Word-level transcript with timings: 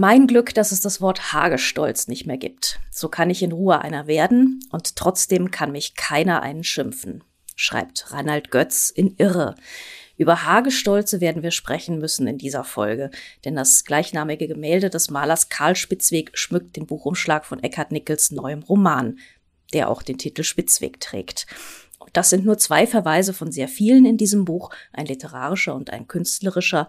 Mein 0.00 0.26
Glück, 0.26 0.54
dass 0.54 0.72
es 0.72 0.80
das 0.80 1.02
Wort 1.02 1.34
Hagestolz 1.34 2.08
nicht 2.08 2.24
mehr 2.24 2.38
gibt. 2.38 2.80
So 2.90 3.10
kann 3.10 3.28
ich 3.28 3.42
in 3.42 3.52
Ruhe 3.52 3.82
einer 3.82 4.06
werden 4.06 4.64
und 4.72 4.96
trotzdem 4.96 5.50
kann 5.50 5.72
mich 5.72 5.94
keiner 5.94 6.40
einen 6.40 6.64
schimpfen, 6.64 7.22
schreibt 7.54 8.10
Reinhard 8.10 8.50
Götz 8.50 8.88
in 8.88 9.14
Irre. 9.18 9.56
Über 10.16 10.46
Hagestolze 10.46 11.20
werden 11.20 11.42
wir 11.42 11.50
sprechen 11.50 11.98
müssen 11.98 12.26
in 12.26 12.38
dieser 12.38 12.64
Folge, 12.64 13.10
denn 13.44 13.56
das 13.56 13.84
gleichnamige 13.84 14.48
Gemälde 14.48 14.88
des 14.88 15.10
Malers 15.10 15.50
Karl 15.50 15.76
Spitzweg 15.76 16.30
schmückt 16.32 16.76
den 16.76 16.86
Buchumschlag 16.86 17.44
von 17.44 17.62
Eckhard 17.62 17.92
Nickels 17.92 18.30
neuem 18.30 18.62
Roman, 18.62 19.18
der 19.74 19.90
auch 19.90 20.00
den 20.00 20.16
Titel 20.16 20.44
Spitzweg 20.44 20.98
trägt. 21.00 21.46
Und 21.98 22.08
das 22.14 22.30
sind 22.30 22.46
nur 22.46 22.56
zwei 22.56 22.86
Verweise 22.86 23.34
von 23.34 23.52
sehr 23.52 23.68
vielen 23.68 24.06
in 24.06 24.16
diesem 24.16 24.46
Buch, 24.46 24.70
ein 24.94 25.04
literarischer 25.04 25.74
und 25.74 25.90
ein 25.90 26.08
künstlerischer. 26.08 26.88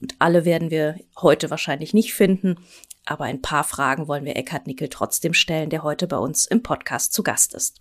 Und 0.00 0.14
alle 0.18 0.44
werden 0.44 0.70
wir 0.70 0.96
heute 1.20 1.50
wahrscheinlich 1.50 1.94
nicht 1.94 2.14
finden, 2.14 2.56
aber 3.04 3.24
ein 3.24 3.42
paar 3.42 3.64
Fragen 3.64 4.08
wollen 4.08 4.24
wir 4.24 4.36
Eckhard 4.36 4.66
Nickel 4.66 4.88
trotzdem 4.88 5.34
stellen, 5.34 5.70
der 5.70 5.82
heute 5.82 6.06
bei 6.06 6.16
uns 6.16 6.46
im 6.46 6.62
Podcast 6.62 7.12
zu 7.12 7.22
Gast 7.22 7.54
ist. 7.54 7.78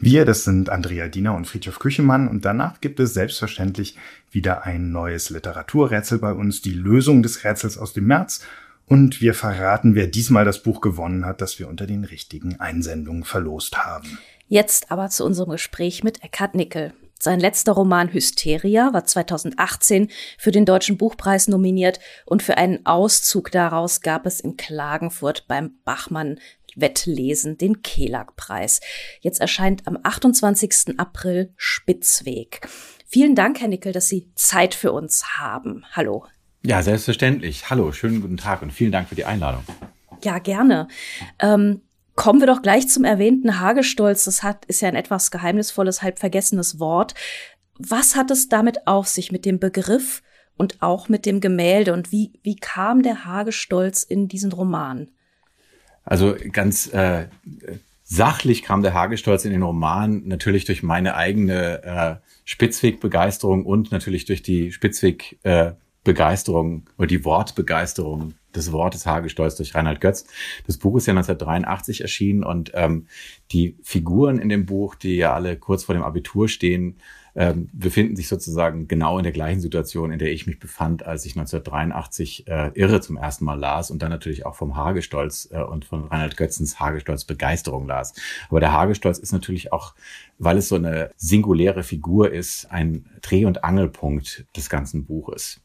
Wir, 0.00 0.24
das 0.24 0.44
sind 0.44 0.70
Andrea 0.70 1.08
Diener 1.08 1.34
und 1.34 1.46
Friedhof 1.46 1.80
Küchemann 1.80 2.28
und 2.28 2.44
danach 2.44 2.80
gibt 2.80 3.00
es 3.00 3.14
selbstverständlich 3.14 3.96
wieder 4.30 4.64
ein 4.64 4.92
neues 4.92 5.30
Literaturrätsel 5.30 6.18
bei 6.18 6.32
uns, 6.32 6.62
die 6.62 6.72
Lösung 6.72 7.22
des 7.22 7.42
Rätsels 7.42 7.78
aus 7.78 7.94
dem 7.94 8.06
März 8.06 8.44
und 8.86 9.20
wir 9.20 9.34
verraten, 9.34 9.96
wer 9.96 10.06
diesmal 10.06 10.44
das 10.44 10.62
Buch 10.62 10.80
gewonnen 10.80 11.26
hat, 11.26 11.40
das 11.40 11.58
wir 11.58 11.68
unter 11.68 11.86
den 11.86 12.04
richtigen 12.04 12.60
Einsendungen 12.60 13.24
verlost 13.24 13.76
haben. 13.84 14.18
Jetzt 14.46 14.90
aber 14.90 15.08
zu 15.10 15.24
unserem 15.24 15.50
Gespräch 15.50 16.04
mit 16.04 16.22
Eckhard 16.22 16.54
Nickel. 16.54 16.94
Sein 17.20 17.40
letzter 17.40 17.72
Roman 17.72 18.12
Hysteria 18.12 18.92
war 18.92 19.04
2018 19.04 20.08
für 20.38 20.52
den 20.52 20.64
Deutschen 20.64 20.98
Buchpreis 20.98 21.48
nominiert 21.48 21.98
und 22.26 22.42
für 22.42 22.56
einen 22.56 22.86
Auszug 22.86 23.50
daraus 23.50 24.02
gab 24.02 24.24
es 24.24 24.38
in 24.38 24.56
Klagenfurt 24.56 25.46
beim 25.48 25.72
Bachmann 25.84 26.38
Wettlesen 26.76 27.58
den 27.58 27.82
Kelag-Preis. 27.82 28.80
Jetzt 29.20 29.40
erscheint 29.40 29.88
am 29.88 29.98
28. 30.00 30.98
April 30.98 31.52
Spitzweg. 31.56 32.68
Vielen 33.06 33.34
Dank, 33.34 33.60
Herr 33.60 33.68
Nickel, 33.68 33.92
dass 33.92 34.08
Sie 34.08 34.30
Zeit 34.36 34.74
für 34.74 34.92
uns 34.92 35.38
haben. 35.38 35.84
Hallo. 35.92 36.24
Ja, 36.64 36.82
selbstverständlich. 36.82 37.68
Hallo, 37.68 37.90
schönen 37.90 38.20
guten 38.20 38.36
Tag 38.36 38.62
und 38.62 38.72
vielen 38.72 38.92
Dank 38.92 39.08
für 39.08 39.14
die 39.16 39.24
Einladung. 39.24 39.64
Ja, 40.22 40.38
gerne. 40.38 40.88
Ähm, 41.40 41.82
kommen 42.18 42.40
wir 42.40 42.46
doch 42.48 42.62
gleich 42.62 42.88
zum 42.88 43.04
erwähnten 43.04 43.60
Hagestolz. 43.60 44.24
Das 44.24 44.42
hat, 44.42 44.64
ist 44.64 44.80
ja 44.80 44.88
ein 44.88 44.96
etwas 44.96 45.30
geheimnisvolles, 45.30 46.02
halb 46.02 46.18
vergessenes 46.18 46.80
Wort. 46.80 47.14
Was 47.78 48.16
hat 48.16 48.32
es 48.32 48.48
damit 48.48 48.88
auf 48.88 49.06
sich 49.06 49.30
mit 49.30 49.44
dem 49.44 49.60
Begriff 49.60 50.24
und 50.56 50.82
auch 50.82 51.08
mit 51.08 51.26
dem 51.26 51.40
Gemälde 51.40 51.92
und 51.92 52.10
wie, 52.10 52.32
wie 52.42 52.56
kam 52.56 53.02
der 53.02 53.24
Hagestolz 53.24 54.02
in 54.02 54.26
diesen 54.26 54.50
Roman? 54.50 55.06
Also 56.02 56.34
ganz 56.50 56.92
äh, 56.92 57.28
sachlich 58.02 58.64
kam 58.64 58.82
der 58.82 58.94
Hagestolz 58.94 59.44
in 59.44 59.52
den 59.52 59.62
Roman 59.62 60.26
natürlich 60.26 60.64
durch 60.64 60.82
meine 60.82 61.14
eigene 61.14 61.84
äh, 61.84 62.16
Spitzweg-Begeisterung 62.46 63.64
und 63.64 63.92
natürlich 63.92 64.24
durch 64.24 64.42
die 64.42 64.72
Spitzweg-Begeisterung 64.72 66.78
äh, 66.78 66.82
oder 66.98 67.06
die 67.06 67.24
Wortbegeisterung 67.24 68.34
des 68.58 68.72
Wortes 68.72 69.06
Hagestolz 69.06 69.56
durch 69.56 69.74
Reinhard 69.74 70.00
Götz. 70.00 70.26
Das 70.66 70.76
Buch 70.76 70.96
ist 70.98 71.06
ja 71.06 71.12
1983 71.12 72.02
erschienen 72.02 72.44
und 72.44 72.72
ähm, 72.74 73.06
die 73.52 73.76
Figuren 73.82 74.38
in 74.38 74.48
dem 74.48 74.66
Buch, 74.66 74.94
die 74.94 75.16
ja 75.16 75.34
alle 75.34 75.56
kurz 75.56 75.84
vor 75.84 75.94
dem 75.94 76.04
Abitur 76.04 76.48
stehen, 76.48 76.96
ähm, 77.38 77.68
befinden 77.72 78.16
sich 78.16 78.26
sozusagen 78.26 78.88
genau 78.88 79.16
in 79.16 79.22
der 79.22 79.32
gleichen 79.32 79.60
Situation, 79.60 80.10
in 80.10 80.18
der 80.18 80.32
ich 80.32 80.48
mich 80.48 80.58
befand, 80.58 81.06
als 81.06 81.24
ich 81.24 81.36
1983 81.36 82.48
äh, 82.48 82.72
Irre 82.74 83.00
zum 83.00 83.16
ersten 83.16 83.44
Mal 83.44 83.58
las 83.58 83.92
und 83.92 84.02
dann 84.02 84.10
natürlich 84.10 84.44
auch 84.44 84.56
vom 84.56 84.74
Hagestolz 84.74 85.48
äh, 85.52 85.62
und 85.62 85.84
von 85.84 86.04
Reinhard 86.04 86.36
Götzens 86.36 86.80
Hagestolz 86.80 87.24
Begeisterung 87.24 87.86
las. 87.86 88.14
Aber 88.48 88.58
der 88.58 88.72
Hagestolz 88.72 89.18
ist 89.18 89.32
natürlich 89.32 89.72
auch, 89.72 89.94
weil 90.38 90.58
es 90.58 90.68
so 90.68 90.74
eine 90.74 91.12
singuläre 91.16 91.84
Figur 91.84 92.32
ist, 92.32 92.72
ein 92.72 93.04
Dreh- 93.22 93.44
und 93.44 93.62
Angelpunkt 93.62 94.46
des 94.56 94.68
ganzen 94.68 95.04
Buches. 95.04 95.60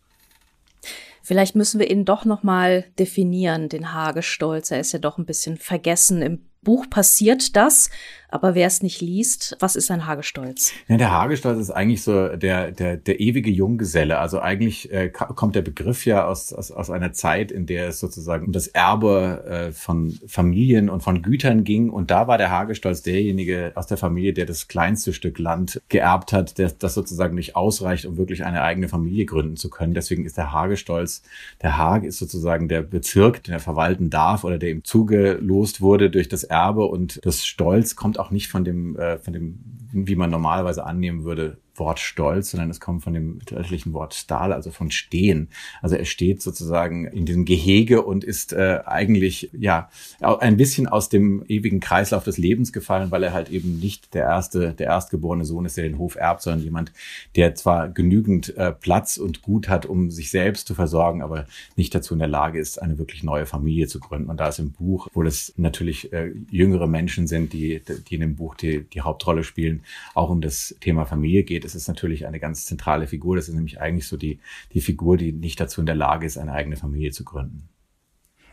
Vielleicht 1.23 1.56
müssen 1.56 1.79
wir 1.79 1.89
ihn 1.89 2.03
doch 2.03 2.25
noch 2.25 2.44
mal 2.44 2.84
definieren, 3.00 3.69
den 3.69 3.94
Hagestolz. 3.94 4.72
Er 4.72 4.81
ist 4.81 4.91
ja 4.91 5.00
doch 5.00 5.17
ein 5.17 5.25
bisschen 5.25 5.57
vergessen 5.57 6.22
im 6.22 6.45
Buch 6.63 6.89
passiert 6.89 7.56
das, 7.56 7.89
aber 8.34 8.56
wer 8.56 8.66
es 8.66 8.82
nicht 8.82 9.00
liest, 9.00 9.56
was 9.60 9.76
ist 9.76 9.92
ein 9.92 10.08
Hagestolz? 10.08 10.72
Ja, 10.88 10.98
der 10.98 11.12
Hagestolz 11.12 11.60
ist 11.60 11.70
eigentlich 11.70 12.02
so 12.02 12.30
der, 12.30 12.72
der, 12.72 12.98
der 12.98 13.20
ewige 13.20 13.52
Junggeselle. 13.52 14.18
Also 14.18 14.40
eigentlich 14.40 14.92
äh, 14.92 15.10
kommt 15.10 15.56
der 15.56 15.62
Begriff 15.62 16.08
ja 16.08 16.26
aus, 16.26 16.52
aus, 16.52 16.72
aus 16.72 16.90
einer 16.90 17.14
Zeit, 17.14 17.52
in 17.52 17.68
der 17.68 17.90
es 17.90 18.00
sozusagen 18.00 18.48
um 18.48 18.52
das 18.52 18.66
Erbe 18.68 19.44
äh, 19.46 19.72
von 19.72 20.18
Familien 20.26 20.90
und 20.90 21.04
von 21.04 21.22
Gütern 21.22 21.64
ging. 21.64 21.92
Und 21.92 22.10
da 22.10 22.28
war 22.28 22.40
der 22.40 22.50
Hagestolz 22.50 23.04
derjenige 23.04 23.72
aus 23.76 23.86
der 23.86 23.98
Familie, 23.98 24.34
der 24.34 24.48
das 24.48 24.68
kleinste 24.68 25.14
Stück 25.14 25.38
Land 25.38 25.80
geerbt 25.90 26.34
hat, 26.34 26.58
der, 26.58 26.72
das 26.72 26.96
sozusagen 26.96 27.36
nicht 27.36 27.56
ausreicht, 27.56 28.08
um 28.08 28.18
wirklich 28.18 28.44
eine 28.46 28.64
eigene 28.64 28.88
Familie 28.88 29.26
gründen 29.26 29.58
zu 29.58 29.70
können. 29.70 29.94
Deswegen 29.94 30.26
ist 30.26 30.38
der 30.38 30.52
Hagestolz, 30.52 31.22
der 31.62 31.78
Hage 31.78 32.08
ist 32.08 32.18
sozusagen 32.18 32.68
der 32.68 32.82
Bezirk, 32.82 33.44
den 33.44 33.54
er 33.54 33.60
verwalten 33.60 34.10
darf 34.10 34.44
oder 34.44 34.58
der 34.58 34.72
ihm 34.72 34.84
zugelost 34.84 35.82
wurde 35.82 36.10
durch 36.10 36.30
das 36.30 36.44
Erbe. 36.44 36.86
Und 36.86 37.24
das 37.24 37.46
Stolz 37.46 37.96
kommt 37.96 38.18
auch 38.22 38.22
nicht 38.31 38.50
von 38.50 38.63
dem, 38.63 38.97
äh, 38.97 39.17
von 39.17 39.34
dem, 39.34 39.59
wie 39.94 40.16
man 40.16 40.30
normalerweise 40.30 40.86
annehmen 40.86 41.24
würde, 41.24 41.58
Wort 41.76 42.00
Stolz, 42.00 42.52
sondern 42.52 42.70
es 42.70 42.80
kommt 42.80 43.04
von 43.04 43.14
dem 43.14 43.38
mittelalterlichen 43.38 43.94
Wort 43.94 44.14
Stahl, 44.14 44.54
also 44.54 44.70
von 44.72 44.92
Stehen. 44.92 45.50
Also 45.81 45.96
er 45.96 46.06
steht 46.06 46.42
sozusagen 46.42 47.08
in 47.08 47.26
diesem 47.26 47.46
Gehege 47.46 48.03
und 48.03 48.24
ist 48.24 48.53
äh, 48.53 48.82
eigentlich 48.86 49.50
ja 49.58 49.90
ein 50.22 50.58
bisschen 50.58 50.88
aus 50.88 51.09
dem 51.09 51.44
ewigen 51.48 51.80
Kreislauf 51.80 52.24
des 52.24 52.38
Lebens 52.38 52.74
gefallen, 52.74 53.12
weil 53.12 53.24
er 53.24 53.34
halt 53.34 53.50
eben 53.50 53.80
nicht 53.80 54.14
der 54.14 54.24
erste, 54.24 54.74
der 54.74 54.88
erstgeborene 54.88 55.46
Sohn 55.46 55.66
ist, 55.66 55.78
der 55.78 55.86
den 55.86 55.98
Hof 55.98 56.16
erbt, 56.16 56.42
sondern 56.44 56.64
jemand, 56.64 56.92
der 57.36 57.56
zwar 57.56 57.90
genügend 57.90 58.56
äh, 58.56 58.72
Platz 58.72 59.18
und 59.18 59.42
Gut 59.42 59.68
hat, 59.68 59.86
um 59.86 60.12
sich 60.12 60.30
selbst 60.30 60.68
zu 60.68 60.76
versorgen, 60.76 61.22
aber 61.22 61.46
nicht 61.76 61.96
dazu 61.96 62.14
in 62.14 62.20
der 62.20 62.28
Lage 62.28 62.59
ist, 62.59 62.82
eine 62.82 62.98
wirklich 62.98 63.24
neue 63.24 63.46
Familie 63.46 63.88
zu 63.88 64.00
gründen. 64.00 64.30
Und 64.30 64.40
da 64.40 64.50
ist 64.50 64.59
im 64.59 64.72
Buch, 64.72 65.08
wo 65.14 65.24
das 65.24 65.53
natürlich 65.58 66.14
äh, 66.14 66.32
jüngere 66.52 66.88
Menschen 66.88 67.26
sind, 67.28 67.53
die, 67.53 67.82
die 68.08 68.16
in 68.16 68.22
dem 68.22 68.36
Buch 68.36 68.56
die, 68.56 68.84
die 68.84 69.02
Hauptrolle 69.02 69.44
spielen, 69.44 69.83
auch 70.14 70.30
um 70.30 70.42
das 70.42 70.76
Thema 70.80 71.06
Familie 71.06 71.44
geht 71.44 71.66
ist 71.66 71.76
es 71.76 71.88
natürlich 71.88 72.26
eine 72.26 72.40
ganz 72.40 72.66
zentrale 72.66 73.08
Figur. 73.08 73.36
Das 73.36 73.48
ist 73.48 73.56
nämlich 73.56 73.80
eigentlich 73.80 74.08
so 74.08 74.18
die, 74.18 74.40
die 74.74 74.82
Figur, 74.82 75.18
die 75.18 75.32
nicht 75.32 75.60
dazu 75.60 75.82
in 75.82 75.86
der 75.86 75.96
Lage 75.96 76.26
ist, 76.26 76.38
eine 76.38 76.54
eigene 76.54 76.76
Familie 76.76 77.12
zu 77.12 77.24
gründen. 77.24 77.70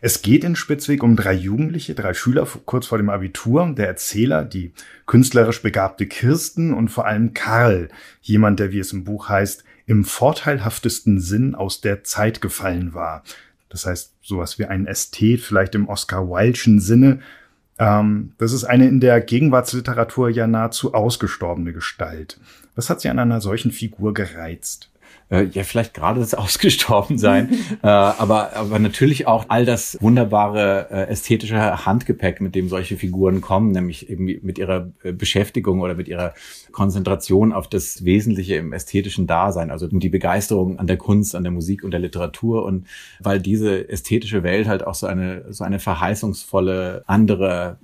Es 0.02 0.22
geht 0.22 0.44
in 0.44 0.56
Spitzweg 0.56 1.02
um 1.02 1.14
drei 1.14 1.34
Jugendliche, 1.34 1.94
drei 1.94 2.14
Schüler 2.14 2.48
kurz 2.64 2.86
vor 2.86 2.96
dem 2.96 3.10
Abitur, 3.10 3.74
der 3.76 3.86
Erzähler, 3.86 4.44
die 4.44 4.72
künstlerisch 5.06 5.60
begabte 5.62 6.06
Kirsten 6.06 6.72
und 6.72 6.88
vor 6.88 7.06
allem 7.06 7.34
Karl, 7.34 7.90
jemand, 8.22 8.60
der, 8.60 8.72
wie 8.72 8.78
es 8.78 8.94
im 8.94 9.04
Buch 9.04 9.28
heißt, 9.28 9.64
im 9.84 10.04
vorteilhaftesten 10.04 11.20
Sinn 11.20 11.54
aus 11.54 11.82
der 11.82 12.02
Zeit 12.02 12.40
gefallen 12.40 12.94
war. 12.94 13.24
Das 13.68 13.84
heißt, 13.86 14.14
sowas 14.22 14.58
wie 14.58 14.64
ein 14.64 14.86
Ästhet, 14.86 15.40
vielleicht 15.40 15.74
im 15.74 15.88
Oscar 15.88 16.22
Wilde'schen 16.22 16.80
Sinne, 16.80 17.20
ähm, 17.80 18.32
das 18.38 18.52
ist 18.52 18.64
eine 18.64 18.86
in 18.86 19.00
der 19.00 19.20
Gegenwartsliteratur 19.20 20.28
ja 20.28 20.46
nahezu 20.46 20.94
ausgestorbene 20.94 21.72
Gestalt. 21.72 22.38
Was 22.76 22.90
hat 22.90 23.00
Sie 23.00 23.08
an 23.08 23.18
einer 23.18 23.40
solchen 23.40 23.72
Figur 23.72 24.14
gereizt? 24.14 24.89
Äh, 25.30 25.44
ja 25.44 25.62
vielleicht 25.62 25.94
gerade 25.94 26.20
das 26.20 26.34
Ausgestorbensein, 26.40 27.50
äh, 27.82 27.86
aber, 27.86 28.56
aber 28.56 28.78
natürlich 28.78 29.26
auch 29.26 29.46
all 29.48 29.64
das 29.64 29.96
wunderbare 30.00 30.88
äh, 30.90 31.08
ästhetische 31.08 31.86
Handgepäck, 31.86 32.40
mit 32.40 32.54
dem 32.54 32.68
solche 32.68 32.96
Figuren 32.96 33.40
kommen, 33.40 33.72
nämlich 33.72 34.10
eben 34.10 34.24
mit 34.24 34.58
ihrer 34.58 34.90
äh, 35.02 35.12
Beschäftigung 35.12 35.80
oder 35.80 35.94
mit 35.94 36.08
ihrer 36.08 36.34
Konzentration 36.72 37.52
auf 37.52 37.68
das 37.68 38.04
Wesentliche 38.04 38.56
im 38.56 38.72
ästhetischen 38.72 39.26
Dasein, 39.26 39.70
also 39.70 39.86
die 39.86 40.08
Begeisterung 40.08 40.78
an 40.78 40.86
der 40.86 40.96
Kunst, 40.96 41.34
an 41.34 41.42
der 41.42 41.52
Musik 41.52 41.84
und 41.84 41.90
der 41.90 42.00
Literatur. 42.00 42.64
Und 42.64 42.86
weil 43.20 43.40
diese 43.40 43.88
ästhetische 43.88 44.42
Welt 44.42 44.68
halt 44.68 44.86
auch 44.86 44.94
so 44.94 45.06
eine 45.06 45.52
so 45.52 45.64
eine 45.64 45.78
verheißungsvolle 45.78 47.04
andere 47.06 47.78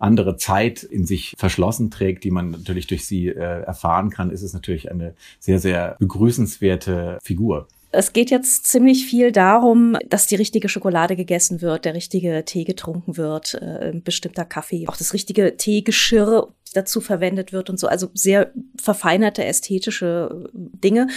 andere 0.00 0.36
Zeit 0.36 0.82
in 0.82 1.06
sich 1.06 1.34
verschlossen 1.38 1.90
trägt, 1.90 2.24
die 2.24 2.30
man 2.30 2.50
natürlich 2.50 2.86
durch 2.86 3.06
sie 3.06 3.28
äh, 3.28 3.62
erfahren 3.62 4.10
kann, 4.10 4.30
ist 4.30 4.42
es 4.42 4.52
natürlich 4.52 4.90
eine 4.90 5.14
sehr 5.38 5.58
sehr 5.58 5.96
begrüßenswerte 5.98 7.18
Figur. 7.22 7.68
Es 7.92 8.12
geht 8.12 8.30
jetzt 8.30 8.66
ziemlich 8.66 9.04
viel 9.04 9.32
darum, 9.32 9.96
dass 10.08 10.28
die 10.28 10.36
richtige 10.36 10.68
Schokolade 10.68 11.16
gegessen 11.16 11.60
wird, 11.60 11.84
der 11.84 11.94
richtige 11.94 12.44
Tee 12.44 12.62
getrunken 12.62 13.16
wird, 13.16 13.54
äh, 13.54 13.92
bestimmter 13.92 14.44
Kaffee, 14.44 14.86
auch 14.86 14.96
das 14.96 15.12
richtige 15.12 15.56
Teegeschirr 15.56 16.48
dazu 16.72 17.00
verwendet 17.00 17.52
wird 17.52 17.68
und 17.68 17.80
so, 17.80 17.88
also 17.88 18.08
sehr 18.14 18.52
verfeinerte 18.80 19.44
ästhetische 19.44 20.48
Dinge. 20.54 21.08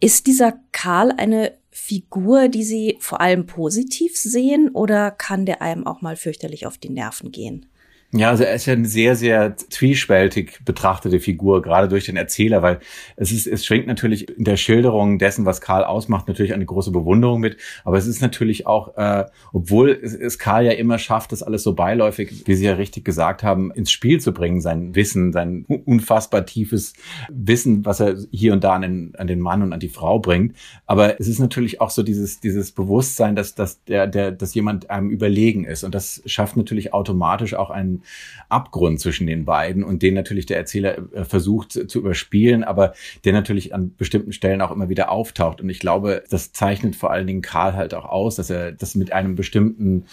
Ist 0.00 0.26
dieser 0.26 0.54
Karl 0.72 1.12
eine 1.16 1.52
Figur, 1.70 2.48
die 2.48 2.64
Sie 2.64 2.96
vor 3.00 3.20
allem 3.20 3.46
positiv 3.46 4.16
sehen 4.16 4.70
oder 4.70 5.12
kann 5.12 5.46
der 5.46 5.62
einem 5.62 5.86
auch 5.86 6.00
mal 6.00 6.16
fürchterlich 6.16 6.66
auf 6.66 6.76
die 6.76 6.90
Nerven 6.90 7.30
gehen? 7.30 7.66
Ja, 8.16 8.30
also 8.30 8.44
er 8.44 8.54
ist 8.54 8.64
ja 8.64 8.72
eine 8.72 8.86
sehr, 8.86 9.14
sehr 9.14 9.56
zwiespältig 9.58 10.60
betrachtete 10.64 11.20
Figur, 11.20 11.60
gerade 11.60 11.86
durch 11.86 12.06
den 12.06 12.16
Erzähler, 12.16 12.62
weil 12.62 12.78
es 13.16 13.30
ist, 13.30 13.46
es 13.46 13.66
schwingt 13.66 13.86
natürlich 13.86 14.30
in 14.38 14.44
der 14.44 14.56
Schilderung 14.56 15.18
dessen, 15.18 15.44
was 15.44 15.60
Karl 15.60 15.84
ausmacht, 15.84 16.26
natürlich 16.26 16.54
eine 16.54 16.64
große 16.64 16.92
Bewunderung 16.92 17.40
mit. 17.40 17.58
Aber 17.84 17.98
es 17.98 18.06
ist 18.06 18.22
natürlich 18.22 18.66
auch, 18.66 18.96
äh, 18.96 19.26
obwohl 19.52 19.90
es, 19.90 20.14
es 20.14 20.38
Karl 20.38 20.64
ja 20.64 20.72
immer 20.72 20.98
schafft, 20.98 21.32
das 21.32 21.42
alles 21.42 21.62
so 21.62 21.74
beiläufig, 21.74 22.46
wie 22.46 22.54
Sie 22.54 22.64
ja 22.64 22.74
richtig 22.74 23.04
gesagt 23.04 23.42
haben, 23.42 23.70
ins 23.72 23.90
Spiel 23.90 24.18
zu 24.18 24.32
bringen, 24.32 24.62
sein 24.62 24.94
Wissen, 24.94 25.34
sein 25.34 25.66
unfassbar 25.84 26.46
tiefes 26.46 26.94
Wissen, 27.28 27.84
was 27.84 28.00
er 28.00 28.16
hier 28.30 28.54
und 28.54 28.64
da 28.64 28.72
an 28.72 28.82
den, 28.82 29.14
an 29.18 29.26
den 29.26 29.40
Mann 29.40 29.62
und 29.62 29.74
an 29.74 29.80
die 29.80 29.90
Frau 29.90 30.20
bringt. 30.20 30.56
Aber 30.86 31.20
es 31.20 31.28
ist 31.28 31.38
natürlich 31.38 31.82
auch 31.82 31.90
so 31.90 32.02
dieses, 32.02 32.40
dieses 32.40 32.72
Bewusstsein, 32.72 33.36
dass, 33.36 33.54
dass 33.54 33.84
der, 33.84 34.06
der, 34.06 34.32
dass 34.32 34.54
jemand 34.54 34.88
einem 34.88 35.10
überlegen 35.10 35.66
ist. 35.66 35.84
Und 35.84 35.94
das 35.94 36.22
schafft 36.24 36.56
natürlich 36.56 36.94
automatisch 36.94 37.52
auch 37.52 37.68
einen 37.68 38.04
Abgrund 38.48 39.00
zwischen 39.00 39.26
den 39.26 39.44
beiden 39.44 39.84
und 39.84 40.02
den 40.02 40.14
natürlich 40.14 40.46
der 40.46 40.56
Erzähler 40.56 40.98
äh, 41.12 41.24
versucht 41.24 41.72
zu 41.72 41.98
überspielen, 41.98 42.64
aber 42.64 42.94
der 43.24 43.32
natürlich 43.32 43.74
an 43.74 43.94
bestimmten 43.96 44.32
Stellen 44.32 44.60
auch 44.60 44.70
immer 44.70 44.88
wieder 44.88 45.10
auftaucht. 45.10 45.60
Und 45.60 45.68
ich 45.68 45.78
glaube, 45.78 46.24
das 46.30 46.52
zeichnet 46.52 46.96
vor 46.96 47.10
allen 47.10 47.26
Dingen 47.26 47.42
Karl 47.42 47.74
halt 47.74 47.94
auch 47.94 48.04
aus, 48.04 48.36
dass 48.36 48.50
er 48.50 48.72
das 48.72 48.94
mit 48.94 49.12
einem 49.12 49.34
bestimmten 49.34 50.06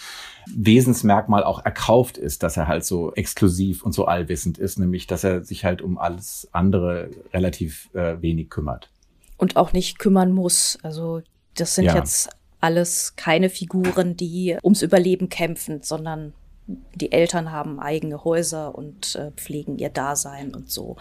Wesensmerkmal 0.54 1.44
auch 1.44 1.64
erkauft 1.64 2.18
ist, 2.18 2.42
dass 2.42 2.56
er 2.56 2.68
halt 2.68 2.84
so 2.84 3.12
exklusiv 3.14 3.82
und 3.82 3.92
so 3.92 4.06
allwissend 4.06 4.58
ist, 4.58 4.78
nämlich 4.78 5.06
dass 5.06 5.24
er 5.24 5.44
sich 5.44 5.64
halt 5.64 5.82
um 5.82 5.98
alles 5.98 6.48
andere 6.52 7.10
relativ 7.32 7.90
äh, 7.94 8.20
wenig 8.20 8.50
kümmert. 8.50 8.90
Und 9.36 9.56
auch 9.56 9.72
nicht 9.72 9.98
kümmern 9.98 10.32
muss. 10.32 10.78
Also 10.82 11.22
das 11.54 11.74
sind 11.74 11.86
ja. 11.86 11.96
jetzt 11.96 12.30
alles 12.60 13.14
keine 13.16 13.50
Figuren, 13.50 14.16
die 14.16 14.56
ums 14.62 14.82
Überleben 14.82 15.28
kämpfen, 15.28 15.82
sondern 15.82 16.32
die 16.66 17.12
Eltern 17.12 17.52
haben 17.52 17.78
eigene 17.78 18.24
Häuser 18.24 18.74
und 18.74 19.16
äh, 19.16 19.30
pflegen 19.32 19.78
ihr 19.78 19.90
Dasein 19.90 20.54
und 20.54 20.70
so. 20.70 20.96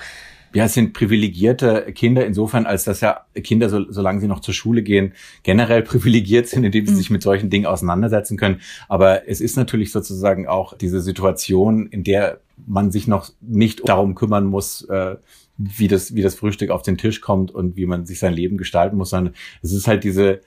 Ja, 0.53 0.65
es 0.65 0.73
sind 0.73 0.93
privilegierte 0.93 1.91
Kinder 1.93 2.25
insofern, 2.25 2.65
als 2.65 2.83
dass 2.83 3.01
ja 3.01 3.21
Kinder, 3.43 3.69
so, 3.69 3.91
solange 3.91 4.19
sie 4.19 4.27
noch 4.27 4.41
zur 4.41 4.53
Schule 4.53 4.83
gehen, 4.83 5.13
generell 5.41 5.81
privilegiert 5.83 6.47
sind, 6.47 6.63
indem 6.63 6.85
sie 6.85 6.93
mhm. 6.93 6.97
sich 6.97 7.09
mit 7.09 7.23
solchen 7.23 7.49
Dingen 7.49 7.65
auseinandersetzen 7.65 8.37
können. 8.37 8.61
Aber 8.87 9.27
es 9.27 9.41
ist 9.41 9.55
natürlich 9.55 9.91
sozusagen 9.91 10.47
auch 10.47 10.77
diese 10.77 11.01
Situation, 11.01 11.87
in 11.87 12.03
der 12.03 12.39
man 12.67 12.91
sich 12.91 13.07
noch 13.07 13.31
nicht 13.41 13.87
darum 13.87 14.15
kümmern 14.15 14.45
muss, 14.45 14.83
äh, 14.83 15.15
wie 15.57 15.87
das, 15.87 16.15
wie 16.15 16.23
das 16.23 16.35
Frühstück 16.35 16.71
auf 16.71 16.81
den 16.81 16.97
Tisch 16.97 17.21
kommt 17.21 17.51
und 17.51 17.75
wie 17.75 17.85
man 17.85 18.05
sich 18.05 18.19
sein 18.19 18.33
Leben 18.33 18.57
gestalten 18.57 18.97
muss, 18.97 19.11
sondern 19.11 19.35
es 19.61 19.71
ist 19.71 19.87
halt 19.87 20.03
diese, 20.03 20.41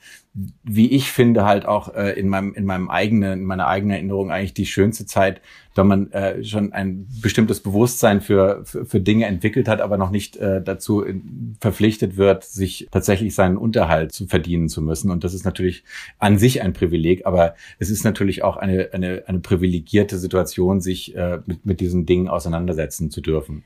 wie 0.65 0.91
ich 0.91 1.13
finde, 1.13 1.45
halt 1.45 1.65
auch 1.65 1.95
äh, 1.95 2.19
in 2.19 2.29
meinem, 2.29 2.55
in 2.55 2.65
meinem 2.65 2.91
eigenen, 2.91 3.41
in 3.41 3.45
meiner 3.45 3.69
eigenen 3.69 3.93
Erinnerung 3.93 4.33
eigentlich 4.33 4.53
die 4.53 4.67
schönste 4.67 5.07
Zeit, 5.07 5.41
wenn 5.77 5.87
man 5.87 6.11
äh, 6.11 6.43
schon 6.43 6.73
ein 6.73 7.07
bestimmtes 7.23 7.61
Bewusstsein 7.61 8.21
für, 8.21 8.63
für, 8.65 8.85
für 8.85 9.01
Dinge 9.01 9.27
entwickelt 9.27 9.69
hat, 9.69 9.81
aber 9.81 9.97
noch 9.97 10.11
nicht 10.11 10.37
äh, 10.39 10.61
dazu 10.61 11.03
in, 11.03 11.57
verpflichtet 11.61 12.17
wird, 12.17 12.43
sich 12.43 12.89
tatsächlich 12.91 13.35
seinen 13.35 13.57
Unterhalt 13.57 14.11
zu 14.11 14.27
verdienen 14.27 14.69
zu 14.69 14.83
müssen. 14.83 15.13
Und 15.13 15.23
das 15.23 15.35
ist 15.35 15.45
natürlich 15.45 15.85
an 16.19 16.37
sich 16.37 16.63
ein 16.63 16.73
Privileg, 16.73 17.27
aber 17.27 17.55
es 17.79 17.91
ist 17.91 18.05
natürlich 18.05 18.43
auch 18.43 18.57
eine, 18.57 18.91
eine, 18.93 19.23
eine 19.27 19.39
privilegierte 19.39 20.19
Situation, 20.19 20.81
sich 20.81 21.15
äh, 21.15 21.39
mit, 21.47 21.65
mit 21.65 21.81
diesen 21.81 22.07
Dingen 22.07 22.27
auseinandersetzen 22.29 23.11
zu 23.13 23.21
dürfen. 23.21 23.63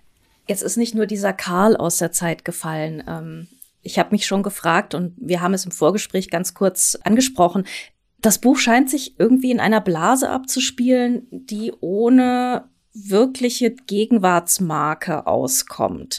Jetzt 0.50 0.62
ist 0.62 0.76
nicht 0.76 0.96
nur 0.96 1.06
dieser 1.06 1.32
Karl 1.32 1.76
aus 1.76 1.98
der 1.98 2.10
Zeit 2.10 2.44
gefallen. 2.44 3.04
Ähm, 3.06 3.46
ich 3.82 4.00
habe 4.00 4.10
mich 4.10 4.26
schon 4.26 4.42
gefragt 4.42 4.96
und 4.96 5.14
wir 5.16 5.42
haben 5.42 5.54
es 5.54 5.64
im 5.64 5.70
Vorgespräch 5.70 6.28
ganz 6.28 6.54
kurz 6.54 6.98
angesprochen. 7.04 7.68
Das 8.18 8.40
Buch 8.40 8.58
scheint 8.58 8.90
sich 8.90 9.14
irgendwie 9.16 9.52
in 9.52 9.60
einer 9.60 9.80
Blase 9.80 10.28
abzuspielen, 10.28 11.28
die 11.30 11.72
ohne 11.78 12.64
wirkliche 12.92 13.70
Gegenwartsmarke 13.70 15.28
auskommt 15.28 16.18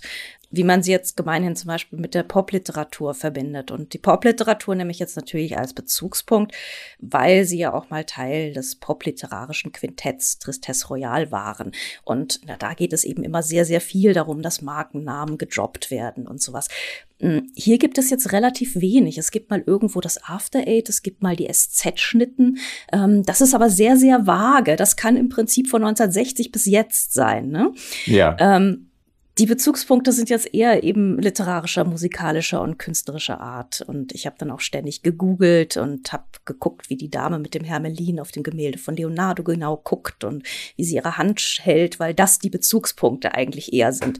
wie 0.51 0.63
man 0.63 0.83
sie 0.83 0.91
jetzt 0.91 1.17
gemeinhin 1.17 1.55
zum 1.55 1.67
Beispiel 1.67 1.97
mit 1.97 2.13
der 2.13 2.23
Popliteratur 2.23 3.13
verbindet. 3.13 3.71
Und 3.71 3.93
die 3.93 3.97
Popliteratur 3.97 4.75
nehme 4.75 4.91
ich 4.91 4.99
jetzt 4.99 5.15
natürlich 5.15 5.57
als 5.57 5.73
Bezugspunkt, 5.73 6.53
weil 6.99 7.45
sie 7.45 7.59
ja 7.59 7.73
auch 7.73 7.89
mal 7.89 8.03
Teil 8.03 8.53
des 8.53 8.75
popliterarischen 8.75 9.71
Quintetts 9.71 10.39
Tristesse 10.39 10.87
Royale 10.87 11.31
waren. 11.31 11.71
Und 12.03 12.41
na, 12.45 12.57
da 12.57 12.73
geht 12.73 12.93
es 12.93 13.03
eben 13.03 13.23
immer 13.23 13.43
sehr, 13.43 13.65
sehr 13.65 13.81
viel 13.81 14.13
darum, 14.13 14.41
dass 14.41 14.61
Markennamen 14.61 15.37
gedroppt 15.37 15.89
werden 15.89 16.27
und 16.27 16.41
sowas. 16.41 16.67
Hm, 17.21 17.51
hier 17.55 17.77
gibt 17.77 17.97
es 17.97 18.09
jetzt 18.09 18.31
relativ 18.31 18.75
wenig. 18.75 19.17
Es 19.17 19.31
gibt 19.31 19.51
mal 19.51 19.63
irgendwo 19.65 20.01
das 20.01 20.23
After 20.23 20.59
Eight, 20.59 20.89
es 20.89 21.03
gibt 21.03 21.21
mal 21.21 21.35
die 21.35 21.47
SZ-Schnitten. 21.47 22.57
Ähm, 22.91 23.23
das 23.23 23.41
ist 23.41 23.53
aber 23.53 23.69
sehr, 23.69 23.95
sehr 23.95 24.25
vage. 24.25 24.75
Das 24.75 24.95
kann 24.95 25.15
im 25.15 25.29
Prinzip 25.29 25.69
von 25.69 25.83
1960 25.83 26.51
bis 26.51 26.65
jetzt 26.65 27.13
sein. 27.13 27.49
Ne? 27.49 27.73
Ja. 28.05 28.35
Ähm, 28.39 28.90
die 29.41 29.47
Bezugspunkte 29.47 30.11
sind 30.11 30.29
jetzt 30.29 30.53
eher 30.53 30.83
eben 30.83 31.17
literarischer, 31.17 31.83
musikalischer 31.83 32.61
und 32.61 32.77
künstlerischer 32.77 33.41
Art. 33.41 33.81
Und 33.81 34.11
ich 34.11 34.27
habe 34.27 34.35
dann 34.37 34.51
auch 34.51 34.59
ständig 34.59 35.01
gegoogelt 35.01 35.77
und 35.77 36.13
habe 36.13 36.25
geguckt, 36.45 36.91
wie 36.91 36.95
die 36.95 37.09
Dame 37.09 37.39
mit 37.39 37.55
dem 37.55 37.63
Hermelin 37.63 38.19
auf 38.19 38.31
dem 38.31 38.43
Gemälde 38.43 38.77
von 38.77 38.95
Leonardo 38.95 39.41
genau 39.41 39.77
guckt 39.77 40.23
und 40.25 40.47
wie 40.75 40.83
sie 40.83 40.97
ihre 40.97 41.17
Hand 41.17 41.41
hält, 41.59 41.99
weil 41.99 42.13
das 42.13 42.37
die 42.37 42.51
Bezugspunkte 42.51 43.33
eigentlich 43.33 43.73
eher 43.73 43.93
sind. 43.93 44.19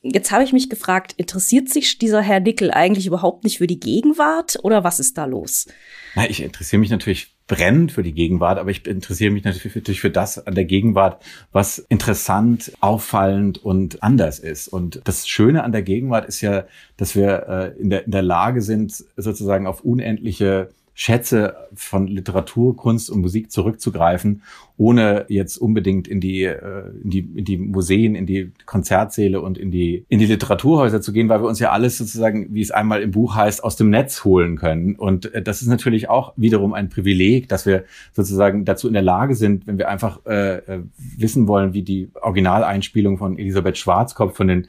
Jetzt 0.00 0.32
habe 0.32 0.44
ich 0.44 0.54
mich 0.54 0.70
gefragt, 0.70 1.12
interessiert 1.18 1.68
sich 1.68 1.98
dieser 1.98 2.22
Herr 2.22 2.40
Nickel 2.40 2.70
eigentlich 2.70 3.06
überhaupt 3.06 3.44
nicht 3.44 3.58
für 3.58 3.66
die 3.66 3.80
Gegenwart 3.80 4.56
oder 4.62 4.82
was 4.82 4.98
ist 4.98 5.18
da 5.18 5.26
los? 5.26 5.66
Na, 6.14 6.30
ich 6.30 6.42
interessiere 6.42 6.80
mich 6.80 6.90
natürlich 6.90 7.33
brennend 7.46 7.92
für 7.92 8.02
die 8.02 8.14
Gegenwart, 8.14 8.58
aber 8.58 8.70
ich 8.70 8.86
interessiere 8.86 9.30
mich 9.30 9.44
natürlich 9.44 10.00
für 10.00 10.10
das 10.10 10.46
an 10.46 10.54
der 10.54 10.64
Gegenwart, 10.64 11.22
was 11.52 11.78
interessant, 11.78 12.72
auffallend 12.80 13.62
und 13.62 14.02
anders 14.02 14.38
ist. 14.38 14.68
Und 14.68 15.02
das 15.04 15.28
Schöne 15.28 15.62
an 15.62 15.72
der 15.72 15.82
Gegenwart 15.82 16.26
ist 16.26 16.40
ja, 16.40 16.64
dass 16.96 17.14
wir 17.14 17.46
äh, 17.48 17.80
in, 17.80 17.90
der, 17.90 18.06
in 18.06 18.12
der 18.12 18.22
Lage 18.22 18.62
sind, 18.62 18.92
sozusagen 19.16 19.66
auf 19.66 19.82
unendliche 19.82 20.70
Schätze 20.94 21.56
von 21.74 22.06
Literatur, 22.06 22.76
Kunst 22.76 23.10
und 23.10 23.20
Musik 23.20 23.50
zurückzugreifen 23.50 24.42
ohne 24.76 25.26
jetzt 25.28 25.56
unbedingt 25.56 26.08
in 26.08 26.20
die, 26.20 26.42
äh, 26.42 26.90
in 27.02 27.10
die, 27.10 27.20
in 27.20 27.44
die 27.44 27.56
Museen, 27.56 28.16
in 28.16 28.26
die 28.26 28.52
Konzertsäle 28.66 29.40
und 29.40 29.56
in 29.56 29.70
die, 29.70 30.04
in 30.08 30.18
die 30.18 30.26
Literaturhäuser 30.26 31.00
zu 31.00 31.12
gehen, 31.12 31.28
weil 31.28 31.40
wir 31.42 31.48
uns 31.48 31.60
ja 31.60 31.70
alles 31.70 31.96
sozusagen, 31.96 32.52
wie 32.52 32.60
es 32.60 32.72
einmal 32.72 33.00
im 33.00 33.12
Buch 33.12 33.36
heißt, 33.36 33.62
aus 33.62 33.76
dem 33.76 33.90
Netz 33.90 34.24
holen 34.24 34.56
können. 34.56 34.96
Und 34.96 35.32
äh, 35.32 35.42
das 35.42 35.62
ist 35.62 35.68
natürlich 35.68 36.08
auch 36.08 36.32
wiederum 36.36 36.74
ein 36.74 36.88
Privileg, 36.88 37.48
dass 37.48 37.66
wir 37.66 37.84
sozusagen 38.12 38.64
dazu 38.64 38.88
in 38.88 38.94
der 38.94 39.02
Lage 39.02 39.36
sind, 39.36 39.66
wenn 39.68 39.78
wir 39.78 39.88
einfach 39.88 40.20
äh, 40.26 40.56
äh 40.56 40.80
wissen 41.16 41.46
wollen, 41.46 41.72
wie 41.72 41.82
die 41.82 42.10
Originaleinspielung 42.20 43.18
von 43.18 43.38
Elisabeth 43.38 43.78
Schwarzkopf 43.78 44.36
von 44.36 44.48
den 44.48 44.66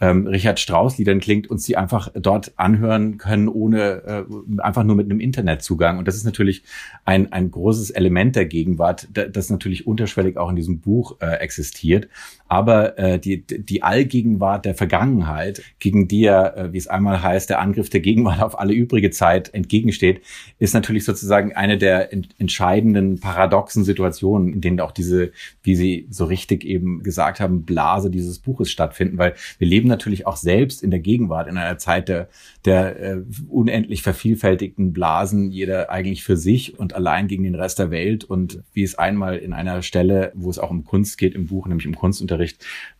ähm, 0.00 0.26
Richard 0.28 0.60
Strauss-Liedern 0.60 1.18
klingt, 1.18 1.50
uns 1.50 1.64
die 1.64 1.76
einfach 1.76 2.10
dort 2.14 2.52
anhören 2.56 3.18
können, 3.18 3.48
ohne 3.48 4.02
äh, 4.04 4.60
einfach 4.60 4.84
nur 4.84 4.94
mit 4.94 5.06
einem 5.06 5.18
Internetzugang. 5.68 5.98
Und 5.98 6.08
das 6.08 6.16
ist 6.16 6.24
natürlich 6.24 6.62
ein, 7.04 7.32
ein 7.32 7.50
großes 7.50 7.90
Element 7.90 8.36
der 8.36 8.46
Gegenwart, 8.46 9.08
das 9.12 9.50
natürlich 9.50 9.86
unterschwellig 9.86 10.36
auch 10.36 10.50
in 10.50 10.56
diesem 10.56 10.80
Buch 10.80 11.16
äh, 11.20 11.36
existiert. 11.36 12.08
Aber 12.48 12.98
äh, 12.98 13.18
die, 13.18 13.46
die 13.46 13.82
Allgegenwart 13.82 14.64
der 14.64 14.74
Vergangenheit, 14.74 15.62
gegen 15.78 16.08
die 16.08 16.22
ja, 16.22 16.48
äh, 16.48 16.72
wie 16.72 16.78
es 16.78 16.88
einmal 16.88 17.22
heißt, 17.22 17.50
der 17.50 17.60
Angriff 17.60 17.90
der 17.90 18.00
Gegenwart 18.00 18.42
auf 18.42 18.58
alle 18.58 18.72
übrige 18.72 19.10
Zeit 19.10 19.52
entgegensteht, 19.54 20.22
ist 20.58 20.74
natürlich 20.74 21.04
sozusagen 21.04 21.54
eine 21.54 21.78
der 21.78 22.12
ent 22.12 22.28
entscheidenden 22.38 23.20
paradoxen 23.20 23.84
Situationen, 23.84 24.52
in 24.52 24.60
denen 24.60 24.80
auch 24.80 24.92
diese, 24.92 25.32
wie 25.62 25.76
Sie 25.76 26.06
so 26.10 26.24
richtig 26.24 26.64
eben 26.64 27.02
gesagt 27.02 27.40
haben, 27.40 27.64
Blase 27.64 28.10
dieses 28.10 28.38
Buches 28.38 28.70
stattfinden, 28.70 29.18
weil 29.18 29.34
wir 29.58 29.68
leben 29.68 29.88
natürlich 29.88 30.26
auch 30.26 30.36
selbst 30.36 30.82
in 30.82 30.90
der 30.90 31.00
Gegenwart, 31.00 31.48
in 31.48 31.58
einer 31.58 31.78
Zeit 31.78 32.08
der, 32.08 32.28
der 32.64 33.00
äh, 33.00 33.22
unendlich 33.48 34.02
vervielfältigten 34.02 34.92
Blasen, 34.92 35.50
jeder 35.50 35.90
eigentlich 35.90 36.24
für 36.24 36.36
sich 36.36 36.78
und 36.78 36.94
allein 36.94 37.28
gegen 37.28 37.44
den 37.44 37.54
Rest 37.54 37.78
der 37.78 37.90
Welt. 37.90 38.24
Und 38.24 38.62
wie 38.72 38.82
es 38.82 38.96
einmal 38.96 39.36
in 39.36 39.52
einer 39.52 39.82
Stelle, 39.82 40.32
wo 40.34 40.48
es 40.48 40.58
auch 40.58 40.70
um 40.70 40.84
Kunst 40.84 41.18
geht 41.18 41.34
im 41.34 41.46
Buch, 41.46 41.66
nämlich 41.66 41.86
um 41.86 41.94
Kunstunterricht, 41.94 42.37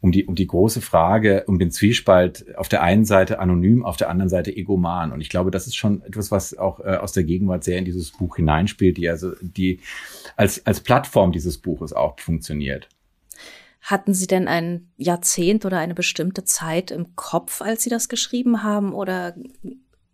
um 0.01 0.13
die, 0.13 0.27
um 0.27 0.35
die 0.35 0.47
große 0.47 0.81
Frage, 0.81 1.45
um 1.47 1.59
den 1.59 1.71
Zwiespalt 1.71 2.57
auf 2.57 2.69
der 2.69 2.83
einen 2.83 3.05
Seite 3.05 3.39
anonym, 3.39 3.85
auf 3.85 3.97
der 3.97 4.11
anderen 4.11 4.29
Seite 4.29 4.55
egoman. 4.55 5.13
Und 5.13 5.21
ich 5.21 5.29
glaube, 5.29 5.51
das 5.51 5.67
ist 5.67 5.77
schon 5.77 6.03
etwas, 6.03 6.31
was 6.31 6.57
auch 6.57 6.81
äh, 6.81 6.97
aus 6.97 7.13
der 7.13 7.25
Gegenwart 7.25 7.65
sehr 7.65 7.79
in 7.79 7.85
dieses 7.85 8.13
Buch 8.13 8.37
hineinspielt, 8.37 8.97
die 8.97 9.09
also, 9.09 9.33
die 9.41 9.81
als, 10.37 10.65
als 10.67 10.81
Plattform 10.81 11.33
dieses 11.33 11.59
Buches 11.59 11.93
auch 11.93 12.19
funktioniert. 12.21 12.89
Hatten 13.81 14.13
Sie 14.13 14.27
denn 14.27 14.49
ein 14.49 14.91
Jahrzehnt 14.97 15.65
oder 15.65 15.79
eine 15.79 15.95
bestimmte 15.95 16.45
Zeit 16.45 16.91
im 16.91 17.15
Kopf, 17.17 17.63
als 17.63 17.83
Sie 17.83 17.91
das 17.91 18.09
geschrieben 18.09 18.63
haben? 18.63 18.93
Oder 18.93 19.35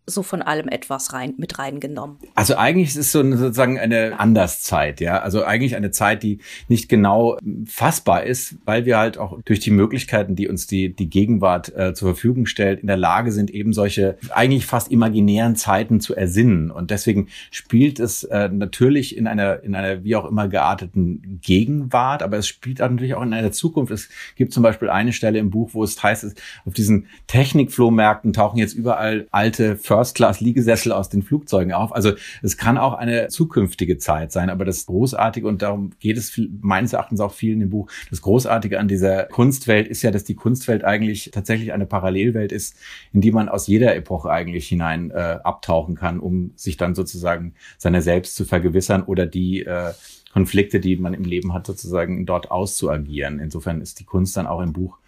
so 0.07 0.23
von 0.23 0.43
allem 0.43 0.69
etwas 0.69 1.13
rein, 1.13 1.35
mit 1.39 1.59
reingenommen. 1.59 2.19
Also 2.35 2.57
eigentlich 2.57 2.91
ist 2.91 2.97
es 2.97 3.13
so 3.13 3.21
eine, 3.21 3.37
sozusagen 3.39 3.79
eine 3.79 4.19
Anderszeit, 4.21 5.01
ja. 5.01 5.21
Also 5.21 5.45
eigentlich 5.45 5.77
eine 5.77 5.91
Zeit, 5.91 6.23
die 6.23 6.41
nicht 6.69 6.89
genau 6.89 7.39
fassbar 7.67 8.25
ist, 8.25 8.57
weil 8.67 8.85
wir 8.85 8.99
halt 8.99 9.17
auch 9.17 9.41
durch 9.45 9.61
die 9.61 9.71
Möglichkeiten, 9.71 10.37
die 10.37 10.49
uns 10.49 10.67
die, 10.67 10.95
die 10.95 11.09
Gegenwart 11.09 11.75
äh, 11.75 11.95
zur 11.95 12.11
Verfügung 12.11 12.45
stellt, 12.45 12.81
in 12.81 12.87
der 12.87 12.99
Lage 12.99 13.33
sind, 13.33 13.51
eben 13.51 13.73
solche 13.73 14.19
eigentlich 14.31 14.67
fast 14.67 14.91
imaginären 14.91 15.57
Zeiten 15.57 16.01
zu 16.01 16.15
ersinnen. 16.15 16.71
Und 16.71 16.91
deswegen 16.91 17.29
spielt 17.51 17.99
es 17.99 18.25
äh, 18.25 18.49
natürlich 18.51 19.17
in 19.17 19.27
einer, 19.27 19.63
in 19.63 19.75
einer 19.75 20.05
wie 20.05 20.17
auch 20.17 20.27
immer 20.27 20.49
gearteten 20.49 21.41
Gegenwart, 21.43 22.23
aber 22.23 22.37
es 22.37 22.47
spielt 22.47 22.81
natürlich 22.81 23.15
auch 23.15 23.23
in 23.23 23.33
einer 23.33 23.53
Zukunft. 23.53 23.91
Es 23.91 24.11
gibt 24.37 24.53
zum 24.53 24.63
Beispiel 24.63 24.91
eine 24.91 25.13
Stelle 25.15 25.39
im 25.39 25.51
Buch, 25.51 25.71
wo 25.73 25.83
es 25.83 26.03
heißt, 26.03 26.25
auf 26.67 26.75
diesen 26.75 27.07
Technikflohmärkten 27.27 28.35
tauchen 28.35 28.59
jetzt 28.59 28.75
überall 28.75 29.27
alte 29.31 29.77
First-Class-Liegesessel 29.95 30.91
aus 30.91 31.09
den 31.09 31.23
Flugzeugen 31.23 31.73
auf. 31.73 31.95
Also 31.95 32.13
es 32.43 32.57
kann 32.57 32.79
auch 32.79 32.95
eine 32.95 33.29
zukünftige 33.29 33.99
Zeit 33.99 34.33
sein, 34.33 34.51
aber 34.51 34.65
das 34.65 34.87
Großartige, 34.87 35.47
und 35.47 35.63
darum 35.63 35.91
geht 36.01 36.19
es 36.19 36.41
meines 36.61 36.93
Erachtens 36.93 37.21
auch 37.21 37.33
viel 37.33 37.53
in 37.53 37.61
dem 37.61 37.71
Buch, 37.71 37.89
das 38.11 38.21
Großartige 38.23 38.81
an 38.81 38.89
dieser 38.89 39.25
Kunstwelt 39.25 39.87
ist 39.87 40.03
ja, 40.03 40.11
dass 40.11 40.25
die 40.25 40.35
Kunstwelt 40.35 40.85
eigentlich 40.85 41.31
tatsächlich 41.33 41.73
eine 41.73 41.87
Parallelwelt 41.87 42.51
ist, 42.51 42.77
in 43.13 43.21
die 43.21 43.31
man 43.31 43.49
aus 43.49 43.69
jeder 43.69 43.95
Epoche 43.95 44.31
eigentlich 44.31 44.67
hinein 44.67 45.13
äh, 45.13 45.39
abtauchen 45.45 45.95
kann, 45.95 46.19
um 46.19 46.53
sich 46.57 46.77
dann 46.77 46.97
sozusagen 46.97 47.55
seiner 47.79 48.03
selbst 48.03 48.35
zu 48.35 48.45
vergewissern 48.45 49.05
oder 49.05 49.27
die 49.27 49.63
äh, 49.63 49.93
Konflikte, 50.33 50.81
die 50.81 50.97
man 50.97 51.15
im 51.15 51.23
Leben 51.23 51.55
hat, 51.55 51.65
sozusagen 51.65 52.27
dort 52.27 52.51
auszuagieren. 52.51 53.39
Insofern 53.39 53.81
ist 53.81 54.01
die 54.01 54.05
Kunst 54.05 54.37
dann 54.37 54.49
auch 54.49 54.61
im 54.61 54.73
Buch 54.73 54.99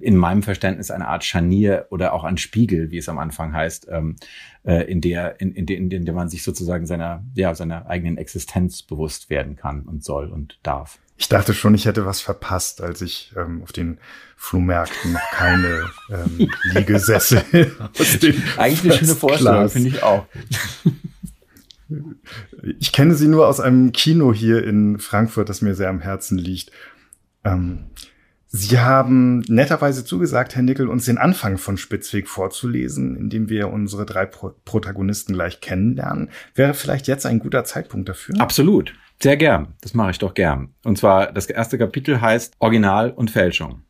in 0.00 0.16
meinem 0.16 0.42
Verständnis 0.42 0.90
eine 0.90 1.08
Art 1.08 1.24
Scharnier 1.24 1.86
oder 1.90 2.14
auch 2.14 2.24
ein 2.24 2.38
Spiegel, 2.38 2.90
wie 2.90 2.98
es 2.98 3.08
am 3.08 3.18
Anfang 3.18 3.52
heißt, 3.52 3.88
ähm, 3.90 4.16
äh, 4.64 4.90
in 4.90 5.00
der 5.00 5.40
in, 5.40 5.52
in, 5.52 5.66
in, 5.66 5.90
in 5.90 6.04
der 6.04 6.14
man 6.14 6.28
sich 6.28 6.42
sozusagen 6.42 6.86
seiner 6.86 7.22
ja 7.34 7.54
seiner 7.54 7.86
eigenen 7.86 8.16
Existenz 8.16 8.82
bewusst 8.82 9.30
werden 9.30 9.56
kann 9.56 9.82
und 9.82 10.02
soll 10.02 10.30
und 10.30 10.58
darf. 10.62 10.98
Ich 11.16 11.28
dachte 11.28 11.54
schon, 11.54 11.74
ich 11.74 11.86
hätte 11.86 12.06
was 12.06 12.20
verpasst, 12.20 12.80
als 12.80 13.00
ich 13.00 13.32
ähm, 13.36 13.62
auf 13.62 13.72
den 13.72 13.98
Flohmärkten 14.36 15.12
noch 15.12 15.30
keine 15.30 15.90
ähm, 16.10 16.50
Liegesessel 16.72 17.44
aus 17.98 18.18
Eigentlich 18.56 18.92
eine 18.92 18.98
schöne 18.98 19.14
Vorstellung, 19.14 19.68
finde 19.68 19.88
ich 19.88 20.02
auch. 20.02 20.26
Ich 22.78 22.92
kenne 22.92 23.14
sie 23.14 23.28
nur 23.28 23.46
aus 23.46 23.60
einem 23.60 23.92
Kino 23.92 24.32
hier 24.32 24.64
in 24.64 24.98
Frankfurt, 24.98 25.50
das 25.50 25.60
mir 25.60 25.74
sehr 25.74 25.90
am 25.90 26.00
Herzen 26.00 26.38
liegt. 26.38 26.72
Ähm, 27.44 27.90
Sie 28.56 28.78
haben 28.78 29.40
netterweise 29.48 30.04
zugesagt, 30.04 30.54
Herr 30.54 30.62
Nickel, 30.62 30.86
uns 30.86 31.06
den 31.06 31.18
Anfang 31.18 31.58
von 31.58 31.76
Spitzweg 31.76 32.28
vorzulesen, 32.28 33.16
indem 33.16 33.48
wir 33.48 33.72
unsere 33.72 34.06
drei 34.06 34.26
Pro 34.26 34.54
Protagonisten 34.64 35.32
gleich 35.32 35.60
kennenlernen. 35.60 36.30
Wäre 36.54 36.72
vielleicht 36.72 37.08
jetzt 37.08 37.26
ein 37.26 37.40
guter 37.40 37.64
Zeitpunkt 37.64 38.08
dafür? 38.08 38.40
Absolut. 38.40 38.94
Sehr 39.20 39.36
gern. 39.36 39.74
Das 39.80 39.94
mache 39.94 40.12
ich 40.12 40.18
doch 40.18 40.34
gern. 40.34 40.72
Und 40.84 40.98
zwar, 40.98 41.32
das 41.32 41.46
erste 41.46 41.78
Kapitel 41.78 42.20
heißt 42.20 42.54
Original 42.60 43.10
und 43.10 43.32
Fälschung. 43.32 43.82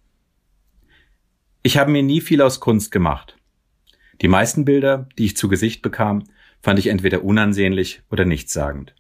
Ich 1.63 1.77
habe 1.77 1.91
mir 1.91 2.03
nie 2.03 2.23
viel 2.23 2.41
aus 2.41 2.59
Kunst 2.59 2.91
gemacht. 2.91 3.37
Die 4.23 4.29
meisten 4.29 4.65
Bilder, 4.65 5.11
die 5.19 5.27
ich 5.27 5.37
zu 5.37 5.49
Gesicht 5.49 5.83
bekam, 5.83 6.25
fand 6.63 6.79
ich 6.79 6.87
entweder 6.87 7.23
unansehnlich 7.23 8.01
oder 8.11 8.25
nichtssagend. 8.25 8.95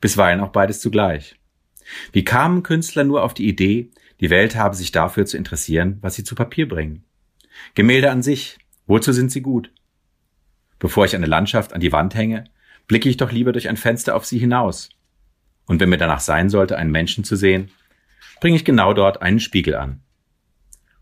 Bisweilen 0.00 0.38
auch 0.38 0.52
beides 0.52 0.78
zugleich. 0.78 1.34
Wie 2.12 2.22
kamen 2.22 2.62
Künstler 2.62 3.02
nur 3.02 3.24
auf 3.24 3.34
die 3.34 3.48
Idee, 3.48 3.90
die 4.22 4.30
Welt 4.30 4.54
habe 4.54 4.76
sich 4.76 4.92
dafür 4.92 5.26
zu 5.26 5.36
interessieren, 5.36 5.98
was 6.00 6.14
sie 6.14 6.22
zu 6.22 6.36
Papier 6.36 6.68
bringen. 6.68 7.04
Gemälde 7.74 8.08
an 8.10 8.22
sich, 8.22 8.56
wozu 8.86 9.12
sind 9.12 9.32
sie 9.32 9.42
gut? 9.42 9.72
Bevor 10.78 11.04
ich 11.04 11.16
eine 11.16 11.26
Landschaft 11.26 11.72
an 11.72 11.80
die 11.80 11.90
Wand 11.90 12.14
hänge, 12.14 12.44
blicke 12.86 13.08
ich 13.08 13.16
doch 13.16 13.32
lieber 13.32 13.50
durch 13.50 13.68
ein 13.68 13.76
Fenster 13.76 14.14
auf 14.14 14.24
sie 14.24 14.38
hinaus. 14.38 14.90
Und 15.66 15.80
wenn 15.80 15.88
mir 15.88 15.98
danach 15.98 16.20
sein 16.20 16.50
sollte, 16.50 16.76
einen 16.76 16.92
Menschen 16.92 17.24
zu 17.24 17.34
sehen, 17.34 17.72
bringe 18.40 18.54
ich 18.54 18.64
genau 18.64 18.94
dort 18.94 19.22
einen 19.22 19.40
Spiegel 19.40 19.74
an. 19.74 20.02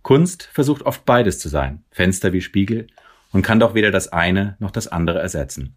Kunst 0.00 0.49
versucht 0.53 0.83
oft 0.83 1.05
beides 1.05 1.39
zu 1.39 1.50
sein, 1.50 1.85
Fenster 1.91 2.33
wie 2.33 2.41
Spiegel, 2.41 2.87
und 3.33 3.43
kann 3.43 3.61
doch 3.61 3.75
weder 3.75 3.91
das 3.91 4.09
eine 4.09 4.57
noch 4.61 4.71
das 4.71 4.89
andere 4.89 5.19
ersetzen. 5.19 5.77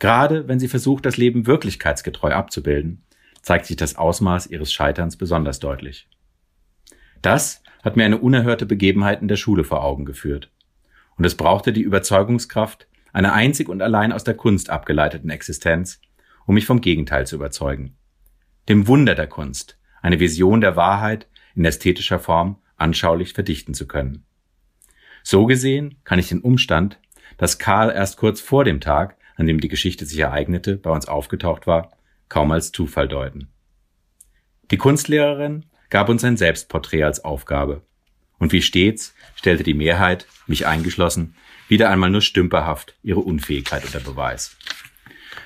Gerade 0.00 0.48
wenn 0.48 0.58
sie 0.58 0.68
versucht, 0.68 1.06
das 1.06 1.16
Leben 1.18 1.46
wirklichkeitsgetreu 1.46 2.32
abzubilden, 2.32 3.04
zeigt 3.42 3.66
sich 3.66 3.76
das 3.76 3.94
Ausmaß 3.94 4.48
ihres 4.48 4.72
Scheiterns 4.72 5.16
besonders 5.16 5.60
deutlich. 5.60 6.08
Das 7.22 7.62
hat 7.82 7.96
mir 7.96 8.04
eine 8.04 8.18
unerhörte 8.18 8.66
Begebenheit 8.66 9.22
in 9.22 9.28
der 9.28 9.36
Schule 9.36 9.64
vor 9.64 9.82
Augen 9.84 10.04
geführt. 10.04 10.50
Und 11.16 11.24
es 11.24 11.36
brauchte 11.36 11.72
die 11.72 11.82
Überzeugungskraft 11.82 12.86
einer 13.12 13.32
einzig 13.32 13.68
und 13.68 13.82
allein 13.82 14.12
aus 14.12 14.24
der 14.24 14.34
Kunst 14.34 14.70
abgeleiteten 14.70 15.30
Existenz, 15.30 16.00
um 16.46 16.54
mich 16.54 16.66
vom 16.66 16.80
Gegenteil 16.80 17.26
zu 17.26 17.36
überzeugen. 17.36 17.96
Dem 18.68 18.86
Wunder 18.86 19.14
der 19.14 19.26
Kunst, 19.26 19.78
eine 20.02 20.20
Vision 20.20 20.60
der 20.60 20.76
Wahrheit 20.76 21.28
in 21.54 21.64
ästhetischer 21.64 22.18
Form 22.18 22.58
anschaulich 22.76 23.32
verdichten 23.32 23.74
zu 23.74 23.86
können. 23.86 24.24
So 25.22 25.46
gesehen 25.46 25.96
kann 26.04 26.18
ich 26.18 26.28
den 26.28 26.40
Umstand, 26.40 27.00
dass 27.36 27.58
Karl 27.58 27.90
erst 27.90 28.16
kurz 28.16 28.40
vor 28.40 28.64
dem 28.64 28.80
Tag, 28.80 29.16
an 29.36 29.46
dem 29.46 29.60
die 29.60 29.68
Geschichte 29.68 30.06
sich 30.06 30.18
ereignete, 30.18 30.76
bei 30.76 30.90
uns 30.90 31.08
aufgetaucht 31.08 31.66
war, 31.66 31.90
kaum 32.28 32.52
als 32.52 32.72
Zufall 32.72 33.08
deuten. 33.08 33.48
Die 34.70 34.76
Kunstlehrerin 34.76 35.66
gab 35.90 36.08
uns 36.08 36.24
ein 36.24 36.36
Selbstporträt 36.36 37.04
als 37.04 37.24
Aufgabe. 37.24 37.82
Und 38.38 38.52
wie 38.52 38.62
stets 38.62 39.14
stellte 39.34 39.62
die 39.62 39.74
Mehrheit, 39.74 40.26
mich 40.46 40.66
eingeschlossen, 40.66 41.34
wieder 41.68 41.90
einmal 41.90 42.10
nur 42.10 42.22
stümperhaft 42.22 42.94
ihre 43.02 43.20
Unfähigkeit 43.20 43.84
unter 43.84 44.00
Beweis. 44.00 44.56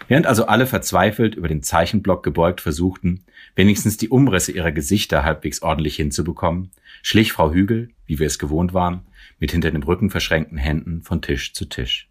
Während 0.08 0.26
also 0.26 0.46
alle 0.46 0.66
verzweifelt 0.66 1.34
über 1.34 1.48
den 1.48 1.62
Zeichenblock 1.62 2.22
gebeugt 2.22 2.60
versuchten, 2.60 3.24
wenigstens 3.54 3.96
die 3.96 4.08
Umrisse 4.08 4.52
ihrer 4.52 4.72
Gesichter 4.72 5.24
halbwegs 5.24 5.62
ordentlich 5.62 5.96
hinzubekommen, 5.96 6.70
schlich 7.02 7.32
Frau 7.32 7.52
Hügel, 7.52 7.90
wie 8.06 8.18
wir 8.18 8.26
es 8.26 8.38
gewohnt 8.38 8.74
waren, 8.74 9.06
mit 9.38 9.52
hinter 9.52 9.70
dem 9.70 9.82
Rücken 9.82 10.10
verschränkten 10.10 10.58
Händen 10.58 11.02
von 11.02 11.22
Tisch 11.22 11.54
zu 11.54 11.64
Tisch. 11.66 12.08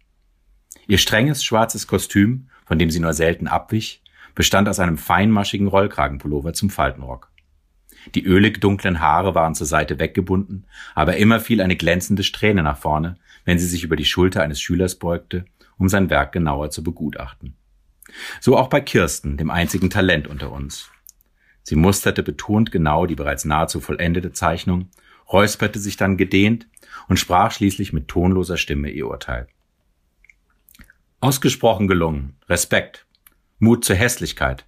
Ihr 0.86 0.98
strenges 0.98 1.44
schwarzes 1.44 1.86
Kostüm, 1.86 2.48
von 2.64 2.78
dem 2.78 2.90
sie 2.90 3.00
nur 3.00 3.12
selten 3.12 3.46
abwich, 3.46 4.02
bestand 4.34 4.68
aus 4.68 4.80
einem 4.80 4.98
feinmaschigen 4.98 5.68
Rollkragenpullover 5.68 6.54
zum 6.54 6.70
Faltenrock. 6.70 7.31
Die 8.14 8.24
ölig 8.24 8.60
dunklen 8.60 9.00
Haare 9.00 9.34
waren 9.34 9.54
zur 9.54 9.66
Seite 9.66 9.98
weggebunden, 9.98 10.64
aber 10.94 11.16
immer 11.16 11.40
fiel 11.40 11.60
eine 11.60 11.76
glänzende 11.76 12.24
Strähne 12.24 12.62
nach 12.62 12.78
vorne, 12.78 13.16
wenn 13.44 13.58
sie 13.58 13.66
sich 13.66 13.84
über 13.84 13.96
die 13.96 14.04
Schulter 14.04 14.42
eines 14.42 14.60
Schülers 14.60 14.96
beugte, 14.96 15.44
um 15.78 15.88
sein 15.88 16.10
Werk 16.10 16.32
genauer 16.32 16.70
zu 16.70 16.82
begutachten. 16.82 17.54
So 18.40 18.56
auch 18.56 18.68
bei 18.68 18.80
Kirsten, 18.80 19.36
dem 19.36 19.50
einzigen 19.50 19.90
Talent 19.90 20.26
unter 20.26 20.52
uns. 20.52 20.90
Sie 21.62 21.76
musterte 21.76 22.22
betont 22.22 22.72
genau 22.72 23.06
die 23.06 23.14
bereits 23.14 23.44
nahezu 23.44 23.80
vollendete 23.80 24.32
Zeichnung, 24.32 24.88
räusperte 25.32 25.78
sich 25.78 25.96
dann 25.96 26.16
gedehnt 26.16 26.66
und 27.08 27.18
sprach 27.18 27.52
schließlich 27.52 27.92
mit 27.92 28.08
tonloser 28.08 28.56
Stimme 28.56 28.90
ihr 28.90 29.06
Urteil. 29.06 29.46
Ausgesprochen 31.20 31.86
gelungen. 31.86 32.36
Respekt. 32.48 33.06
Mut 33.60 33.84
zur 33.84 33.94
Hässlichkeit. 33.94 34.66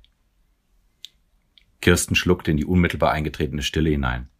Kirsten 1.84 2.14
schluckte 2.14 2.50
in 2.50 2.56
die 2.56 2.64
unmittelbar 2.64 3.12
eingetretene 3.12 3.62
Stille 3.62 3.90
hinein. 3.90 4.30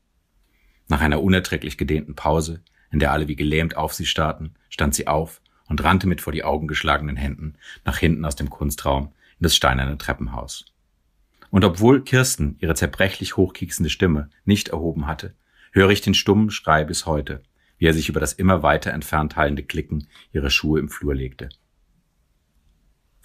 Nach 0.89 1.03
einer 1.03 1.23
unerträglich 1.23 1.77
gedehnten 1.77 2.15
Pause, 2.15 2.63
in 2.91 3.01
der 3.01 3.13
alle 3.13 3.29
wie 3.29 3.37
gelähmt 3.37 3.77
auf 3.77 3.93
sie 3.93 4.07
starrten, 4.07 4.55
stand 4.71 4.95
sie 4.95 5.09
auf 5.09 5.43
und 5.69 5.85
rannte 5.85 6.07
mit 6.07 6.23
vor 6.23 6.33
die 6.33 6.43
Augen 6.43 6.69
geschlagenen 6.69 7.17
Händen 7.17 7.57
nach 7.85 7.99
hinten 7.99 8.25
aus 8.25 8.35
dem 8.35 8.49
Kunstraum 8.49 9.13
in 9.39 9.43
das 9.43 9.55
steinerne 9.55 9.99
Treppenhaus. 9.99 10.65
Und 11.51 11.67
obwohl 11.67 12.03
Kirsten 12.03 12.57
ihre 12.61 12.77
zerbrechlich 12.77 13.37
hochkieksende 13.37 13.91
Stimme 13.91 14.31
nicht 14.47 14.71
erhoben 14.71 15.07
hatte, 15.07 15.35
höre 15.73 15.91
ich 15.91 16.01
den 16.01 16.15
stummen 16.15 16.51
Schrei 16.51 16.85
bis 16.85 17.05
heute, 17.05 17.43
wie 17.77 17.85
er 17.85 17.93
sich 17.93 18.09
über 18.09 18.21
das 18.21 18.33
immer 18.33 18.63
weiter 18.63 18.91
entfernt 18.93 19.37
hallende 19.37 19.65
Klicken 19.65 20.09
ihrer 20.33 20.49
Schuhe 20.49 20.81
im 20.81 20.89
Flur 20.89 21.15
legte. 21.15 21.51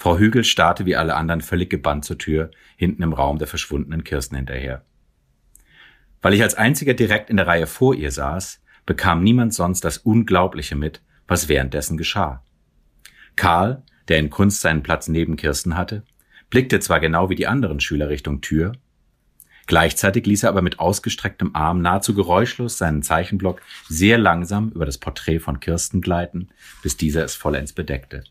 Frau 0.01 0.18
Hügel 0.18 0.46
starrte 0.46 0.86
wie 0.86 0.96
alle 0.96 1.13
anderen 1.13 1.41
völlig 1.41 1.70
gebannt 1.70 2.06
zur 2.06 2.18
Tür, 2.18 2.51
hinten 2.77 3.03
im 3.03 3.12
Raum 3.12 3.38
der 3.38 3.50
verschwundenen 3.50 4.06
Kirsten 4.06 4.38
hinterher. 4.38 4.86
Weil 6.22 6.34
ich 6.34 6.41
als 6.41 6.56
einziger 6.56 6.94
direkt 6.94 7.29
in 7.29 7.36
der 7.36 7.48
Reihe 7.48 7.68
vor 7.68 7.94
ihr 7.94 8.10
saß, 8.10 8.62
bekam 8.86 9.22
niemand 9.22 9.53
sonst 9.53 9.84
das 9.84 9.98
Unglaubliche 9.98 10.77
mit, 10.77 11.01
was 11.27 11.50
währenddessen 11.50 11.98
geschah. 11.98 12.46
Karl, 13.36 13.84
der 14.08 14.20
in 14.20 14.29
Kunst 14.29 14.62
seinen 14.62 14.84
Platz 14.84 15.10
neben 15.10 15.36
Kirsten 15.36 15.75
hatte, 15.75 16.03
blickte 16.50 16.79
zwar 16.79 17.01
genau 17.01 17.29
wie 17.29 17.36
die 17.36 17.48
anderen 17.48 17.82
Schüler 17.82 18.08
Richtung 18.08 18.39
Tür, 18.39 18.72
gleichzeitig 19.68 20.25
ließ 20.25 20.44
er 20.44 20.50
aber 20.50 20.62
mit 20.62 20.79
ausgestrecktem 20.79 21.56
Arm 21.58 21.82
nahezu 21.82 22.15
geräuschlos 22.15 22.77
seinen 22.77 23.03
Zeichenblock 23.03 23.62
sehr 23.89 24.18
langsam 24.18 24.70
über 24.70 24.86
das 24.86 24.98
Porträt 24.98 25.39
von 25.39 25.60
Kirsten 25.60 26.00
gleiten, 26.00 26.48
bis 26.84 26.96
dieser 26.96 27.25
es 27.25 27.36
vollends 27.36 27.74
bedeckte. 27.74 28.24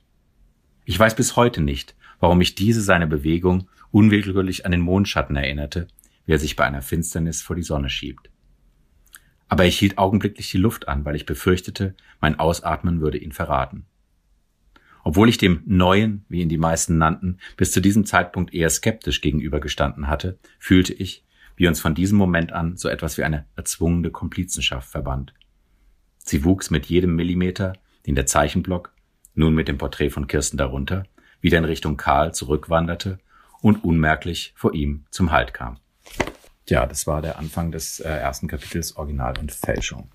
Ich 0.91 0.99
weiß 0.99 1.17
bis 1.17 1.37
heute 1.37 1.61
nicht, 1.61 1.95
warum 2.19 2.39
mich 2.39 2.55
diese 2.55 2.81
seine 2.81 3.07
Bewegung 3.07 3.69
unwillkürlich 3.91 4.65
an 4.65 4.73
den 4.73 4.81
Mondschatten 4.81 5.37
erinnerte, 5.37 5.87
wie 6.25 6.33
er 6.33 6.39
sich 6.39 6.57
bei 6.57 6.65
einer 6.65 6.81
Finsternis 6.81 7.43
vor 7.43 7.55
die 7.57 7.63
Sonne 7.63 7.91
schiebt. 7.91 8.31
Aber 9.49 9.67
ich 9.67 9.79
hielt 9.79 9.99
augenblicklich 9.99 10.51
die 10.51 10.57
Luft 10.57 10.89
an, 10.89 11.05
weil 11.05 11.15
ich 11.15 11.27
befürchtete, 11.27 11.95
mein 12.23 12.39
Ausatmen 12.39 13.03
würde 13.03 13.19
ihn 13.19 13.33
verraten. 13.33 13.85
Obwohl 15.05 15.29
ich 15.29 15.37
dem 15.37 15.61
Neuen, 15.67 16.25
wie 16.31 16.41
ihn 16.41 16.49
die 16.49 16.57
meisten 16.57 16.97
nannten, 16.97 17.37
bis 17.59 17.71
zu 17.71 17.83
diesem 17.83 18.07
Zeitpunkt 18.07 18.55
eher 18.55 18.71
skeptisch 18.71 19.21
gegenübergestanden 19.21 20.09
hatte, 20.09 20.39
fühlte 20.59 20.95
ich, 20.95 21.23
wie 21.57 21.69
uns 21.69 21.81
von 21.81 21.95
diesem 21.95 22.17
Moment 22.17 22.53
an 22.53 22.79
so 22.79 22.89
etwas 22.89 23.19
wie 23.19 23.25
eine 23.25 23.45
erzwungene 23.57 24.11
Komplizenschaft 24.11 24.89
verband. 24.89 25.35
Sie 26.17 26.45
wuchs 26.45 26.71
mit 26.71 26.87
jedem 26.87 27.15
Millimeter, 27.15 27.75
den 28.07 28.15
der 28.15 28.25
Zeichenblock, 28.25 28.95
nun 29.39 29.55
mit 29.55 29.69
dem 29.69 29.79
Porträt 29.79 30.11
von 30.11 30.27
Kirsten 30.27 30.57
darunter, 30.57 31.05
wieder 31.41 31.59
in 31.59 31.65
Richtung 31.65 31.97
Karl 31.97 32.35
zurückwanderte 32.35 33.19
und 33.63 33.85
unmerklich 33.85 34.53
vor 34.57 34.75
ihm 34.75 35.05
zum 35.11 35.33
Halt 35.33 35.55
kam. 35.55 35.79
Ja, 36.69 36.87
das 36.87 37.07
war 37.07 37.23
der 37.23 37.39
Anfang 37.39 37.71
des 37.71 38.01
äh, 38.01 38.09
ersten 38.09 38.49
Kapitels 38.49 38.97
Original 38.97 39.39
und 39.39 39.53
Fälschung. 39.53 40.11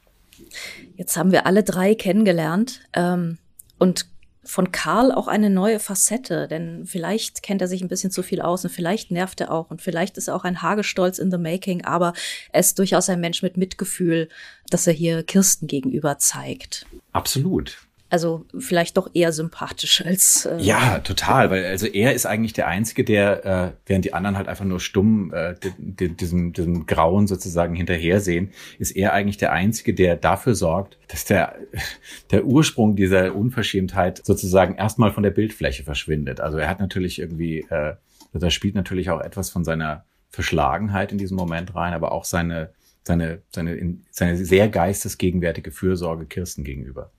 Jetzt 0.96 1.18
haben 1.18 1.32
wir 1.32 1.46
alle 1.46 1.64
drei 1.64 1.96
kennengelernt 1.96 2.82
ähm, 2.94 3.38
und 3.80 4.08
von 4.46 4.72
Karl 4.74 5.14
auch 5.14 5.28
eine 5.28 5.50
neue 5.50 5.80
Facette, 5.80 6.50
denn 6.50 6.86
vielleicht 6.86 7.44
kennt 7.44 7.62
er 7.62 7.70
sich 7.70 7.82
ein 7.82 7.88
bisschen 7.88 8.12
zu 8.12 8.24
viel 8.24 8.42
aus 8.42 8.66
und 8.66 8.72
vielleicht 8.72 9.10
nervt 9.10 9.40
er 9.40 9.52
auch 9.52 9.72
und 9.72 9.82
vielleicht 9.82 10.18
ist 10.18 10.28
er 10.28 10.36
auch 10.36 10.44
ein 10.44 10.62
Hagestolz 10.62 11.18
in 11.18 11.32
the 11.32 11.38
making, 11.38 11.86
aber 11.86 12.14
er 12.52 12.60
ist 12.60 12.78
durchaus 12.78 13.10
ein 13.10 13.22
Mensch 13.22 13.42
mit 13.42 13.56
Mitgefühl, 13.56 14.28
dass 14.70 14.86
er 14.86 14.94
hier 14.94 15.24
Kirsten 15.24 15.68
gegenüber 15.68 16.18
zeigt. 16.18 16.86
Absolut. 17.14 17.83
Also 18.14 18.46
vielleicht 18.60 18.96
doch 18.98 19.10
eher 19.16 19.32
sympathisch 19.32 20.06
als. 20.06 20.46
Äh 20.46 20.58
ja, 20.60 21.00
total, 21.00 21.50
weil 21.50 21.66
also 21.66 21.88
er 21.88 22.14
ist 22.14 22.28
eigentlich 22.28 22.54
der 22.54 22.68
Einzige, 22.68 23.04
der, 23.04 23.44
äh, 23.44 23.72
während 23.88 24.06
die 24.06 24.14
anderen 24.14 24.38
halt 24.38 24.48
einfach 24.48 24.66
nur 24.66 24.80
stumm 24.80 25.34
äh, 25.34 25.56
diesem, 25.80 26.54
diesem 26.54 26.86
Grauen 26.86 27.26
sozusagen 27.26 27.74
hinterhersehen, 27.74 28.52
ist 28.78 28.92
er 28.92 29.14
eigentlich 29.14 29.38
der 29.38 29.52
Einzige, 29.52 29.96
der 29.96 30.16
dafür 30.16 30.54
sorgt, 30.54 31.00
dass 31.08 31.26
der, 31.26 31.56
der 32.30 32.46
Ursprung 32.46 32.96
dieser 32.96 33.34
Unverschämtheit 33.34 34.24
sozusagen 34.24 34.76
erstmal 34.76 35.12
von 35.12 35.24
der 35.24 35.32
Bildfläche 35.32 35.84
verschwindet. 35.84 36.40
Also 36.40 36.60
er 36.60 36.70
hat 36.70 36.80
natürlich 36.80 37.18
irgendwie, 37.18 37.62
äh, 37.72 37.96
da 38.32 38.50
spielt 38.52 38.76
natürlich 38.76 39.10
auch 39.10 39.22
etwas 39.22 39.50
von 39.50 39.64
seiner 39.64 40.06
Verschlagenheit 40.30 41.12
in 41.12 41.18
diesem 41.18 41.36
Moment 41.36 41.74
rein, 41.74 41.96
aber 41.96 42.12
auch 42.12 42.26
seine, 42.26 42.74
seine, 43.02 43.42
seine, 43.50 43.98
seine 44.12 44.38
sehr 44.38 44.70
geistesgegenwärtige 44.70 45.72
Fürsorge 45.72 46.28
Kirsten 46.28 46.64
gegenüber. 46.64 47.10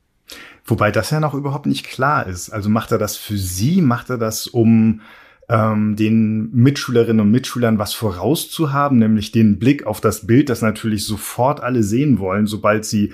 Wobei 0.64 0.90
das 0.90 1.10
ja 1.10 1.20
noch 1.20 1.34
überhaupt 1.34 1.66
nicht 1.66 1.86
klar 1.86 2.26
ist. 2.26 2.50
Also 2.50 2.70
macht 2.70 2.92
er 2.92 2.98
das 2.98 3.16
für 3.16 3.36
sie, 3.36 3.82
macht 3.82 4.10
er 4.10 4.18
das, 4.18 4.46
um 4.46 5.00
ähm, 5.48 5.96
den 5.96 6.50
Mitschülerinnen 6.52 7.20
und 7.20 7.30
Mitschülern 7.30 7.78
was 7.78 7.92
vorauszuhaben, 7.92 8.98
nämlich 8.98 9.32
den 9.32 9.58
Blick 9.58 9.86
auf 9.86 10.00
das 10.00 10.26
Bild, 10.26 10.48
das 10.48 10.62
natürlich 10.62 11.06
sofort 11.06 11.62
alle 11.62 11.82
sehen 11.82 12.18
wollen, 12.18 12.46
sobald 12.46 12.84
sie 12.84 13.12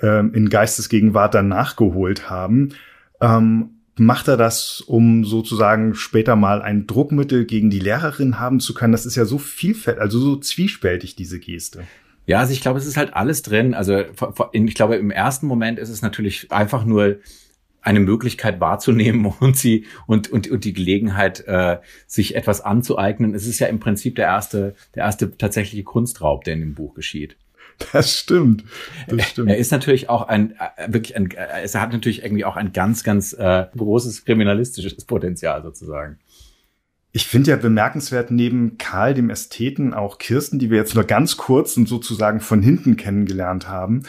ähm, 0.00 0.32
in 0.34 0.48
Geistesgegenwart 0.48 1.34
dann 1.34 1.48
nachgeholt 1.48 2.30
haben. 2.30 2.70
Ähm, 3.20 3.70
macht 3.98 4.28
er 4.28 4.36
das, 4.36 4.80
um 4.80 5.24
sozusagen 5.24 5.94
später 5.94 6.36
mal 6.36 6.62
ein 6.62 6.86
Druckmittel 6.86 7.44
gegen 7.44 7.70
die 7.70 7.78
Lehrerin 7.78 8.38
haben 8.38 8.60
zu 8.60 8.74
können? 8.74 8.92
Das 8.92 9.06
ist 9.06 9.16
ja 9.16 9.24
so 9.24 9.38
vielfältig, 9.38 10.00
also 10.00 10.18
so 10.18 10.36
zwiespältig, 10.36 11.16
diese 11.16 11.38
Geste. 11.38 11.84
Ja, 12.26 12.40
also 12.40 12.52
ich 12.52 12.60
glaube, 12.60 12.78
es 12.78 12.86
ist 12.86 12.96
halt 12.96 13.14
alles 13.14 13.42
drin. 13.42 13.72
Also 13.72 14.02
ich 14.52 14.74
glaube, 14.74 14.96
im 14.96 15.10
ersten 15.10 15.46
Moment 15.46 15.78
ist 15.78 15.88
es 15.88 16.02
natürlich 16.02 16.50
einfach 16.50 16.84
nur 16.84 17.18
eine 17.86 18.00
Möglichkeit 18.00 18.60
wahrzunehmen 18.60 19.26
und 19.40 19.56
sie 19.56 19.86
und 20.06 20.28
und, 20.28 20.50
und 20.50 20.64
die 20.64 20.72
Gelegenheit, 20.72 21.46
äh, 21.46 21.78
sich 22.06 22.34
etwas 22.34 22.60
anzueignen. 22.60 23.34
Es 23.34 23.46
ist 23.46 23.60
ja 23.60 23.68
im 23.68 23.78
Prinzip 23.78 24.16
der 24.16 24.26
erste 24.26 24.74
der 24.94 25.04
erste 25.04 25.36
tatsächliche 25.36 25.84
Kunstraub, 25.84 26.44
der 26.44 26.54
in 26.54 26.60
dem 26.60 26.74
Buch 26.74 26.94
geschieht. 26.94 27.36
Das 27.92 28.18
stimmt. 28.18 28.64
Das 29.06 29.28
stimmt. 29.28 29.50
Er 29.50 29.58
ist 29.58 29.70
natürlich 29.70 30.08
auch 30.08 30.26
ein 30.28 30.56
äh, 30.76 30.92
wirklich 30.92 31.14
ein, 31.14 31.30
er 31.30 31.80
hat 31.80 31.92
natürlich 31.92 32.24
irgendwie 32.24 32.44
auch 32.44 32.56
ein 32.56 32.72
ganz 32.72 33.04
ganz 33.04 33.34
äh, 33.34 33.66
großes 33.76 34.24
kriminalistisches 34.24 35.04
Potenzial 35.04 35.62
sozusagen. 35.62 36.18
Ich 37.16 37.26
finde 37.28 37.52
ja 37.52 37.56
bemerkenswert 37.56 38.30
neben 38.30 38.76
Karl, 38.76 39.14
dem 39.14 39.30
Ästheten, 39.30 39.94
auch 39.94 40.18
Kirsten, 40.18 40.58
die 40.58 40.68
wir 40.68 40.76
jetzt 40.76 40.94
nur 40.94 41.04
ganz 41.04 41.38
kurz 41.38 41.74
und 41.78 41.88
sozusagen 41.88 42.40
von 42.40 42.60
hinten 42.60 42.98
kennengelernt 42.98 43.70
haben. 43.70 44.02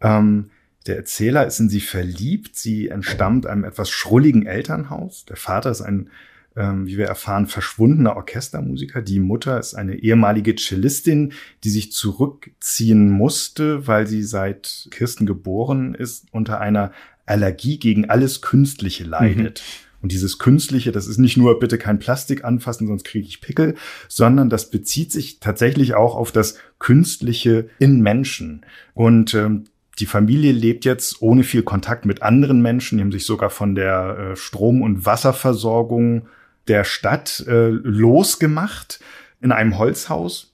Ähm, 0.00 0.48
der 0.86 0.96
Erzähler 0.96 1.46
ist 1.46 1.60
in 1.60 1.68
sie 1.68 1.82
verliebt. 1.82 2.56
Sie 2.56 2.88
entstammt 2.88 3.44
einem 3.44 3.64
etwas 3.64 3.90
schrulligen 3.90 4.46
Elternhaus. 4.46 5.26
Der 5.26 5.36
Vater 5.36 5.70
ist 5.70 5.82
ein, 5.82 6.08
ähm, 6.56 6.86
wie 6.86 6.96
wir 6.96 7.04
erfahren, 7.04 7.48
verschwundener 7.48 8.16
Orchestermusiker. 8.16 9.02
Die 9.02 9.20
Mutter 9.20 9.58
ist 9.58 9.74
eine 9.74 9.96
ehemalige 9.96 10.56
Cellistin, 10.56 11.34
die 11.64 11.70
sich 11.70 11.92
zurückziehen 11.92 13.10
musste, 13.10 13.86
weil 13.86 14.06
sie 14.06 14.22
seit 14.22 14.88
Kirsten 14.90 15.26
geboren 15.26 15.94
ist, 15.94 16.24
unter 16.32 16.62
einer 16.62 16.92
Allergie 17.26 17.78
gegen 17.78 18.08
alles 18.08 18.40
Künstliche 18.40 19.04
leidet. 19.04 19.62
Mhm. 19.62 19.87
Und 20.00 20.12
dieses 20.12 20.38
Künstliche, 20.38 20.92
das 20.92 21.06
ist 21.06 21.18
nicht 21.18 21.36
nur 21.36 21.58
bitte 21.58 21.76
kein 21.76 21.98
Plastik 21.98 22.44
anfassen, 22.44 22.86
sonst 22.86 23.04
kriege 23.04 23.26
ich 23.26 23.40
Pickel, 23.40 23.74
sondern 24.06 24.48
das 24.48 24.70
bezieht 24.70 25.10
sich 25.10 25.40
tatsächlich 25.40 25.94
auch 25.94 26.14
auf 26.14 26.30
das 26.30 26.56
Künstliche 26.78 27.68
in 27.78 28.00
Menschen. 28.00 28.64
Und 28.94 29.34
ähm, 29.34 29.64
die 29.98 30.06
Familie 30.06 30.52
lebt 30.52 30.84
jetzt 30.84 31.20
ohne 31.20 31.42
viel 31.42 31.62
Kontakt 31.62 32.06
mit 32.06 32.22
anderen 32.22 32.62
Menschen, 32.62 32.98
die 32.98 33.04
haben 33.04 33.12
sich 33.12 33.26
sogar 33.26 33.50
von 33.50 33.74
der 33.74 34.32
äh, 34.32 34.36
Strom- 34.36 34.82
und 34.82 35.04
Wasserversorgung 35.04 36.28
der 36.68 36.84
Stadt 36.84 37.44
äh, 37.48 37.68
losgemacht 37.68 39.00
in 39.40 39.52
einem 39.52 39.78
Holzhaus. 39.78 40.52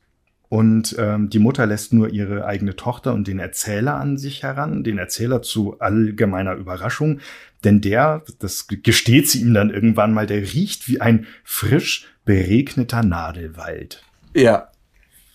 Und 0.55 0.95
ähm, 1.01 1.31
die 1.31 1.41
Mutter 1.41 1.67
lässt 1.67 1.93
nur 1.93 2.11
ihre 2.11 2.45
eigene 2.45 2.77
Tochter 2.77 3.13
und 3.13 3.27
den 3.27 3.41
Erzähler 3.41 3.97
an 3.97 4.19
sich 4.19 4.45
heran, 4.45 4.85
den 4.85 4.99
Erzähler 4.99 5.43
zu 5.43 5.81
allgemeiner 5.81 6.55
Überraschung, 6.55 7.19
denn 7.65 7.81
der, 7.81 8.23
das 8.39 8.69
gesteht 8.69 9.29
sie 9.29 9.41
ihm 9.41 9.53
dann 9.53 9.71
irgendwann 9.71 10.15
mal, 10.15 10.29
der 10.29 10.43
riecht 10.43 10.87
wie 10.87 11.01
ein 11.01 11.27
frisch 11.43 12.07
beregneter 12.25 13.03
Nadelwald. 13.03 14.05
Ja. 14.33 14.69